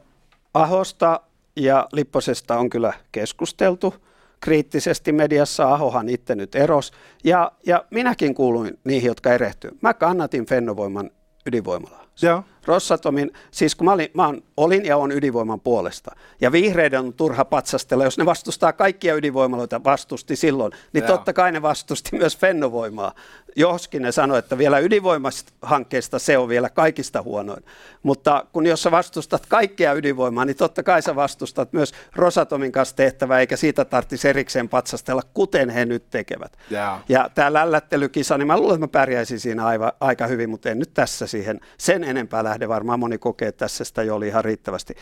Ahosta 0.54 1.20
ja 1.56 1.88
Lipposesta 1.92 2.58
on 2.60 2.70
kyllä 2.70 2.94
keskusteltu 3.12 3.96
kriittisesti 4.40 5.12
mediassa. 5.12 5.74
Ahohan 5.74 6.10
itse 6.10 6.36
nyt 6.36 6.56
eros. 6.56 6.92
Ja, 7.24 7.52
ja 7.66 7.86
minäkin 7.92 8.36
kuuluin 8.36 8.80
niihin, 8.84 9.08
jotka 9.08 9.34
erehtyivät. 9.34 9.82
Mä 9.82 9.94
kannatin 9.94 10.46
Fennovoiman 10.46 11.12
ydinvoimalaa. 11.46 12.06
Joo. 12.22 12.44
Rossatomin, 12.68 13.34
siis 13.52 13.76
kun 13.76 13.86
mä 13.86 13.92
olin, 13.92 14.10
mä 14.14 14.34
olin 14.58 14.86
ja 14.86 14.98
on 14.98 15.12
ydinvoiman 15.12 15.60
puolesta, 15.60 16.16
ja 16.42 16.52
vihreiden 16.52 17.00
on 17.00 17.14
turha 17.14 17.46
patsastella, 17.46 18.04
jos 18.04 18.18
ne 18.18 18.26
vastustaa 18.26 18.74
kaikkia 18.74 19.16
ydinvoimaloita, 19.16 19.84
vastusti 19.84 20.36
silloin, 20.36 20.72
niin 20.94 21.04
Joo. 21.04 21.18
totta 21.18 21.34
kai 21.34 21.52
ne 21.52 21.62
vastusti 21.62 22.10
myös 22.18 22.38
fennovoimaa. 22.38 23.14
Joskin 23.56 24.02
ne 24.02 24.12
sanoi, 24.12 24.40
että 24.40 24.58
vielä 24.58 24.80
ydinvoimahankkeesta 24.80 26.20
se 26.20 26.38
on 26.38 26.50
vielä 26.50 26.70
kaikista 26.70 27.22
huonoin. 27.22 27.64
Mutta 28.04 28.46
kun 28.54 28.66
jos 28.66 28.84
sä 28.84 28.92
vastustat 28.92 29.46
kaikkea 29.46 29.94
ydinvoimaa, 29.94 30.46
niin 30.46 30.56
totta 30.56 30.84
kai 30.84 31.02
sä 31.02 31.16
vastustat 31.16 31.74
myös 31.74 31.94
Rosatomin 32.16 32.72
kanssa 32.72 32.96
tehtävää, 32.96 33.40
eikä 33.40 33.58
siitä 33.58 33.86
tarvitsisi 33.86 34.28
erikseen 34.30 34.70
patsastella, 34.70 35.22
kuten 35.34 35.70
he 35.70 35.86
nyt 35.86 36.10
tekevät. 36.10 36.58
Yeah. 36.72 37.04
Ja 37.10 37.30
tämä 37.36 37.54
lällättelykisa, 37.54 38.38
niin 38.38 38.48
mä 38.48 38.58
luulen, 38.58 38.76
että 38.76 38.84
mä 38.84 38.88
pärjäisin 38.88 39.40
siinä 39.40 39.66
aivan, 39.66 39.92
aika 40.00 40.28
hyvin, 40.28 40.50
mutta 40.50 40.70
en 40.70 40.80
nyt 40.80 40.94
tässä 40.94 41.28
siihen 41.28 41.60
sen 41.78 42.04
enempää 42.04 42.44
lähde. 42.44 42.57
Varmaan 42.68 43.00
moni 43.00 43.18
kokee, 43.18 43.48
että 43.48 43.60
tässä 43.60 43.84
sitä 43.84 44.04
jo 44.04 44.16
oli 44.16 44.28
ihan 44.28 44.46
riittävästi. 44.46 44.94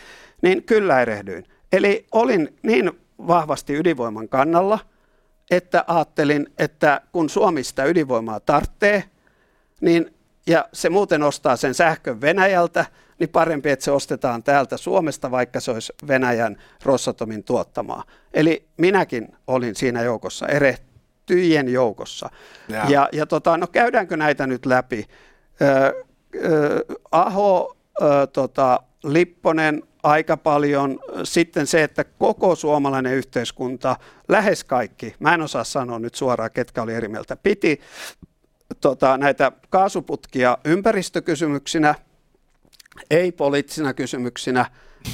Niin 0.42 0.62
kyllä 0.62 1.02
erehdyin. 1.02 1.44
Eli 1.72 2.06
olin 2.12 2.56
niin 2.62 2.92
vahvasti 3.18 3.74
ydinvoiman 3.74 4.28
kannalla– 4.28 4.78
että 5.50 5.84
ajattelin, 5.86 6.46
että 6.58 7.00
kun 7.12 7.30
Suomi 7.30 7.64
sitä 7.64 7.84
ydinvoimaa 7.84 8.40
tarvitsee, 8.40 9.04
niin, 9.80 10.14
ja 10.46 10.68
se 10.72 10.90
muuten 10.90 11.22
ostaa 11.22 11.56
sen 11.56 11.74
sähkön 11.74 12.20
Venäjältä, 12.20 12.86
niin 13.18 13.28
parempi, 13.28 13.70
että 13.70 13.84
se 13.84 13.90
ostetaan 13.90 14.42
täältä 14.42 14.76
Suomesta, 14.76 15.30
vaikka 15.30 15.60
se 15.60 15.70
olisi 15.70 15.92
Venäjän 16.08 16.56
Rossatomin 16.84 17.44
tuottamaa. 17.44 18.04
Eli 18.34 18.68
minäkin 18.76 19.28
olin 19.46 19.74
siinä 19.76 20.02
joukossa, 20.02 20.46
erehtyjien 20.46 21.68
joukossa. 21.68 22.30
Ja, 22.68 22.84
ja, 22.88 23.08
ja 23.12 23.26
tota, 23.26 23.56
no 23.56 23.66
käydäänkö 23.66 24.16
näitä 24.16 24.46
nyt 24.46 24.66
läpi? 24.66 25.06
Ö, 25.62 26.04
ö, 26.44 26.84
Aho, 27.12 27.76
ö, 28.02 28.26
tota, 28.26 28.82
Lipponen, 29.04 29.82
aika 30.02 30.36
paljon. 30.36 31.00
Sitten 31.24 31.66
se, 31.66 31.82
että 31.82 32.04
koko 32.04 32.54
suomalainen 32.54 33.14
yhteiskunta, 33.14 33.96
lähes 34.28 34.64
kaikki, 34.64 35.14
mä 35.18 35.34
en 35.34 35.42
osaa 35.42 35.64
sanoa 35.64 35.98
nyt 35.98 36.14
suoraan, 36.14 36.50
ketkä 36.50 36.82
oli 36.82 36.94
eri 36.94 37.08
mieltä, 37.08 37.36
piti 37.36 37.80
tota, 38.80 39.18
näitä 39.18 39.52
kaasuputkia 39.70 40.58
ympäristökysymyksinä, 40.64 41.94
ei 43.10 43.32
poliittisina 43.32 43.94
kysymyksinä, 43.94 44.70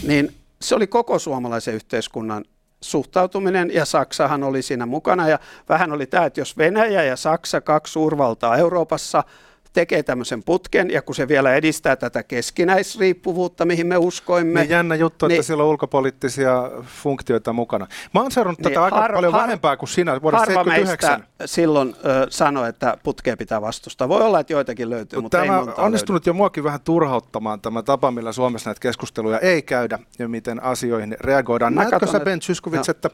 niin 0.07 0.35
se 0.61 0.75
oli 0.75 0.87
koko 0.87 1.19
suomalaisen 1.19 1.75
yhteiskunnan 1.75 2.45
suhtautuminen, 2.81 3.75
ja 3.75 3.85
Saksahan 3.85 4.43
oli 4.43 4.63
siinä 4.63 4.87
mukana, 4.87 5.29
ja 5.29 5.39
vähän 5.69 5.93
oli 5.93 6.07
tämä, 6.07 6.25
että 6.25 6.41
jos 6.41 6.59
Venäjä 6.59 7.03
ja 7.03 7.17
Saksa, 7.17 7.61
kaksi 7.61 7.93
suurvaltaa 7.93 8.57
Euroopassa, 8.57 9.25
tekee 9.73 10.03
tämmöisen 10.03 10.43
putken, 10.43 10.91
ja 10.91 11.03
kun 11.03 11.15
se 11.15 11.29
vielä 11.29 11.55
edistää 11.55 11.97
tätä 11.97 12.23
keskinäisriippuvuutta, 12.23 13.65
mihin 13.65 13.87
me 13.87 13.97
uskoimme. 13.97 14.61
Niin 14.61 14.71
jännä 14.71 14.95
juttu, 14.95 15.27
niin, 15.27 15.35
että 15.35 15.47
siellä 15.47 15.65
on 15.65 15.71
ulkopoliittisia 15.71 16.71
funktioita 17.03 17.53
mukana. 17.53 17.87
Mä 18.15 18.21
oon 18.21 18.31
seurannut 18.31 18.59
niin 18.59 18.69
tätä 18.69 18.85
aika 18.85 19.01
har, 19.01 19.13
paljon 19.13 19.33
har, 19.33 19.43
vähempää 19.43 19.77
kuin 19.77 19.89
sinä 19.89 20.23
vuodesta 20.23 20.47
harva 20.47 20.65
79. 20.65 21.27
silloin 21.45 21.95
ö, 22.05 22.27
sanoi, 22.31 22.69
että 22.69 22.97
putkea 23.03 23.37
pitää 23.37 23.61
vastustaa. 23.61 24.09
Voi 24.09 24.23
olla, 24.23 24.41
että 24.41 24.53
joitakin 24.53 24.91
löytyy, 24.91 25.21
mutta 25.21 25.39
tämä 25.39 25.55
ei 25.55 25.65
monta 25.65 25.83
onnistunut 25.83 26.27
löydy. 26.27 26.31
jo 26.31 26.35
muakin 26.35 26.65
vähän 26.65 26.81
turhauttamaan 26.81 27.61
tämä 27.61 27.83
tapa, 27.83 28.11
millä 28.11 28.33
Suomessa 28.33 28.71
näitä 28.71 28.81
keskusteluja 28.81 29.39
ei 29.39 29.63
käydä 29.63 29.99
ja 30.19 30.29
miten 30.29 30.63
asioihin 30.63 31.17
reagoidaan. 31.21 31.75
Mä 31.75 31.85
Näetkö 31.85 32.07
sä, 32.07 32.21
Ben 32.21 32.41
Zyskowicz, 32.41 32.89
että 32.89 33.11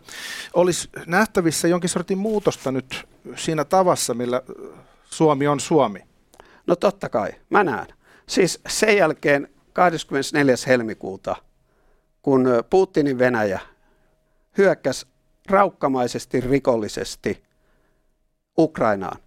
olisi 0.55 0.89
nähtävissä 1.07 1.69
jonkin 1.69 1.91
sortin 1.91 2.19
muutosta 2.19 2.73
nyt 2.73 3.09
siinä 3.37 3.65
tavassa, 3.65 4.15
millä 4.15 4.43
Suomi 5.11 5.49
on 5.49 5.61
Suomi? 5.61 6.08
No 6.69 6.77
totta 6.77 7.09
kai, 7.09 7.31
mä 7.51 7.65
näen. 7.65 7.87
Siis 8.27 8.61
sen 8.69 8.97
jälkeen 8.97 9.49
24. 9.73 10.55
helmikuuta, 10.67 11.37
kun 12.23 12.47
Putinin 12.71 13.19
Venäjä 13.19 13.61
hyökkäsi 14.59 15.07
raukkamaisesti, 15.51 16.41
rikollisesti 16.41 17.43
Ukrainaan. 18.59 19.19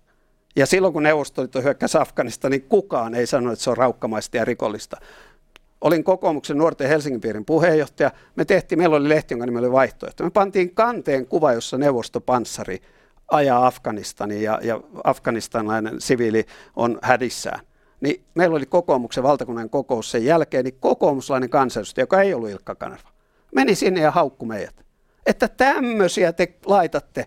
Ja 0.56 0.66
silloin 0.66 0.94
kun 0.94 1.04
Neuvostoliitto 1.04 1.62
hyökkäsi 1.62 1.98
Afganista, 1.98 2.50
niin 2.50 2.62
kukaan 2.62 3.16
ei 3.16 3.28
sanonut, 3.28 3.54
että 3.54 3.64
se 3.64 3.70
on 3.70 3.78
raukkamaista 3.78 4.38
ja 4.38 4.46
rikollista. 4.46 4.98
Olin 5.82 6.04
kokoomuksen 6.04 6.58
nuorten 6.58 6.88
Helsingin 6.88 7.22
piirin 7.22 7.46
puheenjohtaja. 7.46 8.12
Me 8.36 8.46
tehtiin, 8.46 8.80
meillä 8.80 8.96
oli 8.96 9.10
lehti, 9.10 9.34
jonka 9.34 9.46
nimi 9.46 9.60
oli 9.60 9.72
vaihtoehto. 9.72 10.24
Me 10.24 10.30
pantiin 10.30 10.76
kanteen 10.76 11.28
kuva, 11.28 11.54
jossa 11.54 11.78
neuvostopanssari 11.78 12.82
ajaa 13.32 13.68
Afganistani 13.68 14.44
ja, 14.44 14.60
ja 14.64 14.82
afganistanainen 15.04 16.02
siviili 16.02 16.46
on 16.76 17.00
hädissään. 17.02 17.60
Niin 18.02 18.24
meillä 18.36 18.56
oli 18.56 18.66
kokoomuksen 18.66 19.24
valtakunnan 19.24 19.70
kokous 19.70 20.12
sen 20.12 20.26
jälkeen, 20.26 20.66
niin 20.66 20.78
kokoomuslainen 20.80 21.50
kansanedustaja, 21.50 22.04
joka 22.04 22.22
ei 22.22 22.34
ollut 22.34 22.50
Ilkka 22.50 22.76
Kanerva, 22.76 23.10
meni 23.56 23.76
sinne 23.76 24.02
ja 24.02 24.12
haukku 24.12 24.46
meidät. 24.46 24.86
Että 25.26 25.48
tämmöisiä 25.48 26.34
te 26.34 26.54
laitatte 26.66 27.26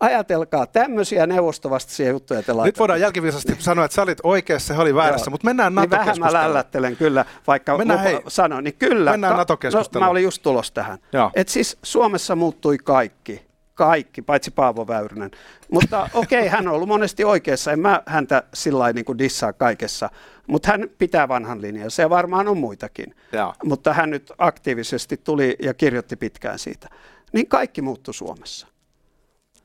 Ajatelkaa, 0.00 0.66
tämmöisiä 0.66 1.26
neuvostovastaisia 1.26 2.08
juttuja 2.08 2.42
te 2.42 2.52
laitatte. 2.52 2.68
Nyt 2.68 2.78
voidaan 2.78 3.00
jälkiviisasti 3.00 3.56
sanoa, 3.58 3.84
että 3.84 3.94
sä 3.94 4.02
olit 4.02 4.18
oikeassa, 4.22 4.74
he 4.74 4.80
oli 4.82 4.94
väärässä, 4.94 5.30
mutta 5.30 5.44
mennään 5.44 5.74
nato 5.74 5.96
Niin 5.96 6.00
vähän 6.00 6.18
mä 6.18 6.32
lällättelen 6.32 6.96
kyllä, 6.96 7.24
vaikka 7.46 7.78
mennään, 7.78 8.00
hei, 8.00 8.20
sanon, 8.28 8.64
niin 8.64 8.74
kyllä. 8.74 9.10
Mennään 9.10 9.36
nato 9.36 9.58
no, 9.94 10.00
mä 10.00 10.08
olin 10.08 10.22
just 10.22 10.42
tulos 10.42 10.72
tähän. 10.72 10.98
että 11.34 11.52
siis 11.52 11.78
Suomessa 11.82 12.36
muuttui 12.36 12.78
kaikki 12.78 13.49
kaikki, 13.80 14.22
paitsi 14.22 14.50
Paavo 14.50 14.86
Väyrynen. 14.86 15.30
Mutta 15.72 16.08
okei, 16.14 16.38
okay, 16.38 16.48
hän 16.48 16.68
on 16.68 16.74
ollut 16.74 16.88
monesti 16.88 17.24
oikeassa, 17.24 17.72
en 17.72 17.80
mä 17.80 18.02
häntä 18.06 18.42
sillä 18.54 18.92
niin 18.92 19.04
kuin 19.04 19.18
dissaa 19.18 19.52
kaikessa, 19.52 20.10
mutta 20.46 20.70
hän 20.70 20.88
pitää 20.98 21.28
vanhan 21.28 21.62
linjan, 21.62 21.90
se 21.90 22.10
varmaan 22.10 22.48
on 22.48 22.58
muitakin. 22.58 23.14
Ja. 23.32 23.54
Mutta 23.64 23.92
hän 23.92 24.10
nyt 24.10 24.32
aktiivisesti 24.38 25.16
tuli 25.16 25.56
ja 25.62 25.74
kirjoitti 25.74 26.16
pitkään 26.16 26.58
siitä. 26.58 26.88
Niin 27.32 27.48
kaikki 27.48 27.82
muuttui 27.82 28.14
Suomessa. 28.14 28.66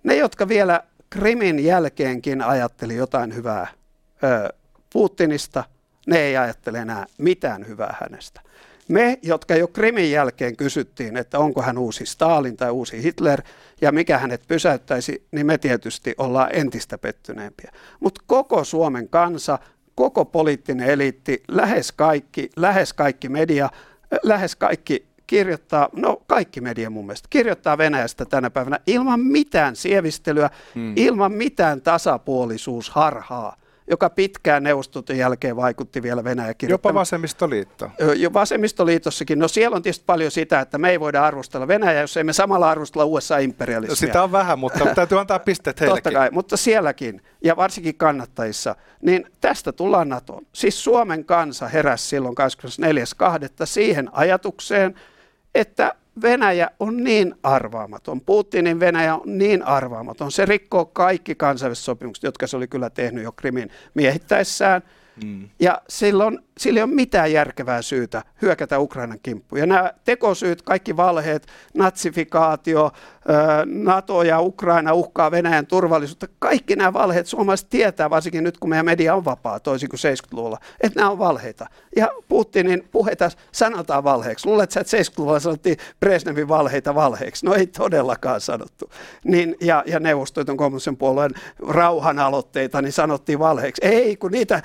Ne, 0.03 0.16
jotka 0.16 0.47
vielä 0.47 0.84
Krimin 1.09 1.66
jälkeenkin 1.66 2.41
ajatteli 2.41 2.95
jotain 2.95 3.36
hyvää 3.36 3.68
ö, 4.24 4.53
Putinista, 4.93 5.63
ne 6.07 6.20
ei 6.20 6.38
ajattele 6.38 6.80
enää 6.80 7.05
mitään 7.18 7.68
hyvää 7.68 7.95
hänestä. 8.01 8.41
Me, 8.89 9.19
jotka 9.21 9.55
jo 9.55 9.67
Krimin 9.67 10.11
jälkeen 10.11 10.55
kysyttiin, 10.55 11.17
että 11.17 11.39
onko 11.39 11.61
hän 11.61 11.77
uusi 11.77 12.05
Stalin 12.05 12.57
tai 12.57 12.71
uusi 12.71 13.03
Hitler 13.03 13.41
ja 13.81 13.91
mikä 13.91 14.17
hänet 14.17 14.43
pysäyttäisi, 14.47 15.27
niin 15.31 15.45
me 15.45 15.57
tietysti 15.57 16.15
ollaan 16.17 16.49
entistä 16.53 16.97
pettyneempiä. 16.97 17.71
Mutta 17.99 18.21
koko 18.27 18.63
Suomen 18.63 19.09
kansa, 19.09 19.59
koko 19.95 20.25
poliittinen 20.25 20.89
eliitti, 20.89 21.43
lähes 21.47 21.91
kaikki, 21.91 22.49
lähes 22.55 22.93
kaikki 22.93 23.29
media, 23.29 23.69
lähes 24.23 24.55
kaikki 24.55 25.05
kirjoittaa, 25.27 25.89
no 25.95 26.21
kaikki 26.27 26.61
media 26.61 26.89
mun 26.89 27.05
mielestä, 27.05 27.27
kirjoittaa 27.29 27.77
Venäjästä 27.77 28.25
tänä 28.25 28.49
päivänä 28.49 28.79
ilman 28.88 29.19
mitään 29.19 29.75
sievistelyä, 29.75 30.49
hmm. 30.75 30.93
ilman 30.95 31.31
mitään 31.31 31.81
tasapuolisuusharhaa 31.81 33.57
joka 33.89 34.09
pitkään 34.09 34.63
neuvostoliiton 34.63 35.17
jälkeen 35.17 35.55
vaikutti 35.55 36.03
vielä 36.03 36.23
Venäjä 36.23 36.53
Jopa 36.61 36.93
vasemmistoliitto. 36.93 37.91
Jo 38.15 38.33
vasemmistoliitossakin. 38.33 39.39
No 39.39 39.47
siellä 39.47 39.75
on 39.75 39.81
tietysti 39.81 40.03
paljon 40.05 40.31
sitä, 40.31 40.59
että 40.59 40.77
me 40.77 40.89
ei 40.89 40.99
voida 40.99 41.25
arvostella 41.25 41.67
Venäjää, 41.67 42.01
jos 42.01 42.17
emme 42.17 42.33
samalla 42.33 42.69
arvostella 42.69 43.05
USA-imperialismia. 43.05 43.89
No, 43.89 43.95
sitä 43.95 44.23
on 44.23 44.31
vähän, 44.31 44.59
mutta 44.59 44.86
täytyy 44.95 45.19
antaa 45.19 45.39
pisteet 45.39 45.79
heillekin. 45.79 46.03
Totta 46.03 46.19
kai, 46.19 46.29
mutta 46.31 46.57
sielläkin, 46.57 47.21
ja 47.43 47.55
varsinkin 47.55 47.95
kannattajissa, 47.95 48.75
niin 49.01 49.25
tästä 49.41 49.71
tullaan 49.71 50.09
NATOon. 50.09 50.45
Siis 50.53 50.83
Suomen 50.83 51.25
kansa 51.25 51.67
heräsi 51.67 52.07
silloin 52.07 52.36
24.2. 53.61 53.65
siihen 53.65 54.09
ajatukseen, 54.11 54.95
että 55.55 55.95
Venäjä 56.22 56.70
on 56.80 57.03
niin 57.03 57.36
arvaamaton, 57.43 58.22
Putinin 58.22 58.80
Venäjä 58.80 59.16
on 59.16 59.38
niin 59.38 59.63
arvaamaton, 59.63 60.32
se 60.32 60.45
rikkoo 60.45 60.86
kaikki 60.86 61.36
kansainväliset 61.36 61.86
sopimukset, 61.86 62.24
jotka 62.24 62.47
se 62.47 62.57
oli 62.57 62.68
kyllä 62.68 62.89
tehnyt 62.89 63.24
jo 63.24 63.32
Krimin 63.32 63.70
miehittäessään– 63.93 64.82
Mm. 65.24 65.49
Ja 65.59 65.82
silloin, 65.89 66.39
sillä 66.60 66.80
ei 66.80 66.84
ole 66.84 66.91
mitään 66.91 67.32
järkevää 67.32 67.82
syytä 67.82 68.24
hyökätä 68.41 68.80
Ukrainan 68.80 69.20
kimppuun. 69.24 69.60
Ja 69.60 69.66
nämä 69.66 69.93
tekosyyt, 70.06 70.62
kaikki 70.62 70.97
valheet, 70.97 71.47
natsifikaatio, 71.74 72.91
NATO 73.66 74.24
ja 74.24 74.41
Ukraina 74.41 74.93
uhkaa 74.93 75.32
Venäjän 75.32 75.68
turvallisuutta, 75.68 76.28
kaikki 76.39 76.76
nämä 76.76 76.93
valheet 76.93 77.28
suomalaiset 77.28 77.70
tietää, 77.70 78.10
varsinkin 78.10 78.43
nyt 78.43 78.58
kun 78.58 78.70
meidän 78.70 78.86
media 78.86 79.16
on 79.16 79.26
vapaa, 79.26 79.60
toisin 79.60 79.89
kuin 79.89 79.99
70-luvulla, 79.99 80.58
että 80.82 80.99
nämä 80.99 81.12
on 81.12 81.18
valheita. 81.18 81.68
Ja 81.95 82.10
Putinin 82.28 82.88
puheita 82.91 83.30
sanotaan 83.51 84.03
valheeksi. 84.03 84.47
Luulet 84.47 84.72
sä, 84.72 84.80
että 84.80 84.97
70-luvulla 84.97 85.39
sanottiin 85.39 85.78
Brezhnevin 85.99 86.47
valheita 86.47 86.95
valheiksi? 86.95 87.45
No 87.45 87.53
ei 87.53 87.68
todellakaan 87.68 88.41
sanottu. 88.41 88.91
Niin, 89.24 89.56
ja, 89.62 89.84
ja 89.88 89.99
Neuvostoliiton 89.99 90.58
kommunistisen 90.58 90.97
puolueen 90.97 91.32
rauhanaloitteita 91.68 92.82
niin 92.82 92.93
sanottiin 92.93 93.39
valheiksi. 93.39 93.86
Ei, 93.86 94.16
kun 94.16 94.32
niitä 94.32 94.62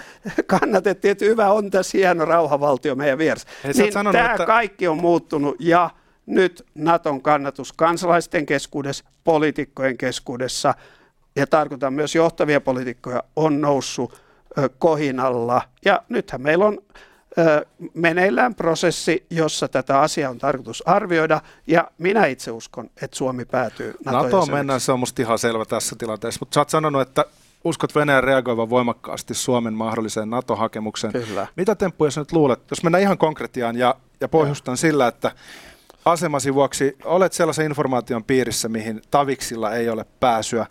kannatettiin, 0.47 1.12
että 1.12 1.24
hyvä 1.24 1.53
on 1.53 1.70
tässä 1.81 1.99
hieno 1.99 2.24
rauhavaltio 2.24 2.95
meidän 2.95 3.18
vieressä. 3.18 3.49
Niin 3.74 3.93
sanonut, 3.93 4.12
tämä 4.12 4.31
että... 4.31 4.47
kaikki 4.47 4.89
on 4.89 4.97
muuttunut 4.97 5.57
ja 5.59 5.91
nyt 6.26 6.66
Naton 6.74 7.22
kannatus 7.22 7.72
kansalaisten 7.72 8.47
keskuudessa, 8.47 9.05
poliitikkojen 9.24 9.99
keskuudessa 9.99 10.74
ja 11.37 11.47
tarkoitan 11.47 11.93
myös 11.93 12.14
johtavia 12.14 12.61
poliitikkoja 12.61 13.22
on 13.37 13.61
noussut 13.61 14.22
ö, 14.59 14.68
kohinalla. 14.78 15.62
Ja 15.85 16.03
nythän 16.09 16.43
meillä 16.43 16.64
on 16.64 16.78
ö, 17.39 17.66
meneillään 17.95 18.55
prosessi, 18.55 19.26
jossa 19.31 19.68
tätä 19.68 20.01
asiaa 20.01 20.31
on 20.31 20.39
tarkoitus 20.39 20.83
arvioida, 20.89 21.41
ja 21.66 21.91
minä 21.99 22.26
itse 22.26 22.51
uskon, 22.51 22.91
että 23.03 23.16
Suomi 23.16 23.45
päätyy 23.45 23.95
NATO 24.05 24.22
NATOon 24.22 24.51
mennään, 24.51 24.81
se 24.81 24.93
on 24.93 25.01
musta 25.01 25.22
ihan 25.22 25.39
selvä 25.39 25.64
tässä 25.64 25.97
tilanteessa, 25.99 26.39
mutta 26.41 26.55
sä 26.55 26.61
oot 26.61 26.70
sanonut, 26.70 27.03
että 27.03 27.24
uskot 27.64 27.94
Venäjän 27.94 28.24
reagoivan 28.24 28.70
voimakkaasti 28.70 29.34
Suomen 29.34 29.74
mahdolliseen 29.74 30.30
NATO-hakemukseen. 30.30 31.12
Kyllä. 31.12 31.46
Mitä 31.56 31.74
temppuja 31.74 32.11
sä 32.11 32.20
nyt 32.20 32.32
luulet, 32.32 32.61
jos 32.70 32.82
mennään 32.82 33.02
ihan 33.02 33.18
konkretiaan 33.18 33.76
ja, 33.76 33.94
ja 34.20 34.28
pohjustan 34.28 34.76
sillä, 34.76 35.06
että 35.06 35.32
asemasi 36.04 36.54
vuoksi 36.54 36.96
olet 37.04 37.32
sellaisen 37.32 37.66
informaation 37.66 38.24
piirissä, 38.24 38.68
mihin 38.68 39.02
taviksilla 39.11 39.74
ei 39.74 39.88
ole 39.88 40.04
pääsyä. 40.20 40.66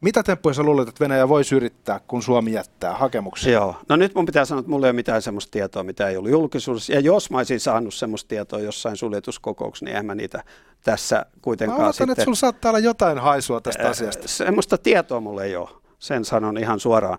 Mitä 0.00 0.22
temppuja 0.22 0.54
sä 0.54 0.62
luulet, 0.62 0.88
että 0.88 1.04
Venäjä 1.04 1.28
voisi 1.28 1.54
yrittää, 1.54 2.00
kun 2.06 2.22
Suomi 2.22 2.52
jättää 2.52 2.94
hakemuksen? 2.94 3.52
Joo, 3.52 3.76
no 3.88 3.96
nyt 3.96 4.14
mun 4.14 4.26
pitää 4.26 4.44
sanoa, 4.44 4.60
että 4.60 4.70
mulla 4.70 4.86
ei 4.86 4.90
ole 4.90 4.96
mitään 4.96 5.22
sellaista 5.22 5.50
tietoa, 5.50 5.82
mitä 5.82 6.08
ei 6.08 6.16
ollut 6.16 6.30
julkisuudessa. 6.30 6.92
Ja 6.92 7.00
jos 7.00 7.30
mä 7.30 7.38
olisin 7.38 7.60
saanut 7.60 7.94
sellaista 7.94 8.28
tietoa 8.28 8.60
jossain 8.60 8.96
suljetuskokouksessa, 8.96 9.84
niin 9.84 9.96
en 9.96 10.06
mä 10.06 10.14
niitä 10.14 10.44
tässä 10.84 11.26
kuitenkaan 11.42 11.82
mä 11.82 11.92
sitten... 11.92 12.10
että 12.10 12.24
sulla 12.24 12.36
saattaa 12.36 12.70
olla 12.70 12.78
jotain 12.78 13.18
haisua 13.18 13.60
tästä 13.60 13.88
asiasta. 13.88 14.28
Semmoista 14.28 14.78
tietoa 14.78 15.20
mulla 15.20 15.44
ei 15.44 15.56
ole 15.56 15.68
sen 16.00 16.24
sanon 16.24 16.58
ihan 16.58 16.80
suoraan. 16.80 17.18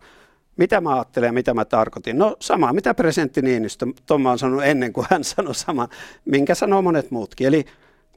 Mitä 0.58 0.82
mä 0.82 0.94
ajattelen 0.96 1.28
ja 1.28 1.34
mitä 1.34 1.54
mä 1.54 1.66
tarkoitin? 1.66 2.18
No 2.18 2.38
sama, 2.40 2.74
mitä 2.74 2.94
presidentti 2.94 3.42
Niinistö, 3.42 3.86
Tomma 4.06 4.32
on 4.32 4.40
sanonut 4.40 4.64
ennen 4.64 4.94
kuin 4.94 5.08
hän 5.10 5.24
sanoi 5.34 5.56
sama, 5.56 5.88
minkä 6.26 6.56
sanoo 6.56 6.82
monet 6.82 7.12
muutkin. 7.12 7.48
Eli 7.48 7.66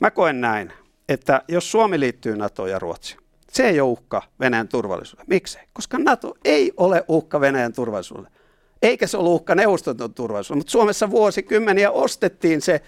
mä 0.00 0.10
koen 0.10 0.40
näin, 0.40 0.72
että 1.08 1.42
jos 1.48 1.70
Suomi 1.70 2.00
liittyy 2.00 2.36
NATOon 2.36 2.70
ja 2.70 2.78
Ruotsi, 2.78 3.16
se 3.48 3.68
ei 3.68 3.80
ole 3.80 3.90
uhka 3.90 4.22
Venäjän 4.40 4.68
turvallisuudelle. 4.68 5.26
Miksi? 5.28 5.58
Koska 5.72 5.98
NATO 5.98 6.34
ei 6.44 6.72
ole 6.76 7.04
uhka 7.08 7.40
Venäjän 7.40 7.72
turvallisuudelle. 7.72 8.28
Eikä 8.82 9.06
se 9.06 9.16
ole 9.16 9.28
uhka 9.28 9.54
neuvoston 9.54 10.14
turvallisuudelle. 10.14 10.60
Mutta 10.60 10.70
Suomessa 10.70 11.10
vuosikymmeniä 11.10 11.90
ostettiin 11.90 12.60
se 12.60 12.80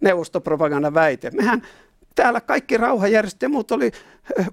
neuvostopropagandan 0.00 0.94
väite. 0.94 1.30
Mehän 1.30 1.62
täällä 2.14 2.40
kaikki 2.40 2.76
rauhanjärjestöt 2.76 3.50
muut 3.50 3.70
oli 3.70 3.90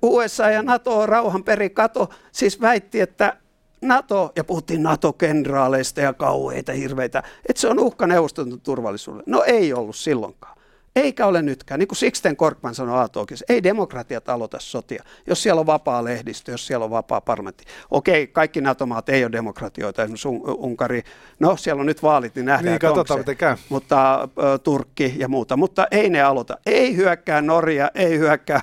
USA 0.01 0.49
ja 0.49 0.64
NATO 0.64 1.05
rauhan 1.05 1.43
perikato, 1.43 2.09
siis 2.32 2.62
väitti, 2.62 2.99
että 2.99 3.38
NATO, 3.82 4.32
ja 4.36 4.43
puhuttiin 4.43 4.84
NATO-kenraaleista 4.84 6.01
ja 6.01 6.14
kauheita 6.14 6.72
hirveitä, 6.72 7.24
että 7.49 7.62
se 7.62 7.68
on 7.68 7.80
uhka 7.80 8.07
neuvoston 8.07 8.62
turvallisuudelle. 8.62 9.24
No 9.26 9.43
ei 9.43 9.74
ollut 9.74 9.95
silloinkaan. 9.95 10.57
Eikä 10.96 11.26
ole 11.26 11.42
nytkään. 11.42 11.80
Niin 11.80 11.88
kuin 11.88 11.98
Sixten 11.98 12.36
Korkman 12.36 12.76
sanoi 12.76 12.98
Aatokissa, 12.98 13.46
ei 13.50 13.64
demokratiat 13.64 14.30
aloita 14.30 14.58
sotia, 14.60 15.04
jos 15.28 15.44
siellä 15.44 15.60
on 15.60 15.66
vapaa 15.66 16.04
lehdistö, 16.04 16.52
jos 16.52 16.68
siellä 16.68 16.84
on 16.84 16.92
vapaa 16.92 17.22
parlamentti. 17.22 17.64
Okei, 17.92 18.28
kaikki 18.28 18.62
NATO-maat 18.62 19.10
ei 19.10 19.24
ole 19.24 19.32
demokratioita, 19.32 20.04
esimerkiksi 20.04 20.28
Unkari, 20.58 21.04
no 21.39 21.58
siellä 21.58 21.80
on 21.80 21.86
nyt 21.86 22.04
vaalit, 22.04 22.36
niin 22.36 22.46
nähdään, 22.46 22.72
niin, 22.72 22.80
katsotaan, 22.80 23.20
miten 23.20 23.38
käy. 23.38 23.58
Mutta 23.70 24.24
uh, 24.24 24.60
Turkki 24.64 25.14
ja 25.18 25.28
muuta, 25.28 25.58
mutta 25.58 25.88
ei 25.92 26.10
ne 26.10 26.22
aloita. 26.22 26.58
Ei 26.66 26.96
hyökkää 26.96 27.42
Norja, 27.42 27.92
ei 27.96 28.18
hyökkää 28.18 28.62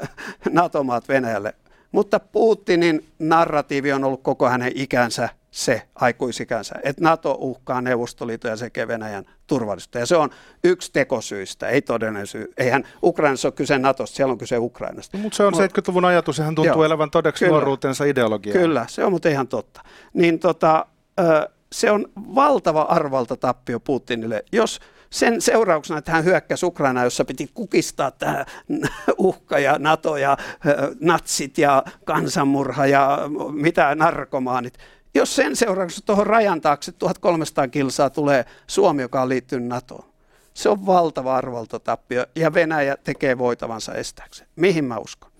NATO-maat 0.50 1.08
Venäjälle. 1.08 1.54
Mutta 1.92 2.20
Putinin 2.20 3.06
narratiivi 3.18 3.92
on 3.92 4.04
ollut 4.04 4.22
koko 4.22 4.48
hänen 4.48 4.72
ikänsä 4.74 5.28
se 5.50 5.82
aikuisikänsä, 5.94 6.74
että 6.82 7.04
NATO 7.04 7.36
uhkaa 7.40 7.80
Neuvostoliiton 7.80 8.50
ja 8.50 8.56
sekä 8.56 8.88
Venäjän 8.88 9.24
turvallisuutta. 9.46 9.98
Ja 9.98 10.06
se 10.06 10.16
on 10.16 10.30
yksi 10.64 10.92
tekosyistä, 10.92 11.68
ei 11.68 11.82
todellinen 11.82 12.26
syy. 12.26 12.52
Eihän 12.56 12.84
Ukrainassa 13.02 13.48
ole 13.48 13.52
kyse 13.52 13.78
NATOsta, 13.78 14.16
siellä 14.16 14.32
on 14.32 14.38
kyse 14.38 14.58
Ukrainasta. 14.58 15.16
No, 15.16 15.22
mutta 15.22 15.36
se 15.36 15.42
on 15.42 15.52
Mut, 15.52 15.62
70-luvun 15.62 16.04
ajatus, 16.04 16.36
sehän 16.36 16.54
tuntuu 16.54 16.74
joo, 16.74 16.84
elävän 16.84 17.10
todeksi 17.10 17.44
kyllä, 17.44 17.56
nuoruutensa 17.56 18.04
ideologiaa. 18.04 18.52
Kyllä, 18.52 18.86
se 18.88 19.04
on 19.04 19.12
mutta 19.12 19.28
ihan 19.28 19.48
totta. 19.48 19.80
Niin 20.14 20.38
tota, 20.38 20.86
se 21.72 21.90
on 21.90 22.06
valtava 22.16 22.82
arvalta 22.82 23.36
tappio 23.36 23.80
Putinille, 23.80 24.44
jos 24.52 24.80
sen 25.10 25.40
seurauksena, 25.40 25.98
että 25.98 26.12
hän 26.12 26.24
hyökkäsi 26.24 26.66
Ukrainaan, 26.66 27.06
jossa 27.06 27.24
piti 27.24 27.50
kukistaa 27.54 28.10
tämä 28.10 28.44
uhka 29.18 29.58
ja 29.58 29.76
NATO 29.78 30.16
ja 30.16 30.36
natsit 31.00 31.58
ja 31.58 31.82
kansanmurha 32.04 32.86
ja 32.86 33.18
mitä 33.52 33.94
narkomaanit, 33.94 34.74
jos 35.14 35.36
sen 35.36 35.56
seurauksena 35.56 36.06
tuohon 36.06 36.26
rajan 36.26 36.60
taakse 36.60 36.92
1300 36.92 37.68
kilsaa 37.68 38.10
tulee 38.10 38.44
Suomi, 38.66 39.02
joka 39.02 39.22
on 39.22 39.28
liittynyt 39.28 39.68
NATOon, 39.68 40.04
se 40.54 40.68
on 40.68 40.86
valtava 40.86 41.36
arvoltatappio 41.36 42.26
ja 42.34 42.54
Venäjä 42.54 42.96
tekee 42.96 43.38
voitavansa 43.38 43.94
estääkseen. 43.94 44.48
Mihin 44.56 44.84
mä 44.84 44.98
uskon? 44.98 45.30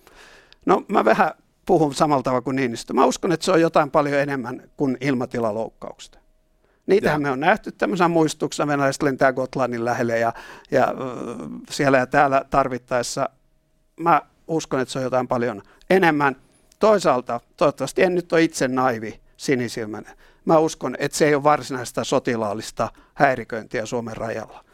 No 0.65 0.85
mä 0.87 1.05
vähän 1.05 1.31
puhun 1.65 1.93
samalla 1.93 2.23
tavalla 2.23 2.41
kuin 2.41 2.55
Niinistö. 2.55 2.93
Mä 2.93 3.05
uskon, 3.05 3.31
että 3.31 3.45
se 3.45 3.51
on 3.51 3.61
jotain 3.61 3.91
paljon 3.91 4.19
enemmän 4.19 4.69
kuin 4.77 4.97
ilmatilaloukkausta. 5.01 6.19
Niitähän 6.87 7.21
ja. 7.21 7.23
me 7.23 7.31
on 7.31 7.39
nähty 7.39 7.71
tämmöisenä 7.71 8.07
muistuksena, 8.07 8.67
venäläiset 8.67 9.03
lentää 9.03 9.33
Gotlandin 9.33 9.85
lähelle 9.85 10.19
ja, 10.19 10.33
ja 10.71 10.93
siellä 11.69 11.97
ja 11.97 12.07
täällä 12.07 12.45
tarvittaessa 12.49 13.29
mä 13.99 14.21
uskon, 14.47 14.79
että 14.79 14.91
se 14.91 14.99
on 14.99 15.03
jotain 15.03 15.27
paljon 15.27 15.61
enemmän. 15.89 16.35
Toisaalta, 16.79 17.39
toivottavasti 17.57 18.03
en 18.03 18.15
nyt 18.15 18.33
ole 18.33 18.43
itse 18.43 18.67
naivi 18.67 19.19
sinisilmäinen. 19.39 20.13
Mä 20.45 20.57
uskon, 20.57 20.95
että 20.99 21.17
se 21.17 21.27
ei 21.27 21.35
ole 21.35 21.43
varsinaista 21.43 22.03
sotilaallista 22.03 22.89
häiriköintiä 23.13 23.85
Suomen 23.85 24.17
rajalla. 24.17 24.65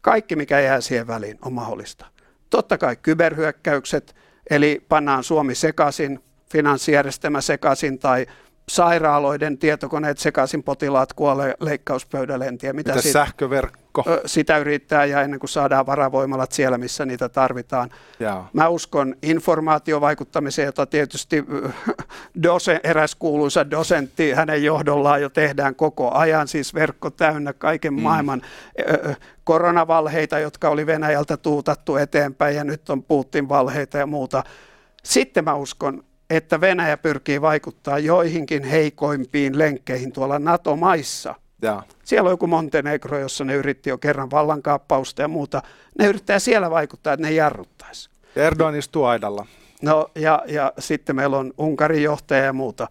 Kaikki, 0.00 0.36
mikä 0.36 0.60
jää 0.60 0.80
siihen 0.80 1.06
väliin, 1.06 1.38
on 1.42 1.52
mahdollista. 1.52 2.06
Totta 2.50 2.78
kai 2.78 2.96
kyberhyökkäykset, 2.96 4.16
eli 4.50 4.84
pannaan 4.88 5.24
Suomi 5.24 5.54
sekaisin, 5.54 6.20
finanssijärjestelmä 6.52 7.40
sekaisin 7.40 7.98
tai 7.98 8.26
sairaaloiden 8.68 9.58
tietokoneet 9.58 10.18
sekaisin, 10.18 10.62
potilaat 10.62 11.12
kuolee 11.12 11.54
leikkauspöydälle, 11.60 12.46
en 12.46 12.58
tiedä 12.58 12.72
mitä, 12.72 12.92
siitä, 12.92 13.12
sähköverkko? 13.12 14.04
Sitä 14.26 14.58
yrittää 14.58 15.04
ja 15.04 15.22
ennen 15.22 15.40
kuin 15.40 15.50
saadaan 15.50 15.86
varavoimalat 15.86 16.52
siellä, 16.52 16.78
missä 16.78 17.06
niitä 17.06 17.28
tarvitaan. 17.28 17.90
Jaa. 18.20 18.50
Mä 18.52 18.68
uskon 18.68 19.14
informaatiovaikuttamiseen, 19.22 20.66
jota 20.66 20.86
tietysti 20.86 21.44
dosen, 22.42 22.80
eräs 22.84 23.14
kuuluisa 23.14 23.70
dosentti 23.70 24.32
hänen 24.32 24.64
johdollaan 24.64 25.22
jo 25.22 25.28
tehdään 25.28 25.74
koko 25.74 26.14
ajan, 26.14 26.48
siis 26.48 26.74
verkko 26.74 27.10
täynnä 27.10 27.52
kaiken 27.52 27.94
mm. 27.94 28.02
maailman 28.02 28.42
koronavalheita, 29.44 30.38
jotka 30.38 30.68
oli 30.68 30.86
Venäjältä 30.86 31.36
tuutattu 31.36 31.96
eteenpäin 31.96 32.56
ja 32.56 32.64
nyt 32.64 32.90
on 32.90 33.02
Putin 33.02 33.48
valheita 33.48 33.98
ja 33.98 34.06
muuta. 34.06 34.44
Sitten 35.02 35.44
mä 35.44 35.54
uskon, 35.54 36.04
että 36.30 36.60
Venäjä 36.60 36.96
pyrkii 36.96 37.40
vaikuttaa 37.40 37.98
joihinkin 37.98 38.64
heikoimpiin 38.64 39.58
lenkkeihin 39.58 40.12
tuolla 40.12 40.38
NATO-maissa. 40.38 41.34
Ja. 41.62 41.82
Siellä 42.04 42.28
on 42.28 42.32
joku 42.32 42.46
Montenegro, 42.46 43.18
jossa 43.18 43.44
ne 43.44 43.54
yritti 43.54 43.90
jo 43.90 43.98
kerran 43.98 44.30
vallankaappausta 44.30 45.22
ja 45.22 45.28
muuta. 45.28 45.62
Ne 45.98 46.06
yrittää 46.06 46.38
siellä 46.38 46.70
vaikuttaa, 46.70 47.12
että 47.12 47.26
ne 47.26 47.32
jarruttaisi. 47.32 48.10
Erdogan 48.36 48.76
istuu 48.76 49.04
aidalla. 49.04 49.46
No 49.82 50.10
ja, 50.14 50.42
ja 50.46 50.72
sitten 50.78 51.16
meillä 51.16 51.38
on 51.38 51.52
Unkarin 51.58 52.02
johtaja 52.02 52.44
ja 52.44 52.52
muuta. 52.52 52.88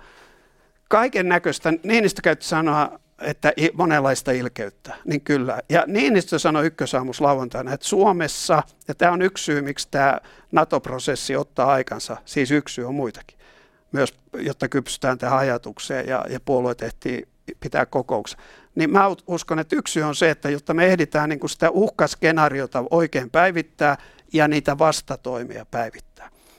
Kaiken 0.90 1.30
näköistä, 1.30 1.74
Niinistö 1.84 2.22
käytti 2.22 2.46
sanoa 2.46 3.00
että 3.22 3.54
monenlaista 3.74 4.32
ilkeyttä, 4.32 4.96
niin 5.06 5.22
kyllä. 5.22 5.60
Ja 5.70 5.84
Niinistö 5.88 6.40
sanoi 6.40 6.66
ykkösaamus 6.66 7.22
lauantaina, 7.22 7.74
että 7.74 7.88
Suomessa, 7.88 8.64
ja 8.88 8.96
tämä 8.96 9.12
on 9.12 9.22
yksi 9.22 9.44
syy, 9.44 9.62
miksi 9.62 9.88
tämä 9.92 10.20
NATO-prosessi 10.52 11.36
ottaa 11.36 11.72
aikansa, 11.72 12.18
siis 12.26 12.52
yksi 12.52 12.76
syy 12.76 12.86
on 12.86 12.96
muitakin, 12.96 13.40
myös 13.92 14.14
jotta 14.34 14.70
kypsytään 14.70 15.18
tähän 15.18 15.40
ajatukseen 15.40 16.08
ja, 16.08 16.26
ja 16.30 16.40
puolue 16.40 16.76
tehtiin 16.76 17.28
pitää 17.60 17.86
kokouksia. 17.86 18.40
Niin 18.76 18.92
mä 18.92 19.08
uskon, 19.28 19.60
että 19.60 19.76
yksi 19.76 19.92
syy 19.92 20.04
on 20.04 20.16
se, 20.16 20.30
että 20.30 20.50
jotta 20.50 20.74
me 20.74 20.86
ehditään 20.86 21.30
niin 21.30 21.50
sitä 21.50 21.70
uhkaskenaariota 21.70 22.84
oikein 22.90 23.30
päivittää 23.30 23.98
ja 24.34 24.48
niitä 24.48 24.78
vastatoimia 24.78 25.66
päivittää. 25.72 26.07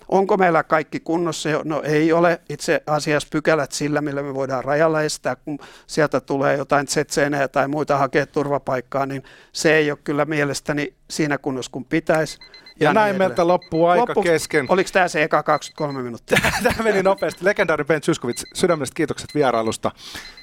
Onko 0.08 0.36
meillä 0.36 0.62
kaikki 0.62 1.00
kunnossa? 1.00 1.48
No 1.64 1.82
ei 1.82 2.12
ole 2.12 2.40
itse 2.48 2.82
asiassa 2.86 3.28
pykälät 3.32 3.72
sillä, 3.72 4.00
millä 4.00 4.22
me 4.22 4.34
voidaan 4.34 4.64
rajalla 4.64 5.02
estää, 5.02 5.36
kun 5.36 5.58
sieltä 5.86 6.20
tulee 6.20 6.56
jotain 6.56 6.86
tsetseenejä 6.86 7.48
tai 7.48 7.68
muita 7.68 7.98
hakea 7.98 8.26
turvapaikkaa, 8.26 9.06
niin 9.06 9.22
se 9.52 9.74
ei 9.74 9.90
ole 9.90 9.98
kyllä 10.04 10.24
mielestäni 10.24 10.94
siinä 11.10 11.38
kunnossa 11.38 11.72
kuin 11.72 11.84
pitäisi. 11.84 12.38
Ja, 12.80 12.88
ja 12.88 12.92
näin 12.92 13.12
niin 13.12 13.18
meiltä 13.18 13.46
loppuu 13.46 13.86
aika 13.86 14.00
Loppu, 14.00 14.22
kesken. 14.22 14.66
Oliko 14.68 14.90
tämä 14.92 15.08
se 15.08 15.22
eka 15.22 15.42
23 15.42 16.02
minuuttia? 16.02 16.38
tämä 16.62 16.82
meni 16.84 17.02
nopeasti. 17.02 17.44
Legendaari 17.44 17.84
Ben 17.84 18.02
Zyskowicz, 18.02 18.44
sydämelliset 18.54 18.94
kiitokset 18.94 19.34
vierailusta. 19.34 19.90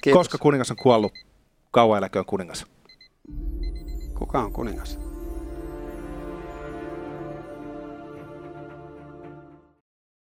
Kiitos. 0.01 0.19
Koska 0.19 0.37
kuningas 0.37 0.71
on 0.71 0.77
kuollut, 0.77 1.13
kauan 1.71 1.97
eläköön 1.97 2.25
kuningas. 2.25 2.65
Kuka 4.13 4.39
on 4.39 4.53
kuningas? 4.53 5.04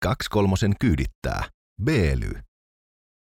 Kaksi 0.03 0.31
kolmosen 0.31 0.75
kyydittää. 0.81 1.45
Beely. 1.85 2.48